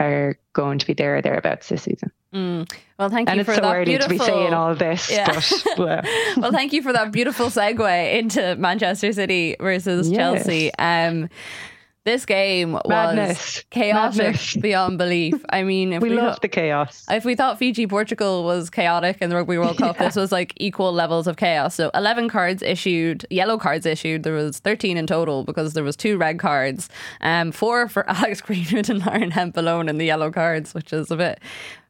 are 0.00 0.38
going 0.52 0.78
to 0.78 0.86
be 0.86 0.94
there 0.94 1.16
or 1.16 1.22
thereabouts 1.22 1.68
this 1.68 1.82
season. 1.82 2.10
Mm. 2.34 2.72
Well, 2.98 3.10
thank 3.10 3.28
and 3.28 3.38
you 3.38 3.44
for 3.44 3.54
so 3.54 3.60
that 3.60 3.76
early 3.76 3.84
beautiful... 3.84 4.16
to 4.16 4.24
be 4.24 4.30
saying 4.30 4.54
all 4.54 4.74
this, 4.74 5.10
Yeah. 5.10 5.26
but 5.26 5.78
well, 5.78 6.02
well, 6.38 6.52
thank 6.52 6.72
you 6.72 6.82
for 6.82 6.92
that 6.92 7.12
beautiful 7.12 7.46
segue 7.46 8.14
into 8.14 8.56
Manchester 8.56 9.12
City 9.12 9.56
versus 9.60 10.10
Yes. 10.10 10.16
Chelsea. 10.18 10.74
Um, 10.78 11.28
this 12.04 12.26
game 12.26 12.72
was 12.72 13.64
chaotic 13.70 14.18
Madness. 14.18 14.54
beyond 14.60 14.98
belief. 14.98 15.34
I 15.50 15.62
mean, 15.62 15.92
if 15.92 16.02
we 16.02 16.10
we, 16.10 16.16
thought- 16.16 16.42
the 16.42 16.48
chaos. 16.48 17.04
if 17.08 17.24
we 17.24 17.34
thought 17.34 17.58
Fiji 17.58 17.86
Portugal 17.86 18.44
was 18.44 18.70
chaotic 18.70 19.18
in 19.20 19.30
the 19.30 19.36
Rugby 19.36 19.56
World 19.58 19.78
Cup, 19.78 19.98
this 19.98 20.16
was 20.16 20.32
like 20.32 20.52
equal 20.56 20.92
levels 20.92 21.26
of 21.26 21.36
chaos. 21.36 21.74
So 21.74 21.90
11 21.94 22.28
cards 22.28 22.62
issued, 22.62 23.24
yellow 23.30 23.56
cards 23.56 23.86
issued. 23.86 24.24
There 24.24 24.34
was 24.34 24.58
13 24.58 24.96
in 24.96 25.06
total 25.06 25.44
because 25.44 25.74
there 25.74 25.84
was 25.84 25.96
two 25.96 26.18
red 26.18 26.38
cards, 26.38 26.88
um, 27.20 27.52
four 27.52 27.88
for 27.88 28.08
Alex 28.10 28.40
Greenwood 28.40 28.90
and 28.90 29.04
Lauren 29.06 29.30
Hemp 29.30 29.56
alone 29.56 29.88
in 29.88 29.98
the 29.98 30.06
yellow 30.06 30.30
cards, 30.32 30.74
which 30.74 30.92
is 30.92 31.10
a 31.10 31.16
bit 31.16 31.40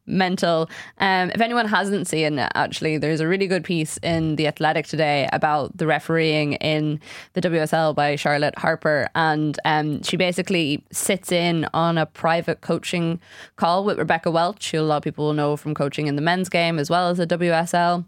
mental. 0.06 0.68
Um, 0.98 1.30
if 1.30 1.40
anyone 1.40 1.66
hasn't 1.66 2.06
seen 2.06 2.38
it, 2.38 2.52
actually, 2.54 2.98
there's 2.98 3.20
a 3.20 3.28
really 3.28 3.46
good 3.46 3.64
piece 3.64 3.98
in 3.98 4.36
The 4.36 4.46
Athletic 4.46 4.86
today 4.86 5.28
about 5.32 5.76
the 5.76 5.86
refereeing 5.86 6.54
in 6.54 7.00
the 7.34 7.40
WSL 7.40 7.94
by 7.94 8.16
Charlotte 8.16 8.58
Harper. 8.58 9.08
And 9.14 9.58
um, 9.64 10.02
she 10.02 10.16
basically 10.16 10.84
sits 10.92 11.32
in 11.32 11.66
on 11.74 11.98
a 11.98 12.06
private 12.06 12.60
coaching 12.60 13.20
call 13.56 13.84
with 13.84 13.98
Rebecca 13.98 14.30
Welch, 14.30 14.70
who 14.70 14.80
a 14.80 14.82
lot 14.82 14.98
of 14.98 15.02
people 15.02 15.26
will 15.26 15.34
know 15.34 15.56
from 15.56 15.74
coaching 15.74 16.06
in 16.06 16.16
the 16.16 16.22
men's 16.22 16.48
game 16.48 16.78
as 16.78 16.90
well 16.90 17.08
as 17.08 17.18
the 17.18 17.26
WSL. 17.26 18.04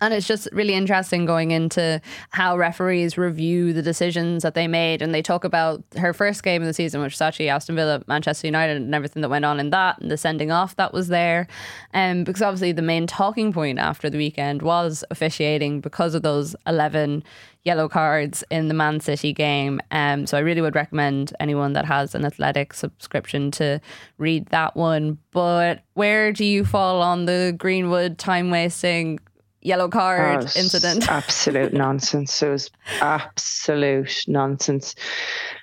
And 0.00 0.14
it's 0.14 0.26
just 0.26 0.48
really 0.52 0.74
interesting 0.74 1.26
going 1.26 1.50
into 1.50 2.00
how 2.30 2.56
referees 2.56 3.18
review 3.18 3.72
the 3.72 3.82
decisions 3.82 4.42
that 4.42 4.54
they 4.54 4.68
made. 4.68 5.02
And 5.02 5.14
they 5.14 5.22
talk 5.22 5.44
about 5.44 5.82
her 5.96 6.12
first 6.12 6.42
game 6.42 6.62
of 6.62 6.66
the 6.66 6.74
season, 6.74 7.00
which 7.00 7.14
was 7.14 7.20
actually 7.20 7.48
Aston 7.48 7.76
Villa, 7.76 8.02
Manchester 8.06 8.46
United, 8.46 8.76
and 8.76 8.94
everything 8.94 9.22
that 9.22 9.28
went 9.28 9.44
on 9.44 9.58
in 9.60 9.70
that, 9.70 10.00
and 10.00 10.10
the 10.10 10.16
sending 10.16 10.50
off 10.50 10.76
that 10.76 10.92
was 10.92 11.08
there. 11.08 11.46
Um, 11.94 12.24
because 12.24 12.42
obviously 12.42 12.72
the 12.72 12.82
main 12.82 13.06
talking 13.06 13.52
point 13.52 13.78
after 13.78 14.08
the 14.08 14.18
weekend 14.18 14.62
was 14.62 15.04
officiating 15.10 15.80
because 15.80 16.14
of 16.14 16.22
those 16.22 16.54
11 16.66 17.24
yellow 17.64 17.88
cards 17.88 18.42
in 18.50 18.68
the 18.68 18.74
Man 18.74 18.98
City 19.00 19.32
game. 19.32 19.80
Um, 19.90 20.26
so 20.26 20.36
I 20.36 20.40
really 20.40 20.60
would 20.60 20.74
recommend 20.74 21.34
anyone 21.38 21.74
that 21.74 21.84
has 21.84 22.14
an 22.14 22.24
athletic 22.24 22.72
subscription 22.72 23.50
to 23.52 23.80
read 24.16 24.46
that 24.46 24.74
one. 24.74 25.18
But 25.32 25.82
where 25.94 26.32
do 26.32 26.44
you 26.44 26.64
fall 26.64 27.02
on 27.02 27.26
the 27.26 27.54
Greenwood 27.56 28.18
time 28.18 28.50
wasting? 28.50 29.20
Yellow 29.60 29.88
card 29.88 30.44
Oh, 30.44 30.58
incident. 30.58 31.08
absolute 31.10 31.72
nonsense. 31.72 32.42
It 32.42 32.48
was 32.50 32.70
absolute 33.00 34.24
nonsense. 34.26 34.94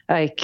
Like, 0.09 0.41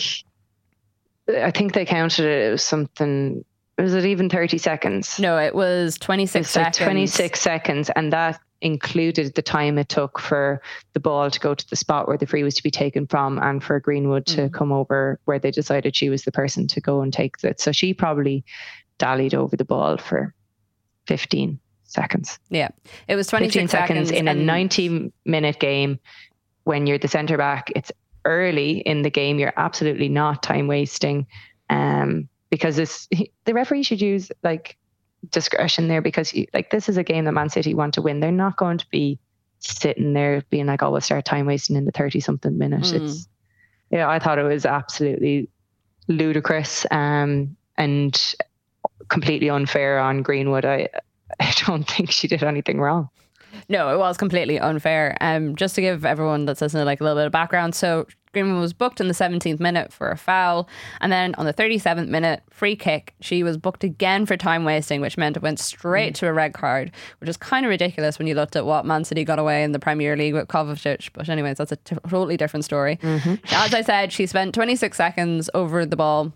I 1.30 1.52
think 1.52 1.74
they 1.74 1.86
counted 1.86 2.26
it. 2.26 2.48
It 2.48 2.52
was 2.52 2.64
something. 2.64 3.44
was 3.78 3.94
it 3.94 4.06
even 4.06 4.30
30 4.30 4.58
seconds? 4.58 5.20
No, 5.20 5.38
it 5.38 5.54
was 5.56 5.98
26 6.00 6.48
It's 6.48 6.56
like 6.56 6.74
seconds. 6.76 6.86
26 6.86 7.40
seconds, 7.40 7.90
and 7.96 8.12
that 8.14 8.40
included 8.64 9.34
the 9.34 9.42
time 9.42 9.78
it 9.80 9.90
took 9.90 10.20
for 10.20 10.62
the 10.94 11.00
ball 11.00 11.32
to 11.32 11.40
go 11.40 11.56
to 11.56 11.70
the 11.72 11.76
spot 11.76 12.08
where 12.08 12.18
the 12.18 12.28
free 12.28 12.44
was 12.44 12.54
to 12.56 12.64
be 12.64 12.70
taken 12.72 13.08
from, 13.08 13.40
and 13.40 13.64
for 13.64 13.80
Greenwood 13.80 14.26
to 14.28 14.42
Mm. 14.50 14.54
come 14.54 14.72
over 14.72 15.20
where 15.26 15.40
they 15.40 15.50
decided 15.52 15.96
she 15.96 16.10
was 16.10 16.24
the 16.24 16.32
person 16.32 16.68
to 16.68 16.80
go 16.82 17.02
and 17.02 17.12
take 17.12 17.36
it. 17.44 17.60
So 17.60 17.72
she 17.72 17.94
probably 17.94 18.44
dallied 19.00 19.34
over 19.34 19.56
the 19.58 19.66
ball 19.66 19.98
for 19.98 20.34
15 21.08 21.60
seconds. 21.92 22.40
Yeah, 22.50 22.70
it 23.08 23.16
was 23.16 23.28
26 23.28 23.54
15 23.54 23.68
seconds 23.68 24.12
in 24.12 24.28
a 24.28 24.34
90 24.34 25.12
minute 25.26 25.60
game 25.60 26.00
when 26.64 26.88
you're 26.88 26.98
the 26.98 27.08
centre 27.08 27.38
back. 27.38 27.72
It's 27.76 27.92
early 28.26 28.80
in 28.80 29.02
the 29.02 29.10
game. 29.10 29.40
You're 29.40 29.54
absolutely 29.58 30.10
not 30.10 30.44
time 30.44 30.68
wasting. 30.68 31.28
Um, 31.70 32.30
because 32.50 32.78
it's 32.78 33.08
the 33.46 33.54
referee 33.54 33.84
should 33.84 34.02
use 34.02 34.32
like 34.44 34.78
discretion 35.30 35.88
there 35.88 36.02
because 36.02 36.34
you, 36.34 36.46
like 36.54 36.70
this 36.70 36.90
is 36.90 36.98
a 36.98 37.04
game 37.04 37.26
that 37.26 37.32
Man 37.32 37.50
City 37.50 37.74
want 37.74 37.94
to 37.96 38.02
win. 38.02 38.20
They're 38.20 38.32
not 38.32 38.58
going 38.58 38.78
to 38.78 38.90
be 38.90 39.20
sitting 39.60 40.14
there 40.14 40.44
being 40.50 40.66
like, 40.66 40.84
oh, 40.84 40.92
we'll 40.92 41.02
start 41.02 41.26
time 41.26 41.46
wasting 41.46 41.76
in 41.76 41.86
the 41.86 41.92
30 41.92 42.20
something 42.20 42.58
minute. 42.58 42.82
Mm. 42.82 43.02
It's 43.02 43.28
yeah, 43.92 44.10
I 44.10 44.20
thought 44.20 44.40
it 44.40 44.44
was 44.44 44.66
absolutely 44.66 45.50
ludicrous 46.08 46.86
um, 46.92 47.56
and 47.78 48.36
completely 49.10 49.50
unfair 49.50 50.00
on 50.00 50.22
Greenwood. 50.22 50.66
I 50.66 50.88
I 51.40 51.54
don't 51.66 51.84
think 51.84 52.12
she 52.12 52.28
did 52.28 52.44
anything 52.44 52.80
wrong. 52.80 53.10
No, 53.70 53.94
it 53.94 53.98
was 53.98 54.18
completely 54.18 54.60
unfair. 54.60 55.18
Um, 55.22 55.56
just 55.56 55.76
to 55.76 55.82
give 55.82 56.06
everyone 56.06 56.46
that's 56.46 56.62
listening 56.62 56.86
like 56.86 57.02
a 57.02 57.04
little 57.04 57.20
bit 57.20 57.26
of 57.26 57.32
background. 57.32 57.76
So 57.76 58.08
Greenwood 58.34 58.62
was 58.62 58.72
booked 58.72 59.02
in 59.02 59.10
the 59.10 59.14
17th 59.14 59.60
minute 59.60 59.92
for 59.92 60.10
a 60.10 60.16
foul, 60.18 60.70
and 61.02 61.12
then 61.12 61.36
on 61.36 61.46
the 61.46 61.54
37th 61.54 62.08
minute, 62.08 62.42
free 62.50 62.78
kick, 62.78 63.14
she 63.20 63.44
was 63.44 63.58
booked 63.58 63.84
again 63.84 64.26
for 64.26 64.38
time 64.38 64.64
wasting, 64.64 65.02
which 65.02 65.18
meant 65.18 65.36
it 65.36 65.44
went 65.44 65.60
straight 65.60 66.16
to 66.16 66.28
a 66.28 66.34
red 66.34 66.54
card, 66.54 66.92
which 67.20 67.30
is 67.30 67.36
kind 67.36 67.66
of 67.66 67.70
ridiculous 67.70 68.18
when 68.18 68.28
you 68.30 68.36
looked 68.36 68.56
at 68.56 68.66
what 68.66 68.86
Man 68.86 69.04
City 69.04 69.26
got 69.26 69.38
away 69.38 69.64
in 69.64 69.74
the 69.74 69.80
Premier 69.80 70.16
League 70.16 70.34
with 70.34 70.48
Kovacic. 70.48 71.10
But 71.12 71.28
anyways, 71.28 71.58
that's 71.58 71.74
a 71.74 71.76
t- 71.76 71.98
totally 72.10 72.38
different 72.38 72.64
story. 72.64 73.00
As 73.52 73.74
I 73.74 73.82
said, 73.82 74.14
she 74.14 74.26
spent 74.28 74.56
26 74.56 74.96
seconds 74.96 75.50
over 75.54 75.86
the 75.86 75.98
ball. 75.98 76.32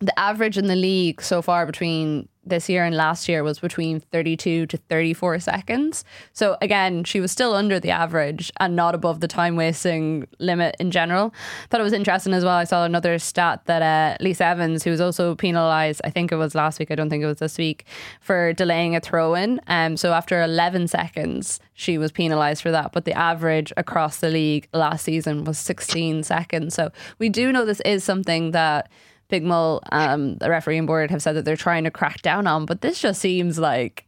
The 0.00 0.18
average 0.18 0.56
in 0.56 0.66
the 0.66 0.76
league 0.76 1.20
so 1.20 1.42
far 1.42 1.66
between 1.66 2.28
this 2.48 2.68
year 2.68 2.84
and 2.84 2.96
last 2.96 3.28
year 3.28 3.42
was 3.42 3.58
between 3.58 4.00
32 4.00 4.66
to 4.66 4.76
34 4.76 5.40
seconds. 5.40 6.04
So 6.32 6.56
again, 6.60 7.04
she 7.04 7.20
was 7.20 7.30
still 7.30 7.54
under 7.54 7.78
the 7.78 7.90
average 7.90 8.50
and 8.58 8.74
not 8.74 8.94
above 8.94 9.20
the 9.20 9.28
time 9.28 9.56
wasting 9.56 10.26
limit 10.38 10.76
in 10.78 10.90
general. 10.90 11.34
Thought 11.70 11.80
it 11.80 11.84
was 11.84 11.92
interesting 11.92 12.32
as 12.32 12.44
well. 12.44 12.54
I 12.54 12.64
saw 12.64 12.84
another 12.84 13.18
stat 13.18 13.62
that 13.66 13.82
uh, 13.82 14.22
Lisa 14.22 14.46
Evans, 14.46 14.82
who 14.82 14.90
was 14.90 15.00
also 15.00 15.34
penalised, 15.34 16.00
I 16.04 16.10
think 16.10 16.32
it 16.32 16.36
was 16.36 16.54
last 16.54 16.78
week, 16.78 16.90
I 16.90 16.94
don't 16.94 17.10
think 17.10 17.22
it 17.22 17.26
was 17.26 17.38
this 17.38 17.58
week, 17.58 17.84
for 18.20 18.52
delaying 18.52 18.96
a 18.96 19.00
throw 19.00 19.34
in. 19.34 19.60
Um, 19.66 19.96
so 19.96 20.12
after 20.12 20.42
11 20.42 20.88
seconds, 20.88 21.60
she 21.74 21.98
was 21.98 22.12
penalised 22.12 22.62
for 22.62 22.70
that. 22.70 22.92
But 22.92 23.04
the 23.04 23.12
average 23.12 23.72
across 23.76 24.18
the 24.18 24.30
league 24.30 24.68
last 24.72 25.04
season 25.04 25.44
was 25.44 25.58
16 25.58 26.22
seconds. 26.22 26.74
So 26.74 26.90
we 27.18 27.28
do 27.28 27.52
know 27.52 27.64
this 27.64 27.80
is 27.80 28.04
something 28.04 28.52
that 28.52 28.90
PGMOL, 29.30 29.80
um, 29.92 30.36
the 30.36 30.50
refereeing 30.50 30.86
board, 30.86 31.10
have 31.10 31.22
said 31.22 31.34
that 31.34 31.44
they're 31.44 31.56
trying 31.56 31.84
to 31.84 31.90
crack 31.90 32.22
down 32.22 32.46
on. 32.46 32.66
But 32.66 32.80
this 32.80 33.00
just 33.00 33.20
seems 33.20 33.58
like 33.58 34.06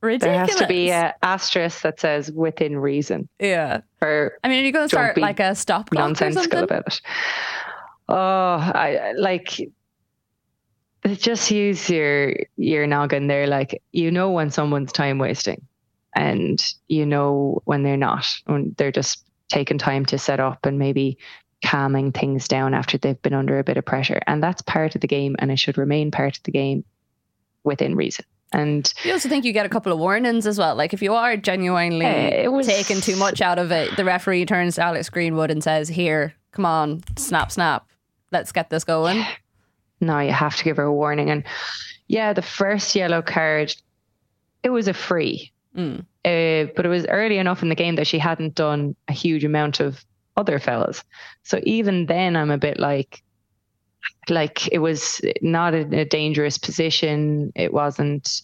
ridiculous. 0.00 0.36
There 0.36 0.46
has 0.46 0.54
to 0.56 0.66
be 0.66 0.90
an 0.90 1.12
asterisk 1.22 1.82
that 1.82 2.00
says 2.00 2.30
within 2.32 2.78
reason. 2.78 3.28
yeah. 3.38 3.80
Or 4.00 4.38
I 4.42 4.48
mean, 4.48 4.62
are 4.62 4.66
you 4.66 4.72
going 4.72 4.84
to 4.84 4.88
start 4.88 5.16
like 5.16 5.40
a 5.40 5.54
stop 5.54 5.90
clock 5.90 6.04
nonsensical 6.04 6.64
about 6.64 6.86
it. 6.88 7.00
Oh, 8.08 8.14
I 8.14 9.12
like 9.16 9.60
just 11.06 11.50
use 11.50 11.88
your 11.88 12.34
your 12.56 12.86
noggin 12.86 13.28
there. 13.28 13.46
Like 13.46 13.80
you 13.92 14.10
know 14.10 14.30
when 14.30 14.50
someone's 14.50 14.92
time 14.92 15.18
wasting, 15.18 15.62
and 16.14 16.62
you 16.88 17.06
know 17.06 17.62
when 17.64 17.82
they're 17.82 17.96
not, 17.96 18.26
when 18.46 18.74
they're 18.76 18.92
just 18.92 19.24
taking 19.48 19.78
time 19.78 20.04
to 20.06 20.18
set 20.18 20.40
up 20.40 20.64
and 20.64 20.78
maybe 20.78 21.18
calming 21.62 22.12
things 22.12 22.48
down 22.48 22.74
after 22.74 22.98
they've 22.98 23.20
been 23.22 23.34
under 23.34 23.58
a 23.58 23.64
bit 23.64 23.76
of 23.76 23.84
pressure. 23.84 24.20
And 24.26 24.42
that's 24.42 24.62
part 24.62 24.94
of 24.94 25.00
the 25.00 25.06
game, 25.06 25.36
and 25.38 25.50
it 25.50 25.58
should 25.58 25.78
remain 25.78 26.10
part 26.10 26.36
of 26.36 26.42
the 26.42 26.52
game 26.52 26.84
within 27.64 27.94
reason. 27.96 28.24
And 28.52 28.92
You 29.04 29.12
also 29.12 29.28
think 29.30 29.44
you 29.46 29.52
get 29.54 29.64
a 29.64 29.70
couple 29.70 29.92
of 29.92 29.98
warnings 29.98 30.46
as 30.46 30.58
well. 30.58 30.74
Like 30.74 30.92
if 30.92 31.00
you 31.00 31.14
are 31.14 31.36
genuinely 31.38 32.04
it 32.04 32.52
was- 32.52 32.66
taking 32.66 33.00
too 33.00 33.16
much 33.16 33.40
out 33.40 33.58
of 33.58 33.72
it, 33.72 33.96
the 33.96 34.04
referee 34.04 34.44
turns 34.44 34.74
to 34.74 34.82
Alex 34.82 35.08
Greenwood 35.08 35.50
and 35.50 35.62
says, 35.64 35.88
"Here, 35.88 36.34
come 36.50 36.66
on, 36.66 37.02
snap, 37.16 37.50
snap, 37.50 37.86
let's 38.30 38.52
get 38.52 38.68
this 38.68 38.84
going." 38.84 39.24
no, 40.00 40.18
you 40.18 40.32
have 40.32 40.56
to 40.56 40.64
give 40.64 40.76
her 40.76 40.82
a 40.82 40.92
warning. 40.92 41.30
And 41.30 41.44
yeah, 42.08 42.32
the 42.34 42.42
first 42.42 42.94
yellow 42.94 43.22
card, 43.22 43.74
it 44.62 44.68
was 44.70 44.88
a 44.88 44.92
free. 44.94 45.50
Mm. 45.76 46.00
Uh, 46.24 46.70
but 46.76 46.84
it 46.84 46.88
was 46.90 47.06
early 47.06 47.38
enough 47.38 47.62
in 47.62 47.68
the 47.70 47.74
game 47.74 47.94
that 47.94 48.06
she 48.06 48.18
hadn't 48.18 48.54
done 48.54 48.94
a 49.08 49.12
huge 49.14 49.44
amount 49.44 49.80
of 49.80 50.04
other 50.36 50.58
fellas. 50.58 51.04
So 51.42 51.60
even 51.64 52.06
then, 52.06 52.36
I'm 52.36 52.50
a 52.50 52.58
bit 52.58 52.78
like, 52.78 53.22
like 54.28 54.68
it 54.72 54.78
was 54.78 55.20
not 55.40 55.74
a, 55.74 56.00
a 56.00 56.04
dangerous 56.04 56.58
position. 56.58 57.52
It 57.54 57.72
wasn't 57.72 58.42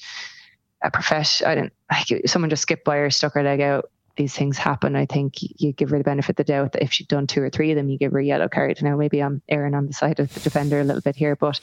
a 0.82 0.91
profession. 0.91 1.47
I 1.47 1.55
didn't 1.55 1.72
like 1.91 2.28
someone 2.28 2.51
just 2.51 2.62
skipped 2.62 2.84
by 2.84 2.97
her, 2.97 3.11
stuck 3.11 3.34
her 3.34 3.43
leg 3.43 3.61
out. 3.61 3.91
These 4.16 4.34
things 4.34 4.59
happen. 4.59 4.97
I 4.97 5.07
think 5.07 5.34
you 5.41 5.72
give 5.72 5.91
her 5.91 5.99
the 5.99 6.05
benefit 6.05 6.30
of 6.30 6.36
the 6.36 6.53
doubt 6.53 6.72
that 6.72 6.82
if 6.82 6.93
she'd 6.93 7.07
done 7.07 7.28
two 7.28 7.41
or 7.41 7.51
three 7.51 7.70
of 7.70 7.76
them, 7.76 7.89
you 7.89 7.99
give 7.99 8.11
her 8.12 8.18
a 8.18 8.24
yellow 8.24 8.49
card. 8.49 8.82
Now 8.82 8.97
maybe 8.97 9.22
I'm 9.22 9.41
erring 9.49 9.74
on 9.74 9.86
the 9.86 9.93
side 9.93 10.18
of 10.18 10.32
the 10.34 10.41
defender 10.41 10.80
a 10.80 10.84
little 10.84 11.03
bit 11.03 11.14
here, 11.14 11.36
but 11.36 11.61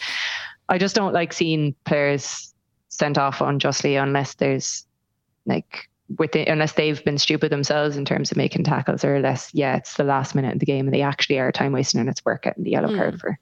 I 0.69 0.77
just 0.77 0.95
don't 0.95 1.13
like 1.13 1.33
seeing 1.33 1.75
players 1.83 2.53
sent 2.87 3.17
off 3.17 3.41
unjustly 3.41 3.97
unless 3.97 4.35
there's 4.35 4.85
like 5.45 5.89
with 6.17 6.35
it, 6.35 6.47
unless 6.47 6.73
they've 6.73 7.03
been 7.03 7.17
stupid 7.17 7.51
themselves 7.51 7.97
in 7.97 8.05
terms 8.05 8.31
of 8.31 8.37
making 8.37 8.63
tackles 8.63 9.03
or 9.03 9.19
less. 9.19 9.49
Yeah, 9.53 9.75
it's 9.77 9.95
the 9.95 10.03
last 10.03 10.35
minute 10.35 10.53
of 10.53 10.59
the 10.59 10.65
game 10.65 10.85
and 10.87 10.93
they 10.93 11.01
actually 11.01 11.39
are 11.39 11.51
time 11.51 11.71
wasting 11.71 11.99
and 11.99 12.09
it's 12.09 12.23
worth 12.23 12.41
getting 12.41 12.63
the 12.63 12.71
yellow 12.71 12.95
card 12.95 13.19
for. 13.19 13.39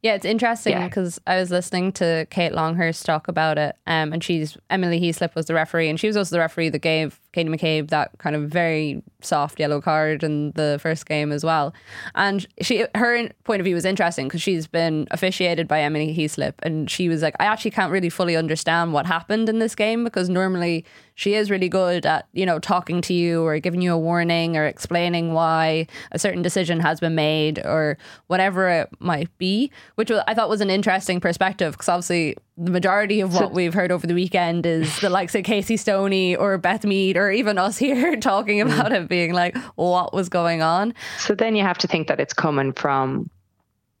Yeah, 0.00 0.14
it's 0.14 0.24
interesting 0.24 0.74
Yeah. 0.74 0.86
because 0.86 1.20
I 1.26 1.40
was 1.40 1.50
listening 1.50 1.90
to 1.94 2.24
Kate 2.30 2.52
Longhurst 2.52 3.04
talk 3.04 3.26
about 3.26 3.58
it, 3.58 3.74
um, 3.88 4.12
and 4.12 4.22
she's 4.22 4.56
Emily 4.70 5.00
Heaslip 5.00 5.34
was 5.34 5.46
the 5.46 5.54
referee, 5.54 5.88
and 5.88 5.98
she 5.98 6.06
was 6.06 6.16
also 6.16 6.36
the 6.36 6.38
referee 6.38 6.68
that 6.68 6.78
gave 6.78 7.18
Katie 7.32 7.48
McCabe 7.48 7.88
that 7.90 8.12
kind 8.18 8.36
of 8.36 8.48
very 8.48 9.02
soft 9.22 9.58
yellow 9.58 9.80
card 9.80 10.22
in 10.22 10.52
the 10.52 10.78
first 10.80 11.04
game 11.06 11.32
as 11.32 11.44
well. 11.44 11.74
And 12.14 12.46
she, 12.62 12.86
her 12.94 13.28
point 13.42 13.60
of 13.60 13.64
view 13.64 13.74
was 13.74 13.84
interesting 13.84 14.28
because 14.28 14.40
she's 14.40 14.68
been 14.68 15.08
officiated 15.10 15.66
by 15.66 15.80
Emily 15.80 16.16
Heaslip, 16.16 16.54
and 16.62 16.88
she 16.88 17.08
was 17.08 17.20
like, 17.20 17.34
I 17.40 17.46
actually 17.46 17.72
can't 17.72 17.90
really 17.90 18.08
fully 18.08 18.36
understand 18.36 18.92
what 18.92 19.04
happened 19.04 19.48
in 19.48 19.58
this 19.58 19.74
game 19.74 20.04
because 20.04 20.28
normally 20.28 20.84
she 21.18 21.34
is 21.34 21.50
really 21.50 21.68
good 21.68 22.06
at 22.06 22.28
you 22.32 22.46
know 22.46 22.60
talking 22.60 23.00
to 23.02 23.12
you 23.12 23.44
or 23.44 23.58
giving 23.58 23.82
you 23.82 23.92
a 23.92 23.98
warning 23.98 24.56
or 24.56 24.64
explaining 24.64 25.32
why 25.32 25.86
a 26.12 26.18
certain 26.18 26.42
decision 26.42 26.78
has 26.78 27.00
been 27.00 27.16
made 27.16 27.58
or 27.64 27.98
whatever 28.28 28.68
it 28.68 28.88
might 29.00 29.36
be 29.36 29.70
which 29.96 30.10
i 30.10 30.32
thought 30.32 30.48
was 30.48 30.60
an 30.60 30.70
interesting 30.70 31.20
perspective 31.20 31.72
because 31.72 31.88
obviously 31.88 32.36
the 32.56 32.70
majority 32.70 33.20
of 33.20 33.34
what 33.34 33.52
we've 33.52 33.74
heard 33.74 33.90
over 33.90 34.06
the 34.06 34.14
weekend 34.14 34.64
is 34.64 35.00
the 35.00 35.10
likes 35.10 35.34
of 35.34 35.42
casey 35.44 35.76
stoney 35.76 36.36
or 36.36 36.56
beth 36.56 36.84
mead 36.84 37.16
or 37.16 37.30
even 37.30 37.58
us 37.58 37.76
here 37.86 38.16
talking 38.16 38.58
mm. 38.58 38.72
about 38.72 38.92
it 38.92 39.08
being 39.08 39.32
like 39.32 39.56
what 39.74 40.12
was 40.12 40.28
going 40.28 40.62
on. 40.62 40.94
So 41.18 41.34
then 41.34 41.56
you 41.56 41.62
have 41.62 41.78
to 41.78 41.86
think 41.86 42.08
that 42.08 42.20
it's 42.20 42.34
coming 42.34 42.72
from 42.72 43.30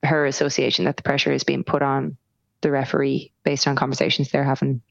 her 0.02 0.26
association 0.26 0.84
that 0.84 0.96
the 0.96 1.02
pressure 1.02 1.32
is 1.32 1.44
being 1.44 1.64
put 1.64 1.82
on 1.82 2.16
the 2.60 2.70
referee 2.70 3.32
based 3.44 3.66
on 3.66 3.76
conversations 3.76 4.30
they're 4.30 4.44
having 4.44 4.82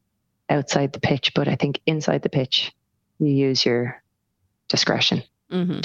outside 0.50 0.94
the 0.94 1.00
pitch. 1.00 1.34
But 1.34 1.48
I 1.48 1.56
think 1.56 1.82
inside 1.86 2.22
the 2.22 2.30
pitch, 2.30 2.74
you 3.20 3.28
use 3.28 3.66
your 3.66 4.02
discretion 4.68 5.24
hmm 5.50 5.80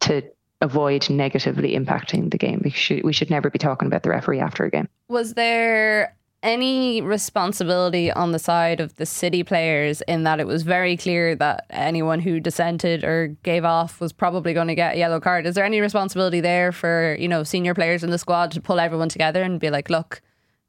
to 0.00 0.22
avoid 0.60 1.08
negatively 1.10 1.76
impacting 1.76 2.30
the 2.30 2.38
game. 2.38 2.60
We 2.64 2.70
should, 2.70 3.04
we 3.04 3.12
should 3.12 3.30
never 3.30 3.50
be 3.50 3.58
talking 3.58 3.86
about 3.86 4.02
the 4.02 4.10
referee 4.10 4.40
after 4.40 4.64
a 4.64 4.70
game. 4.70 4.88
Was 5.08 5.34
there 5.34 6.16
any 6.42 7.00
responsibility 7.00 8.10
on 8.10 8.32
the 8.32 8.38
side 8.38 8.80
of 8.80 8.96
the 8.96 9.06
city 9.06 9.44
players 9.44 10.00
in 10.02 10.24
that 10.24 10.40
it 10.40 10.46
was 10.46 10.62
very 10.62 10.96
clear 10.96 11.36
that 11.36 11.66
anyone 11.70 12.18
who 12.18 12.40
dissented 12.40 13.04
or 13.04 13.28
gave 13.44 13.64
off 13.64 14.00
was 14.00 14.12
probably 14.12 14.52
going 14.52 14.68
to 14.68 14.74
get 14.74 14.94
a 14.94 14.98
yellow 14.98 15.20
card? 15.20 15.46
Is 15.46 15.54
there 15.54 15.64
any 15.64 15.80
responsibility 15.80 16.40
there 16.40 16.72
for, 16.72 17.16
you 17.18 17.28
know, 17.28 17.44
senior 17.44 17.74
players 17.74 18.02
in 18.02 18.10
the 18.10 18.18
squad 18.18 18.50
to 18.52 18.60
pull 18.60 18.80
everyone 18.80 19.08
together 19.08 19.42
and 19.42 19.60
be 19.60 19.70
like, 19.70 19.88
look, 19.88 20.20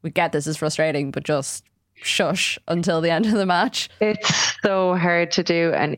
we 0.04 0.12
get 0.12 0.32
this 0.32 0.46
is 0.46 0.58
frustrating, 0.58 1.10
but 1.12 1.24
just 1.24 1.64
shush 2.04 2.60
until 2.68 3.02
the 3.02 3.12
end 3.12 3.26
of 3.26 3.34
the 3.34 3.46
match? 3.46 3.90
It's 4.00 4.56
so 4.62 4.96
hard 4.96 5.32
to 5.32 5.44
do. 5.44 5.72
And 5.74 5.98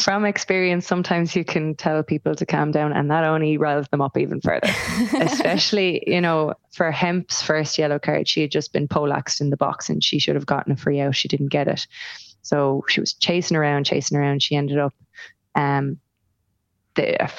from 0.00 0.24
experience, 0.24 0.86
sometimes 0.86 1.36
you 1.36 1.44
can 1.44 1.74
tell 1.74 2.02
people 2.02 2.34
to 2.34 2.46
calm 2.46 2.70
down, 2.70 2.92
and 2.92 3.10
that 3.10 3.24
only 3.24 3.56
riles 3.56 3.86
them 3.88 4.00
up 4.00 4.16
even 4.16 4.40
further. 4.40 4.68
Especially, 5.20 6.02
you 6.06 6.20
know, 6.20 6.54
for 6.72 6.90
Hemp's 6.90 7.42
first 7.42 7.78
yellow 7.78 7.98
card, 7.98 8.28
she 8.28 8.40
had 8.40 8.50
just 8.50 8.72
been 8.72 8.88
polaxed 8.88 9.40
in 9.40 9.50
the 9.50 9.56
box 9.56 9.88
and 9.88 10.02
she 10.02 10.18
should 10.18 10.34
have 10.34 10.46
gotten 10.46 10.72
a 10.72 10.76
free 10.76 11.00
out. 11.00 11.14
She 11.14 11.28
didn't 11.28 11.48
get 11.48 11.68
it. 11.68 11.86
So 12.42 12.84
she 12.88 13.00
was 13.00 13.12
chasing 13.12 13.56
around, 13.56 13.84
chasing 13.84 14.16
around. 14.18 14.42
She 14.42 14.56
ended 14.56 14.78
up, 14.78 14.94
um, 15.54 15.98
the, 16.94 17.30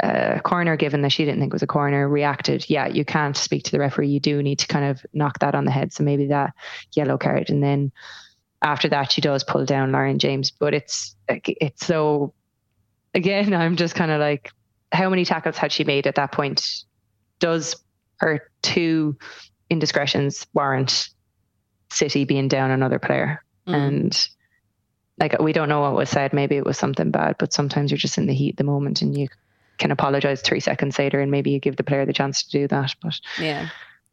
a 0.00 0.40
corner 0.42 0.76
given 0.76 1.02
that 1.02 1.12
she 1.12 1.24
didn't 1.24 1.40
think 1.40 1.52
it 1.52 1.54
was 1.54 1.62
a 1.62 1.66
corner, 1.66 2.08
reacted, 2.08 2.68
yeah, 2.68 2.86
you 2.86 3.04
can't 3.04 3.36
speak 3.36 3.64
to 3.64 3.72
the 3.72 3.78
referee. 3.78 4.08
You 4.08 4.20
do 4.20 4.42
need 4.42 4.58
to 4.60 4.66
kind 4.66 4.84
of 4.84 5.04
knock 5.12 5.38
that 5.40 5.54
on 5.54 5.64
the 5.64 5.70
head. 5.70 5.92
So 5.92 6.04
maybe 6.04 6.26
that 6.26 6.52
yellow 6.94 7.18
card. 7.18 7.50
And 7.50 7.62
then 7.62 7.92
after 8.62 8.88
that, 8.88 9.12
she 9.12 9.20
does 9.20 9.44
pull 9.44 9.64
down 9.64 9.92
Lauren 9.92 10.18
James. 10.18 10.50
But 10.50 10.74
it's 10.74 11.14
it's 11.28 11.86
so, 11.86 12.34
again, 13.14 13.54
I'm 13.54 13.76
just 13.76 13.94
kind 13.94 14.10
of 14.10 14.20
like, 14.20 14.52
how 14.92 15.08
many 15.08 15.24
tackles 15.24 15.56
had 15.56 15.72
she 15.72 15.84
made 15.84 16.06
at 16.06 16.14
that 16.16 16.32
point? 16.32 16.84
Does 17.38 17.76
her 18.18 18.50
two 18.62 19.16
indiscretions 19.68 20.46
warrant 20.54 21.08
City 21.90 22.24
being 22.24 22.48
down 22.48 22.70
another 22.70 22.98
player? 22.98 23.44
Mm. 23.66 23.74
And 23.74 24.28
like 25.18 25.40
we 25.40 25.52
don't 25.52 25.68
know 25.68 25.80
what 25.80 25.94
was 25.94 26.10
said. 26.10 26.32
Maybe 26.32 26.56
it 26.56 26.64
was 26.64 26.78
something 26.78 27.10
bad, 27.10 27.36
but 27.38 27.52
sometimes 27.52 27.90
you're 27.90 27.98
just 27.98 28.18
in 28.18 28.26
the 28.26 28.34
heat 28.34 28.50
of 28.50 28.56
the 28.56 28.64
moment 28.64 29.02
and 29.02 29.16
you 29.16 29.28
can 29.78 29.90
apologize 29.90 30.42
three 30.42 30.60
seconds 30.60 30.98
later 30.98 31.20
and 31.20 31.30
maybe 31.30 31.50
you 31.50 31.58
give 31.58 31.76
the 31.76 31.84
player 31.84 32.06
the 32.06 32.12
chance 32.12 32.42
to 32.42 32.50
do 32.50 32.68
that. 32.68 32.94
But 33.02 33.20
yeah, 33.40 33.68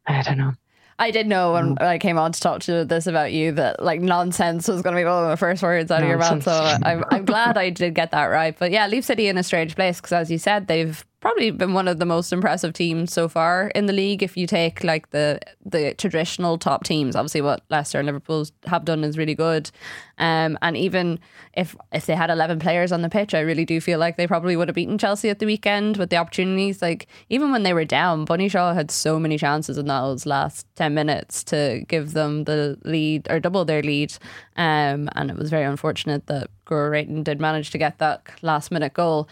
I 0.06 0.22
don't 0.22 0.38
know. 0.38 0.52
I 0.98 1.10
did 1.10 1.26
know 1.26 1.54
when 1.54 1.76
mm. 1.76 1.82
I 1.82 1.98
came 1.98 2.18
on 2.18 2.32
to 2.32 2.40
talk 2.40 2.60
to 2.62 2.84
this 2.84 3.06
about 3.06 3.32
you 3.32 3.52
that 3.52 3.82
like 3.82 4.00
nonsense 4.00 4.68
was 4.68 4.82
going 4.82 4.94
to 4.94 5.00
be 5.00 5.04
one 5.04 5.24
of 5.24 5.30
the 5.30 5.36
first 5.36 5.62
words 5.62 5.90
out 5.90 6.02
nonsense. 6.02 6.46
of 6.46 6.52
your 6.52 6.58
mouth. 6.62 6.80
So 6.80 6.88
I'm, 6.88 7.04
I'm 7.10 7.24
glad 7.24 7.58
I 7.58 7.70
did 7.70 7.94
get 7.94 8.12
that 8.12 8.26
right. 8.26 8.56
But 8.56 8.70
yeah, 8.70 8.86
leave 8.86 9.04
City 9.04 9.26
in 9.26 9.36
a 9.36 9.42
strange 9.42 9.74
place 9.74 10.00
because, 10.00 10.12
as 10.12 10.30
you 10.30 10.38
said, 10.38 10.68
they've 10.68 11.04
probably 11.24 11.50
been 11.50 11.72
one 11.72 11.88
of 11.88 11.98
the 11.98 12.04
most 12.04 12.34
impressive 12.34 12.74
teams 12.74 13.10
so 13.10 13.30
far 13.30 13.68
in 13.68 13.86
the 13.86 13.94
league. 13.94 14.22
If 14.22 14.36
you 14.36 14.46
take 14.46 14.84
like 14.84 15.08
the 15.08 15.40
the 15.64 15.94
traditional 15.94 16.58
top 16.58 16.84
teams, 16.84 17.16
obviously 17.16 17.40
what 17.40 17.62
Leicester 17.70 17.98
and 17.98 18.04
Liverpool 18.04 18.44
have 18.66 18.84
done 18.84 19.02
is 19.02 19.16
really 19.16 19.34
good. 19.34 19.70
Um, 20.18 20.58
and 20.60 20.76
even 20.76 21.18
if 21.54 21.74
if 21.92 22.04
they 22.04 22.14
had 22.14 22.28
eleven 22.28 22.58
players 22.58 22.92
on 22.92 23.00
the 23.00 23.08
pitch, 23.08 23.32
I 23.32 23.40
really 23.40 23.64
do 23.64 23.80
feel 23.80 23.98
like 23.98 24.18
they 24.18 24.26
probably 24.26 24.54
would 24.54 24.68
have 24.68 24.74
beaten 24.74 24.98
Chelsea 24.98 25.30
at 25.30 25.38
the 25.38 25.46
weekend 25.46 25.96
with 25.96 26.10
the 26.10 26.18
opportunities. 26.18 26.82
Like 26.82 27.06
even 27.30 27.50
when 27.52 27.62
they 27.62 27.72
were 27.72 27.86
down, 27.86 28.26
Bunny 28.26 28.50
Shaw 28.50 28.74
had 28.74 28.90
so 28.90 29.18
many 29.18 29.38
chances 29.38 29.78
in 29.78 29.86
those 29.86 30.26
last 30.26 30.66
ten 30.76 30.92
minutes 30.92 31.42
to 31.44 31.84
give 31.88 32.12
them 32.12 32.44
the 32.44 32.78
lead 32.84 33.26
or 33.30 33.40
double 33.40 33.64
their 33.64 33.82
lead. 33.82 34.12
Um, 34.56 35.08
and 35.16 35.30
it 35.30 35.38
was 35.38 35.48
very 35.48 35.64
unfortunate 35.64 36.26
that 36.26 36.50
Guro 36.66 36.90
Reiten 36.90 37.24
did 37.24 37.40
manage 37.40 37.70
to 37.70 37.78
get 37.78 37.96
that 37.98 38.26
last 38.42 38.70
minute 38.70 38.92
goal. 38.92 39.26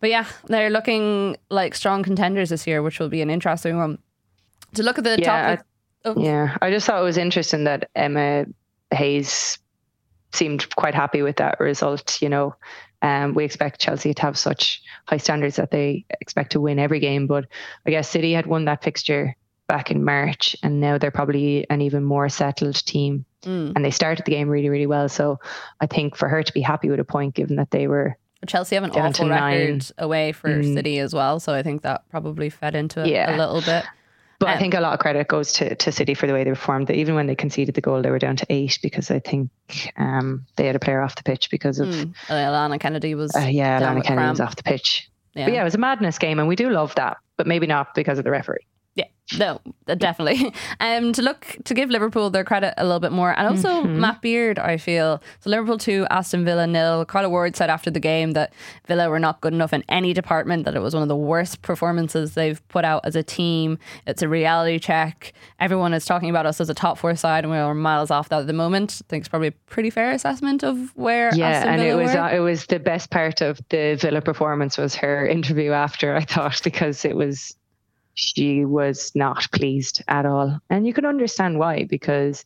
But 0.00 0.10
yeah, 0.10 0.26
they're 0.46 0.70
looking 0.70 1.36
like 1.50 1.74
strong 1.74 2.02
contenders 2.02 2.50
this 2.50 2.66
year, 2.66 2.82
which 2.82 2.98
will 3.00 3.08
be 3.08 3.22
an 3.22 3.30
interesting 3.30 3.76
one. 3.76 3.98
To 4.74 4.82
look 4.82 4.98
at 4.98 5.04
the 5.04 5.18
yeah, 5.18 5.56
top. 5.56 5.66
I, 6.04 6.08
oh. 6.08 6.14
Yeah, 6.22 6.56
I 6.60 6.70
just 6.70 6.86
thought 6.86 7.00
it 7.00 7.04
was 7.04 7.16
interesting 7.16 7.64
that 7.64 7.90
Emma 7.94 8.46
Hayes 8.92 9.58
seemed 10.32 10.74
quite 10.76 10.94
happy 10.94 11.22
with 11.22 11.36
that 11.36 11.58
result. 11.58 12.20
You 12.22 12.28
know, 12.28 12.54
um, 13.02 13.34
we 13.34 13.44
expect 13.44 13.80
Chelsea 13.80 14.14
to 14.14 14.22
have 14.22 14.38
such 14.38 14.82
high 15.06 15.16
standards 15.16 15.56
that 15.56 15.70
they 15.70 16.04
expect 16.20 16.52
to 16.52 16.60
win 16.60 16.78
every 16.78 17.00
game, 17.00 17.26
but 17.26 17.46
I 17.86 17.90
guess 17.90 18.08
City 18.08 18.32
had 18.32 18.46
won 18.46 18.66
that 18.66 18.84
fixture 18.84 19.36
back 19.66 19.90
in 19.90 20.04
March, 20.04 20.56
and 20.62 20.80
now 20.80 20.98
they're 20.98 21.10
probably 21.10 21.68
an 21.70 21.80
even 21.80 22.04
more 22.04 22.28
settled 22.28 22.84
team. 22.86 23.24
Mm. 23.42 23.72
And 23.76 23.84
they 23.84 23.90
started 23.90 24.24
the 24.24 24.32
game 24.32 24.48
really, 24.48 24.68
really 24.68 24.86
well. 24.86 25.08
So 25.08 25.38
I 25.80 25.86
think 25.86 26.16
for 26.16 26.28
her 26.28 26.42
to 26.42 26.52
be 26.52 26.60
happy 26.60 26.88
with 26.88 27.00
a 27.00 27.04
point, 27.04 27.34
given 27.34 27.56
that 27.56 27.70
they 27.70 27.86
were 27.86 28.16
Chelsea 28.46 28.76
have 28.76 28.84
an 28.84 28.90
awful 28.92 29.28
record 29.28 29.90
away 29.98 30.32
for 30.32 30.48
mm. 30.48 30.74
City 30.74 30.98
as 30.98 31.14
well, 31.14 31.40
so 31.40 31.52
I 31.52 31.62
think 31.62 31.82
that 31.82 32.08
probably 32.08 32.50
fed 32.50 32.74
into 32.74 33.02
it 33.02 33.08
yeah. 33.08 33.34
a 33.34 33.36
little 33.36 33.60
bit. 33.60 33.84
But 34.38 34.50
um, 34.50 34.54
I 34.54 34.58
think 34.58 34.74
a 34.74 34.80
lot 34.80 34.94
of 34.94 35.00
credit 35.00 35.26
goes 35.26 35.52
to, 35.54 35.74
to 35.74 35.90
City 35.90 36.14
for 36.14 36.28
the 36.28 36.32
way 36.32 36.44
they 36.44 36.50
performed. 36.50 36.86
That 36.86 36.96
Even 36.96 37.16
when 37.16 37.26
they 37.26 37.34
conceded 37.34 37.74
the 37.74 37.80
goal, 37.80 38.02
they 38.02 38.10
were 38.10 38.20
down 38.20 38.36
to 38.36 38.46
eight 38.48 38.78
because 38.82 39.10
I 39.10 39.18
think 39.18 39.50
um, 39.96 40.46
they 40.56 40.66
had 40.66 40.76
a 40.76 40.78
player 40.78 41.00
off 41.00 41.16
the 41.16 41.24
pitch 41.24 41.50
because 41.50 41.80
of 41.80 41.88
mm. 41.88 42.14
Alanna 42.28 42.78
Kennedy 42.78 43.16
was. 43.16 43.34
Uh, 43.34 43.40
yeah, 43.40 43.80
Alanna 43.80 44.04
Kennedy 44.04 44.14
cramp. 44.14 44.30
was 44.30 44.40
off 44.40 44.56
the 44.56 44.62
pitch. 44.62 45.10
Yeah. 45.34 45.46
But 45.46 45.54
yeah, 45.54 45.60
it 45.62 45.64
was 45.64 45.74
a 45.74 45.78
madness 45.78 46.18
game, 46.18 46.38
and 46.38 46.46
we 46.46 46.56
do 46.56 46.70
love 46.70 46.94
that, 46.94 47.16
but 47.36 47.46
maybe 47.46 47.66
not 47.66 47.94
because 47.94 48.18
of 48.18 48.24
the 48.24 48.30
referee. 48.30 48.66
Yeah, 48.98 49.06
no, 49.38 49.60
definitely. 49.86 50.52
Um, 50.80 51.12
to 51.14 51.22
look 51.22 51.56
to 51.64 51.74
give 51.74 51.90
Liverpool 51.90 52.30
their 52.30 52.44
credit 52.44 52.74
a 52.76 52.84
little 52.84 53.00
bit 53.00 53.10
more, 53.10 53.36
and 53.36 53.48
also 53.48 53.82
mm-hmm. 53.82 54.00
Matt 54.00 54.22
Beard, 54.22 54.58
I 54.58 54.76
feel 54.76 55.20
so. 55.40 55.50
Liverpool 55.50 55.76
two, 55.76 56.06
Aston 56.10 56.44
Villa 56.44 56.66
nil. 56.66 57.04
Carla 57.04 57.28
Ward 57.28 57.56
said 57.56 57.68
after 57.68 57.90
the 57.90 58.00
game 58.00 58.32
that 58.32 58.52
Villa 58.86 59.08
were 59.10 59.18
not 59.18 59.40
good 59.40 59.52
enough 59.52 59.72
in 59.72 59.82
any 59.88 60.12
department. 60.12 60.64
That 60.64 60.74
it 60.74 60.80
was 60.80 60.94
one 60.94 61.02
of 61.02 61.08
the 61.08 61.16
worst 61.16 61.62
performances 61.62 62.34
they've 62.34 62.66
put 62.68 62.84
out 62.84 63.04
as 63.04 63.16
a 63.16 63.22
team. 63.22 63.78
It's 64.06 64.22
a 64.22 64.28
reality 64.28 64.78
check. 64.78 65.32
Everyone 65.58 65.94
is 65.94 66.04
talking 66.04 66.30
about 66.30 66.46
us 66.46 66.60
as 66.60 66.70
a 66.70 66.74
top 66.74 66.98
four 66.98 67.16
side, 67.16 67.44
and 67.44 67.50
we're 67.50 67.74
miles 67.74 68.10
off 68.10 68.28
that 68.28 68.40
at 68.40 68.46
the 68.46 68.52
moment. 68.52 69.00
I 69.04 69.06
think 69.08 69.22
it's 69.22 69.28
probably 69.28 69.48
a 69.48 69.52
pretty 69.66 69.90
fair 69.90 70.12
assessment 70.12 70.62
of 70.62 70.96
where. 70.96 71.34
Yeah, 71.34 71.48
Aston 71.48 71.72
and 71.72 71.82
Villa 71.82 72.00
it 72.00 72.04
was 72.04 72.14
uh, 72.14 72.30
it 72.32 72.40
was 72.40 72.66
the 72.66 72.78
best 72.78 73.10
part 73.10 73.40
of 73.40 73.60
the 73.70 73.96
Villa 74.00 74.20
performance 74.20 74.78
was 74.78 74.94
her 74.96 75.26
interview 75.26 75.72
after. 75.72 76.14
I 76.14 76.24
thought 76.24 76.60
because 76.62 77.04
it 77.04 77.16
was 77.16 77.56
she 78.18 78.64
was 78.64 79.12
not 79.14 79.48
pleased 79.52 80.02
at 80.08 80.26
all. 80.26 80.58
And 80.68 80.86
you 80.86 80.92
can 80.92 81.06
understand 81.06 81.58
why, 81.58 81.84
because 81.84 82.44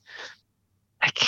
like 1.03 1.19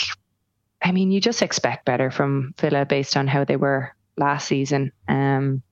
I 0.82 0.92
mean, 0.92 1.10
you 1.10 1.20
just 1.20 1.40
expect 1.40 1.86
better 1.86 2.10
from 2.10 2.54
Villa 2.60 2.84
based 2.84 3.16
on 3.16 3.26
how 3.26 3.44
they 3.44 3.56
were 3.56 3.94
last 4.18 4.46
season. 4.46 4.92
Um, 5.08 5.62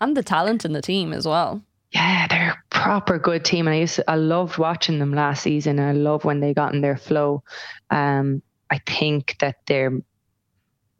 and 0.00 0.16
the 0.16 0.22
talent 0.22 0.64
in 0.64 0.72
the 0.72 0.80
team 0.80 1.12
as 1.12 1.26
well. 1.26 1.62
Yeah, 1.90 2.28
they're 2.28 2.50
a 2.50 2.62
proper 2.70 3.18
good 3.18 3.44
team. 3.44 3.66
And 3.66 3.74
I 3.74 3.80
used 3.80 3.96
to, 3.96 4.08
I 4.08 4.14
loved 4.14 4.56
watching 4.58 5.00
them 5.00 5.12
last 5.12 5.42
season. 5.42 5.80
I 5.80 5.92
love 5.92 6.24
when 6.24 6.38
they 6.38 6.54
got 6.54 6.74
in 6.74 6.80
their 6.80 6.96
flow. 6.96 7.42
Um, 7.90 8.40
I 8.70 8.80
think 8.86 9.36
that 9.40 9.56
they're 9.66 9.98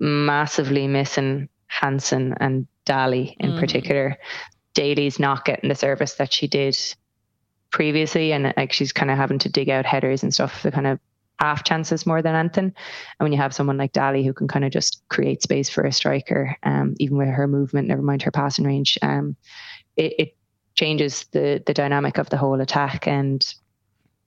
massively 0.00 0.88
missing 0.88 1.48
Hansen 1.68 2.34
and 2.40 2.66
Daly 2.84 3.36
in 3.38 3.52
mm. 3.52 3.60
particular. 3.60 4.18
Daly's 4.74 5.20
not 5.20 5.44
getting 5.44 5.68
the 5.68 5.76
service 5.76 6.14
that 6.14 6.32
she 6.32 6.48
did 6.48 6.76
previously, 7.72 8.32
and 8.32 8.52
like 8.56 8.72
she's 8.72 8.92
kind 8.92 9.10
of 9.10 9.16
having 9.16 9.38
to 9.40 9.48
dig 9.48 9.68
out 9.68 9.86
headers 9.86 10.22
and 10.22 10.32
stuff, 10.32 10.62
the 10.62 10.70
kind 10.70 10.86
of 10.86 11.00
half 11.40 11.64
chances 11.64 12.06
more 12.06 12.22
than 12.22 12.36
anything. 12.36 12.66
And 12.66 12.74
when 13.18 13.32
you 13.32 13.38
have 13.38 13.54
someone 13.54 13.76
like 13.76 13.92
Daly 13.92 14.24
who 14.24 14.32
can 14.32 14.46
kind 14.46 14.64
of 14.64 14.70
just 14.70 15.02
create 15.08 15.42
space 15.42 15.68
for 15.68 15.82
a 15.82 15.92
striker, 15.92 16.56
um, 16.62 16.94
even 16.98 17.16
with 17.16 17.28
her 17.28 17.48
movement, 17.48 17.88
never 17.88 18.02
mind 18.02 18.22
her 18.22 18.30
passing 18.30 18.64
range, 18.64 18.98
um, 19.02 19.34
it, 19.96 20.14
it 20.18 20.36
changes 20.74 21.24
the 21.32 21.62
the 21.66 21.74
dynamic 21.74 22.18
of 22.18 22.30
the 22.30 22.36
whole 22.36 22.60
attack. 22.60 23.08
And 23.08 23.44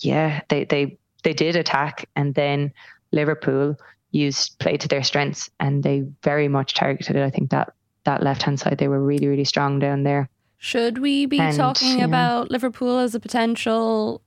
yeah, 0.01 0.41
they 0.49 0.65
they 0.65 0.97
they 1.23 1.33
did 1.33 1.55
attack, 1.55 2.09
and 2.15 2.35
then 2.35 2.73
Liverpool 3.11 3.77
used 4.11 4.59
play 4.59 4.77
to 4.77 4.87
their 4.87 5.03
strengths, 5.03 5.49
and 5.59 5.83
they 5.83 6.03
very 6.23 6.47
much 6.47 6.73
targeted. 6.73 7.17
I 7.17 7.29
think 7.29 7.51
that 7.51 7.73
that 8.03 8.23
left 8.23 8.43
hand 8.43 8.59
side 8.59 8.77
they 8.77 8.87
were 8.87 9.03
really 9.03 9.27
really 9.27 9.45
strong 9.45 9.79
down 9.79 10.03
there. 10.03 10.29
Should 10.57 10.97
we 10.99 11.25
be 11.25 11.39
and, 11.39 11.55
talking 11.55 11.99
yeah. 11.99 12.05
about 12.05 12.49
Liverpool 12.49 12.99
as 12.99 13.13
a 13.13 13.19
potential 13.19 14.21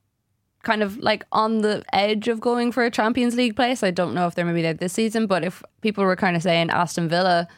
kind 0.62 0.82
of 0.82 0.98
like 0.98 1.24
on 1.32 1.58
the 1.58 1.84
edge 1.92 2.28
of 2.28 2.40
going 2.40 2.72
for 2.72 2.84
a 2.84 2.90
Champions 2.90 3.36
League 3.36 3.56
place? 3.56 3.82
I 3.82 3.90
don't 3.90 4.14
know 4.14 4.26
if 4.26 4.34
they're 4.34 4.44
maybe 4.44 4.62
there 4.62 4.74
this 4.74 4.92
season, 4.92 5.26
but 5.26 5.44
if 5.44 5.62
people 5.80 6.04
were 6.04 6.16
kind 6.16 6.36
of 6.36 6.42
saying 6.42 6.70
Aston 6.70 7.08
Villa 7.08 7.48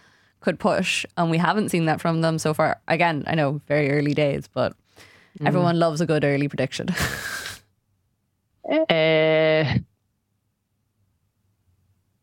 could 0.40 0.58
push 0.58 1.04
and 1.16 1.30
we 1.30 1.38
haven't 1.38 1.68
seen 1.70 1.84
that 1.86 2.00
from 2.00 2.20
them 2.20 2.38
so 2.38 2.54
far, 2.54 2.80
again, 2.88 3.24
I 3.26 3.34
know 3.34 3.60
very 3.66 3.90
early 3.90 4.14
days, 4.14 4.48
but 4.52 4.72
mm. 5.38 5.46
everyone 5.46 5.78
loves 5.78 6.00
a 6.00 6.06
good 6.06 6.24
early 6.24 6.48
prediction. 6.48 6.88
uh, 8.70 9.78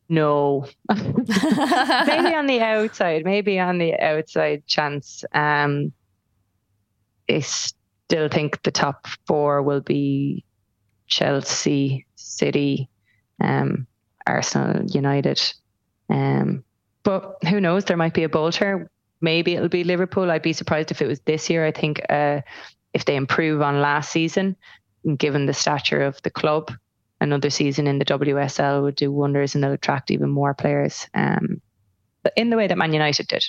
no. 0.09 0.65
maybe 0.89 2.35
on 2.35 2.47
the 2.47 2.61
outside, 2.61 3.25
maybe 3.25 3.59
on 3.59 3.77
the 3.77 3.93
outside 3.99 4.65
chance. 4.65 5.25
Um, 5.33 5.91
I 7.29 7.39
still 7.39 8.29
think 8.29 8.63
the 8.63 8.71
top 8.71 9.07
four 9.25 9.61
will 9.61 9.81
be 9.81 10.43
Chelsea, 11.07 12.05
City, 12.15 12.89
um, 13.41 13.87
Arsenal, 14.25 14.85
United. 14.85 15.41
Um, 16.09 16.63
but 17.03 17.37
who 17.47 17.61
knows? 17.61 17.85
There 17.85 17.97
might 17.97 18.13
be 18.13 18.23
a 18.23 18.29
bolter. 18.29 18.89
Maybe 19.21 19.55
it'll 19.55 19.69
be 19.69 19.83
Liverpool. 19.83 20.29
I'd 20.29 20.41
be 20.41 20.53
surprised 20.53 20.91
if 20.91 21.01
it 21.01 21.07
was 21.07 21.19
this 21.21 21.49
year. 21.49 21.65
I 21.65 21.71
think 21.71 22.01
uh, 22.09 22.41
if 22.93 23.05
they 23.05 23.15
improve 23.15 23.61
on 23.61 23.81
last 23.81 24.11
season, 24.11 24.55
given 25.17 25.45
the 25.45 25.53
stature 25.53 26.01
of 26.01 26.21
the 26.23 26.29
club, 26.29 26.71
another 27.21 27.49
season 27.49 27.87
in 27.87 27.99
the 27.99 28.05
WSL 28.05 28.83
would 28.83 28.95
do 28.95 29.11
wonders 29.11 29.55
and 29.55 29.63
they'll 29.63 29.71
attract 29.71 30.11
even 30.11 30.29
more 30.29 30.53
players. 30.53 31.07
Um, 31.13 31.61
in 32.35 32.49
the 32.49 32.57
way 32.57 32.67
that 32.67 32.77
Man 32.77 32.93
United 32.93 33.27
did. 33.27 33.45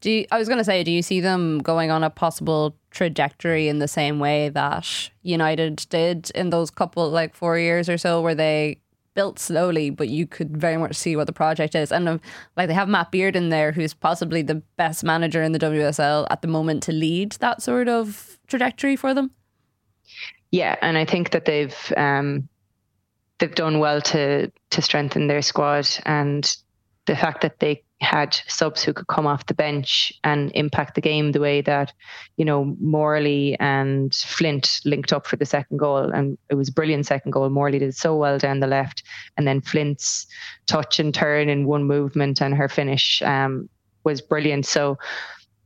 Do 0.00 0.10
you, 0.10 0.26
I 0.30 0.38
was 0.38 0.48
going 0.48 0.58
to 0.58 0.64
say, 0.64 0.82
do 0.82 0.90
you 0.90 1.02
see 1.02 1.20
them 1.20 1.58
going 1.58 1.90
on 1.90 2.02
a 2.02 2.10
possible 2.10 2.74
trajectory 2.90 3.68
in 3.68 3.78
the 3.78 3.88
same 3.88 4.18
way 4.18 4.48
that 4.48 5.10
United 5.22 5.86
did 5.90 6.30
in 6.34 6.50
those 6.50 6.70
couple, 6.70 7.10
like 7.10 7.34
four 7.34 7.58
years 7.58 7.88
or 7.88 7.98
so, 7.98 8.22
where 8.22 8.34
they 8.34 8.80
built 9.14 9.38
slowly, 9.38 9.90
but 9.90 10.08
you 10.08 10.26
could 10.26 10.56
very 10.56 10.76
much 10.76 10.94
see 10.94 11.16
what 11.16 11.26
the 11.26 11.32
project 11.32 11.74
is. 11.74 11.92
And 11.92 12.08
um, 12.08 12.20
like 12.56 12.68
they 12.68 12.74
have 12.74 12.88
Matt 12.88 13.10
Beard 13.10 13.36
in 13.36 13.50
there, 13.50 13.72
who's 13.72 13.92
possibly 13.92 14.42
the 14.42 14.62
best 14.76 15.04
manager 15.04 15.42
in 15.42 15.52
the 15.52 15.58
WSL 15.58 16.26
at 16.30 16.42
the 16.42 16.48
moment 16.48 16.82
to 16.84 16.92
lead 16.92 17.32
that 17.32 17.62
sort 17.62 17.88
of 17.88 18.38
trajectory 18.46 18.96
for 18.96 19.12
them. 19.12 19.30
Yeah, 20.50 20.76
and 20.82 20.96
I 20.96 21.04
think 21.04 21.30
that 21.30 21.44
they've 21.44 21.92
um, 21.96 22.48
they've 23.38 23.54
done 23.54 23.78
well 23.78 24.00
to 24.00 24.50
to 24.70 24.82
strengthen 24.82 25.28
their 25.28 25.42
squad, 25.42 25.88
and 26.06 26.56
the 27.06 27.14
fact 27.14 27.42
that 27.42 27.60
they 27.60 27.82
had 28.00 28.40
subs 28.48 28.82
who 28.82 28.92
could 28.92 29.08
come 29.08 29.26
off 29.26 29.46
the 29.46 29.54
bench 29.54 30.12
and 30.24 30.50
impact 30.54 30.94
the 30.94 31.00
game 31.00 31.32
the 31.32 31.40
way 31.40 31.60
that, 31.60 31.92
you 32.36 32.44
know, 32.44 32.76
Morley 32.80 33.56
and 33.60 34.14
Flint 34.14 34.80
linked 34.84 35.12
up 35.12 35.26
for 35.26 35.36
the 35.36 35.44
second 35.44 35.76
goal. 35.76 36.10
And 36.10 36.38
it 36.48 36.54
was 36.54 36.70
a 36.70 36.72
brilliant 36.72 37.06
second 37.06 37.32
goal. 37.32 37.48
Morley 37.50 37.78
did 37.78 37.94
so 37.94 38.16
well 38.16 38.38
down 38.38 38.60
the 38.60 38.66
left. 38.66 39.02
And 39.36 39.46
then 39.46 39.60
Flint's 39.60 40.26
touch 40.66 40.98
and 40.98 41.14
turn 41.14 41.48
in 41.48 41.66
one 41.66 41.84
movement 41.84 42.40
and 42.40 42.54
her 42.54 42.68
finish 42.68 43.20
um, 43.22 43.68
was 44.04 44.22
brilliant. 44.22 44.64
So 44.64 44.98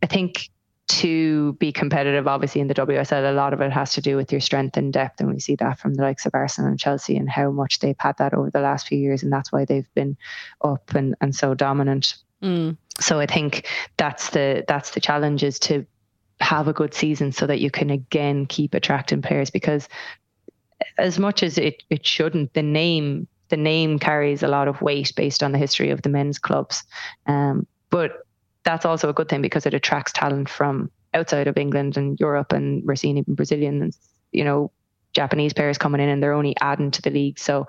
I 0.03 0.07
think 0.07 0.51
to 0.87 1.55
be 1.55 1.73
competitive, 1.73 2.29
obviously 2.29 2.61
in 2.61 2.69
the 2.69 2.75
WSL, 2.75 3.31
a 3.31 3.33
lot 3.33 3.53
of 3.53 3.61
it 3.61 3.73
has 3.73 3.93
to 3.93 4.01
do 4.01 4.17
with 4.17 4.31
your 4.31 4.41
strength 4.41 4.77
and 4.77 4.93
depth, 4.93 5.21
and 5.21 5.33
we 5.33 5.41
see 5.41 5.57
that 5.57 5.79
from 5.79 5.95
the 5.95 6.03
likes 6.03 6.27
of 6.27 6.35
Arsenal 6.35 6.71
and 6.71 6.79
Chelsea 6.79 7.17
and 7.17 7.31
how 7.31 7.51
much 7.51 7.79
they've 7.79 7.97
had 7.99 8.19
that 8.19 8.35
over 8.35 8.51
the 8.51 8.61
last 8.61 8.87
few 8.87 8.99
years, 8.99 9.23
and 9.23 9.33
that's 9.33 9.51
why 9.51 9.65
they've 9.65 9.93
been 9.95 10.17
up 10.63 10.95
and, 10.95 11.15
and 11.21 11.35
so 11.35 11.55
dominant. 11.55 12.17
Mm. 12.45 12.77
So 13.01 13.19
I 13.19 13.27
think 13.27 13.67
that's 13.97 14.31
the 14.31 14.65
that's 14.69 14.91
the 14.91 15.01
challenge 15.01 15.43
is 15.43 15.59
to 15.61 15.85
have 16.41 16.69
a 16.69 16.73
good 16.73 16.95
season 16.95 17.33
so 17.33 17.47
that 17.47 17.61
you 17.61 17.71
can 17.71 17.91
again 17.91 18.47
keep 18.47 18.75
attracting 18.75 19.23
players 19.23 19.51
because 19.51 19.89
as 20.99 21.19
much 21.19 21.43
as 21.43 21.57
it, 21.59 21.83
it 21.91 22.07
shouldn't, 22.07 22.53
the 22.55 22.63
name 22.63 23.27
the 23.49 23.57
name 23.57 23.99
carries 23.99 24.43
a 24.43 24.49
lot 24.49 24.69
of 24.69 24.81
weight 24.81 25.13
based 25.17 25.43
on 25.43 25.53
the 25.53 25.59
history 25.59 25.91
of 25.91 26.03
the 26.03 26.09
men's 26.09 26.39
clubs. 26.39 26.83
Um, 27.27 27.67
but 27.91 28.27
that's 28.65 28.87
also 28.87 29.09
a 29.09 29.13
good 29.13 29.29
thing 29.29 29.43
because 29.43 29.67
it 29.67 29.75
attracts 29.75 30.13
talent 30.13 30.49
from 30.49 30.91
outside 31.13 31.47
of 31.47 31.57
England 31.57 31.97
and 31.97 32.19
Europe, 32.19 32.53
and 32.53 32.83
we're 32.85 32.97
seeing 32.97 33.19
even 33.19 33.35
Brazilian 33.35 33.83
and 33.83 33.97
you 34.33 34.45
know 34.45 34.71
Japanese 35.15 35.53
players 35.53 35.79
coming 35.79 36.01
in, 36.01 36.09
and 36.09 36.23
they're 36.23 36.33
only 36.33 36.55
adding 36.61 36.91
to 36.91 37.03
the 37.03 37.11
league. 37.11 37.39
So, 37.39 37.67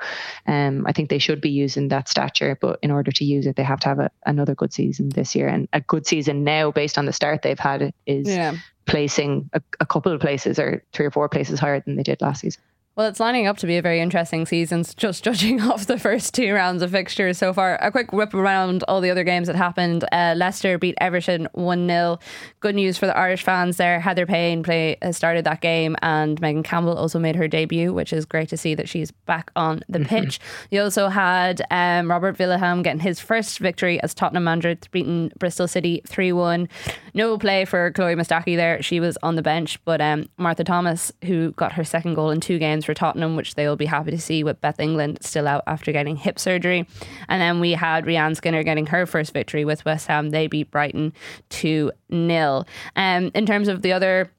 um, 0.47 0.85
I 0.87 0.91
think 0.91 1.09
they 1.09 1.19
should 1.19 1.41
be 1.41 1.49
using 1.49 1.87
that 1.89 2.09
stature, 2.09 2.57
but 2.59 2.79
in 2.81 2.91
order 2.91 3.11
to 3.11 3.23
use 3.23 3.45
it, 3.45 3.55
they 3.55 3.63
have 3.63 3.79
to 3.81 3.89
have 3.89 3.99
a, 3.99 4.11
another 4.25 4.55
good 4.55 4.73
season 4.73 5.09
this 5.09 5.35
year, 5.35 5.47
and 5.47 5.67
a 5.73 5.81
good 5.81 6.05
season 6.05 6.43
now 6.43 6.71
based 6.71 6.97
on 6.97 7.05
the 7.05 7.13
start 7.13 7.41
they've 7.41 7.57
had 7.59 7.93
is 8.05 8.27
Yeah. 8.27 8.55
placing 8.85 9.49
a, 9.53 9.61
a 9.79 9.85
couple 9.85 10.11
of 10.11 10.19
places 10.19 10.59
or 10.59 10.83
three 10.93 11.05
or 11.05 11.11
four 11.11 11.29
places 11.29 11.59
higher 11.59 11.79
than 11.79 11.95
they 11.95 12.03
did 12.03 12.21
last 12.21 12.41
season. 12.41 12.61
Well, 12.97 13.07
it's 13.07 13.19
lining 13.19 13.45
up 13.45 13.57
to 13.57 13.67
be 13.67 13.75
a 13.75 13.81
very 13.81 13.99
interesting 13.99 14.45
season, 14.45 14.85
just 14.95 15.21
judging 15.21 15.59
off 15.69 15.85
the 15.85 15.99
first 15.99 16.33
two 16.33 16.53
rounds 16.53 16.81
of 16.81 16.91
fixtures 16.91 17.37
so 17.37 17.51
far. 17.51 17.77
A 17.81 17.91
quick 17.91 18.13
whip 18.13 18.33
around 18.33 18.85
all 18.87 19.01
the 19.01 19.09
other 19.09 19.25
games 19.25 19.47
that 19.47 19.57
happened. 19.57 20.05
Uh, 20.13 20.33
Leicester 20.37 20.77
beat 20.77 20.95
Everton 21.01 21.49
1 21.51 21.87
0. 21.89 22.19
Good 22.61 22.75
news 22.75 22.97
for 22.97 23.05
the 23.05 23.17
Irish 23.17 23.43
fans 23.43 23.75
there. 23.75 23.99
Heather 23.99 24.25
Payne 24.25 24.63
play, 24.63 24.95
uh, 25.01 25.11
started 25.11 25.43
that 25.43 25.59
game, 25.59 25.97
and 26.03 26.39
Megan 26.39 26.63
Campbell 26.63 26.97
also 26.97 27.19
made 27.19 27.35
her 27.35 27.49
debut, 27.49 27.91
which 27.91 28.13
is 28.13 28.23
great 28.23 28.47
to 28.47 28.55
see 28.55 28.75
that 28.75 28.87
she's 28.87 29.11
back 29.11 29.51
on 29.57 29.81
the 29.89 29.99
pitch. 29.99 30.39
You 30.71 30.81
also 30.81 31.09
had 31.09 31.63
um, 31.71 32.09
Robert 32.09 32.37
Vilahamn 32.37 32.81
getting 32.81 33.01
his 33.01 33.19
first 33.19 33.59
victory 33.59 34.01
as 34.03 34.13
Tottenham 34.13 34.45
manager, 34.45 34.77
beating 34.91 35.33
Bristol 35.37 35.67
City 35.67 36.01
3 36.07 36.31
1. 36.31 36.69
No 37.15 37.37
play 37.37 37.63
for 37.63 37.91
Chloe 37.91 38.13
Mustaki 38.13 38.57
there. 38.57 38.81
She 38.81 38.99
was 38.99 39.17
on 39.23 39.37
the 39.37 39.41
bench, 39.41 39.79
but 39.85 40.01
um, 40.01 40.27
Martha 40.37 40.65
Thomas, 40.65 41.13
who 41.23 41.53
got 41.53 41.71
her 41.71 41.85
second 41.85 42.15
goal 42.15 42.29
in 42.29 42.41
two 42.41 42.59
games 42.59 42.83
for 42.83 42.93
Tottenham, 42.93 43.37
which 43.37 43.55
they 43.55 43.65
will 43.69 43.77
be 43.77 43.85
happy 43.85 44.11
to 44.11 44.19
see 44.19 44.43
with 44.43 44.59
Beth 44.59 44.81
England 44.81 45.19
still 45.21 45.47
out 45.47 45.63
after 45.65 45.93
getting 45.93 46.17
hip 46.17 46.37
surgery. 46.37 46.85
And 47.29 47.41
then 47.41 47.61
we 47.61 47.71
had 47.71 48.03
Rehanne 48.03 48.35
Skinner 48.35 48.63
getting 48.63 48.87
her 48.87 49.05
first 49.05 49.31
victory 49.31 49.63
with 49.63 49.85
West 49.85 50.07
Ham. 50.07 50.31
They 50.31 50.47
beat 50.47 50.71
Brighton 50.71 51.13
2 51.51 51.89
0. 52.11 52.65
Um, 52.97 53.31
in 53.33 53.45
terms 53.45 53.69
of 53.69 53.81
the 53.81 53.93
other 53.93 54.29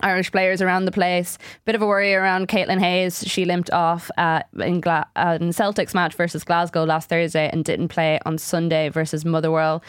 Irish 0.00 0.32
players 0.32 0.62
around 0.62 0.86
the 0.86 0.92
place. 0.92 1.36
Bit 1.66 1.74
of 1.74 1.82
a 1.82 1.86
worry 1.86 2.14
around 2.14 2.48
Caitlin 2.48 2.80
Hayes. 2.80 3.22
She 3.26 3.44
limped 3.44 3.70
off 3.72 4.10
uh, 4.16 4.42
in, 4.58 4.80
Gla- 4.80 5.06
uh, 5.16 5.36
in 5.38 5.52
Celtic's 5.52 5.92
match 5.92 6.14
versus 6.14 6.44
Glasgow 6.44 6.84
last 6.84 7.10
Thursday 7.10 7.50
and 7.52 7.62
didn't 7.62 7.88
play 7.88 8.18
on 8.24 8.38
Sunday 8.38 8.88
versus 8.88 9.26
Motherwell. 9.26 9.82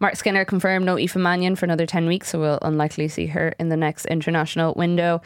Marc 0.00 0.16
Skinner 0.16 0.46
confirmed 0.46 0.86
no 0.86 0.96
Aoife 0.96 1.16
Mannion 1.16 1.56
for 1.56 1.66
another 1.66 1.84
10 1.84 2.06
weeks, 2.06 2.30
so 2.30 2.40
we'll 2.40 2.58
unlikely 2.62 3.06
see 3.08 3.26
her 3.26 3.54
in 3.58 3.68
the 3.68 3.76
next 3.76 4.06
international 4.06 4.72
window. 4.74 5.20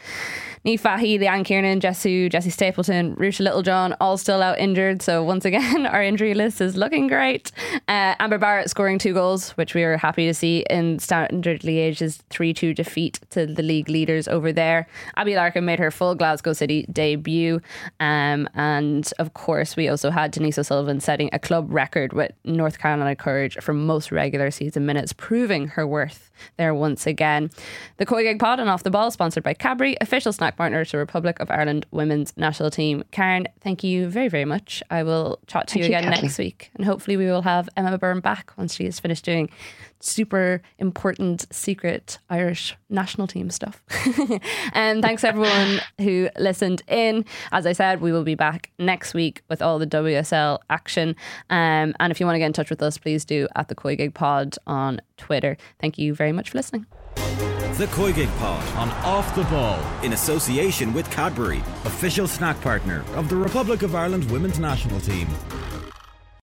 Niamh 0.65 0.79
Fahey, 0.79 1.19
Leanne 1.19 1.45
Kiernan, 1.45 1.79
Jessu, 1.79 2.27
Jessie 2.27 2.49
Stapleton, 2.49 3.15
Ruesha 3.17 3.41
Littlejohn, 3.41 3.95
all 4.01 4.17
still 4.17 4.41
out 4.41 4.57
injured. 4.57 5.01
So 5.01 5.23
once 5.23 5.45
again, 5.45 5.85
our 5.85 6.03
injury 6.03 6.33
list 6.33 6.59
is 6.59 6.75
looking 6.75 7.07
great. 7.07 7.51
Uh, 7.87 8.15
Amber 8.19 8.39
Barrett 8.39 8.69
scoring 8.69 8.97
two 8.97 9.13
goals, 9.13 9.51
which 9.51 9.75
we 9.75 9.83
were 9.83 9.95
happy 9.95 10.25
to 10.25 10.33
see 10.33 10.65
in 10.69 10.97
Standard 10.99 11.61
Liège's 11.61 12.23
3 12.31 12.53
2 12.53 12.73
defeat 12.73 13.19
to 13.29 13.45
the 13.45 13.61
league 13.61 13.89
leaders 13.89 14.24
over 14.27 14.51
there. 14.51 14.87
Abbie 15.15 15.35
Larkin 15.35 15.65
made 15.65 15.79
her 15.79 15.91
full 15.91 16.15
Glasgow 16.15 16.53
City 16.53 16.85
debut. 16.91 17.61
Um, 17.99 18.47
and 18.53 19.09
of 19.19 19.33
course, 19.33 19.75
we 19.75 19.87
also 19.87 20.11
had 20.11 20.31
Denise 20.31 20.57
O'Sullivan 20.57 20.99
setting 20.99 21.29
a 21.33 21.39
club 21.39 21.71
record 21.71 22.13
with 22.13 22.31
North 22.43 22.79
Carolina 22.79 23.15
Courage 23.15 23.57
for 23.61 23.73
most 23.73 24.11
regular 24.11 24.51
season 24.51 24.85
minutes, 24.85 25.13
proving 25.13 25.67
her 25.69 25.85
worth 25.85 26.31
there 26.57 26.73
once 26.73 27.07
again. 27.07 27.49
The 27.97 28.05
COYGIG 28.05 28.39
Pod 28.39 28.59
and 28.59 28.69
Off 28.69 28.83
the 28.83 28.91
Ball, 28.91 29.11
sponsored 29.11 29.43
by 29.43 29.53
Cadbury, 29.53 29.95
official 30.01 30.33
snack 30.33 30.57
partner 30.57 30.83
to 30.85 30.97
Republic 30.97 31.39
of 31.39 31.49
Ireland 31.49 31.85
women's 31.91 32.35
national 32.37 32.71
team. 32.71 33.03
Karen, 33.11 33.47
thank 33.61 33.83
you 33.83 34.07
very, 34.09 34.27
very 34.27 34.45
much. 34.45 34.83
I 34.89 35.03
will 35.03 35.39
chat 35.47 35.67
to 35.69 35.79
you 35.79 35.85
you, 35.85 35.89
again 35.89 36.03
Kathleen. 36.03 36.21
next 36.23 36.37
week. 36.37 36.71
And 36.75 36.85
hopefully, 36.85 37.17
we 37.17 37.25
will 37.25 37.41
have 37.41 37.69
Emma 37.77 37.97
Byrne 37.97 38.19
back 38.19 38.51
once 38.57 38.75
she 38.75 38.85
has 38.85 38.99
finished 38.99 39.25
doing 39.25 39.49
super 40.05 40.61
important 40.77 41.45
secret 41.53 42.19
Irish 42.29 42.75
national 42.89 43.27
team 43.27 43.49
stuff. 43.49 43.81
and 44.73 45.01
thanks 45.01 45.23
everyone 45.23 45.79
who 45.99 46.29
listened 46.37 46.81
in. 46.87 47.25
As 47.51 47.65
I 47.65 47.73
said, 47.73 48.01
we 48.01 48.11
will 48.11 48.23
be 48.23 48.35
back 48.35 48.71
next 48.79 49.13
week 49.13 49.41
with 49.49 49.61
all 49.61 49.79
the 49.79 49.87
WSL 49.87 50.59
action. 50.69 51.15
Um, 51.49 51.93
and 51.99 52.11
if 52.11 52.19
you 52.19 52.25
want 52.25 52.35
to 52.35 52.39
get 52.39 52.47
in 52.47 52.53
touch 52.53 52.69
with 52.69 52.81
us, 52.81 52.97
please 52.97 53.25
do 53.25 53.47
at 53.55 53.67
the 53.67 53.75
COYGIG 53.75 54.13
Pod 54.13 54.55
on 54.67 55.01
Twitter. 55.17 55.57
Thank 55.79 55.97
you 55.97 56.13
very 56.13 56.31
much 56.31 56.51
for 56.51 56.57
listening. 56.57 56.85
The 57.15 57.87
COYGIG 57.87 58.37
Pod 58.37 58.65
on 58.77 58.89
Off 59.03 59.35
the 59.35 59.43
Ball. 59.43 59.77
in 60.03 60.13
association 60.13 60.93
with 60.93 61.09
Cadbury, 61.11 61.59
official 61.83 62.27
snack 62.27 62.59
partner 62.61 63.03
of 63.15 63.27
the 63.27 63.35
Republic 63.35 63.81
of 63.81 63.95
Ireland 63.95 64.29
women's 64.31 64.59
national 64.59 65.01
team. 65.01 65.27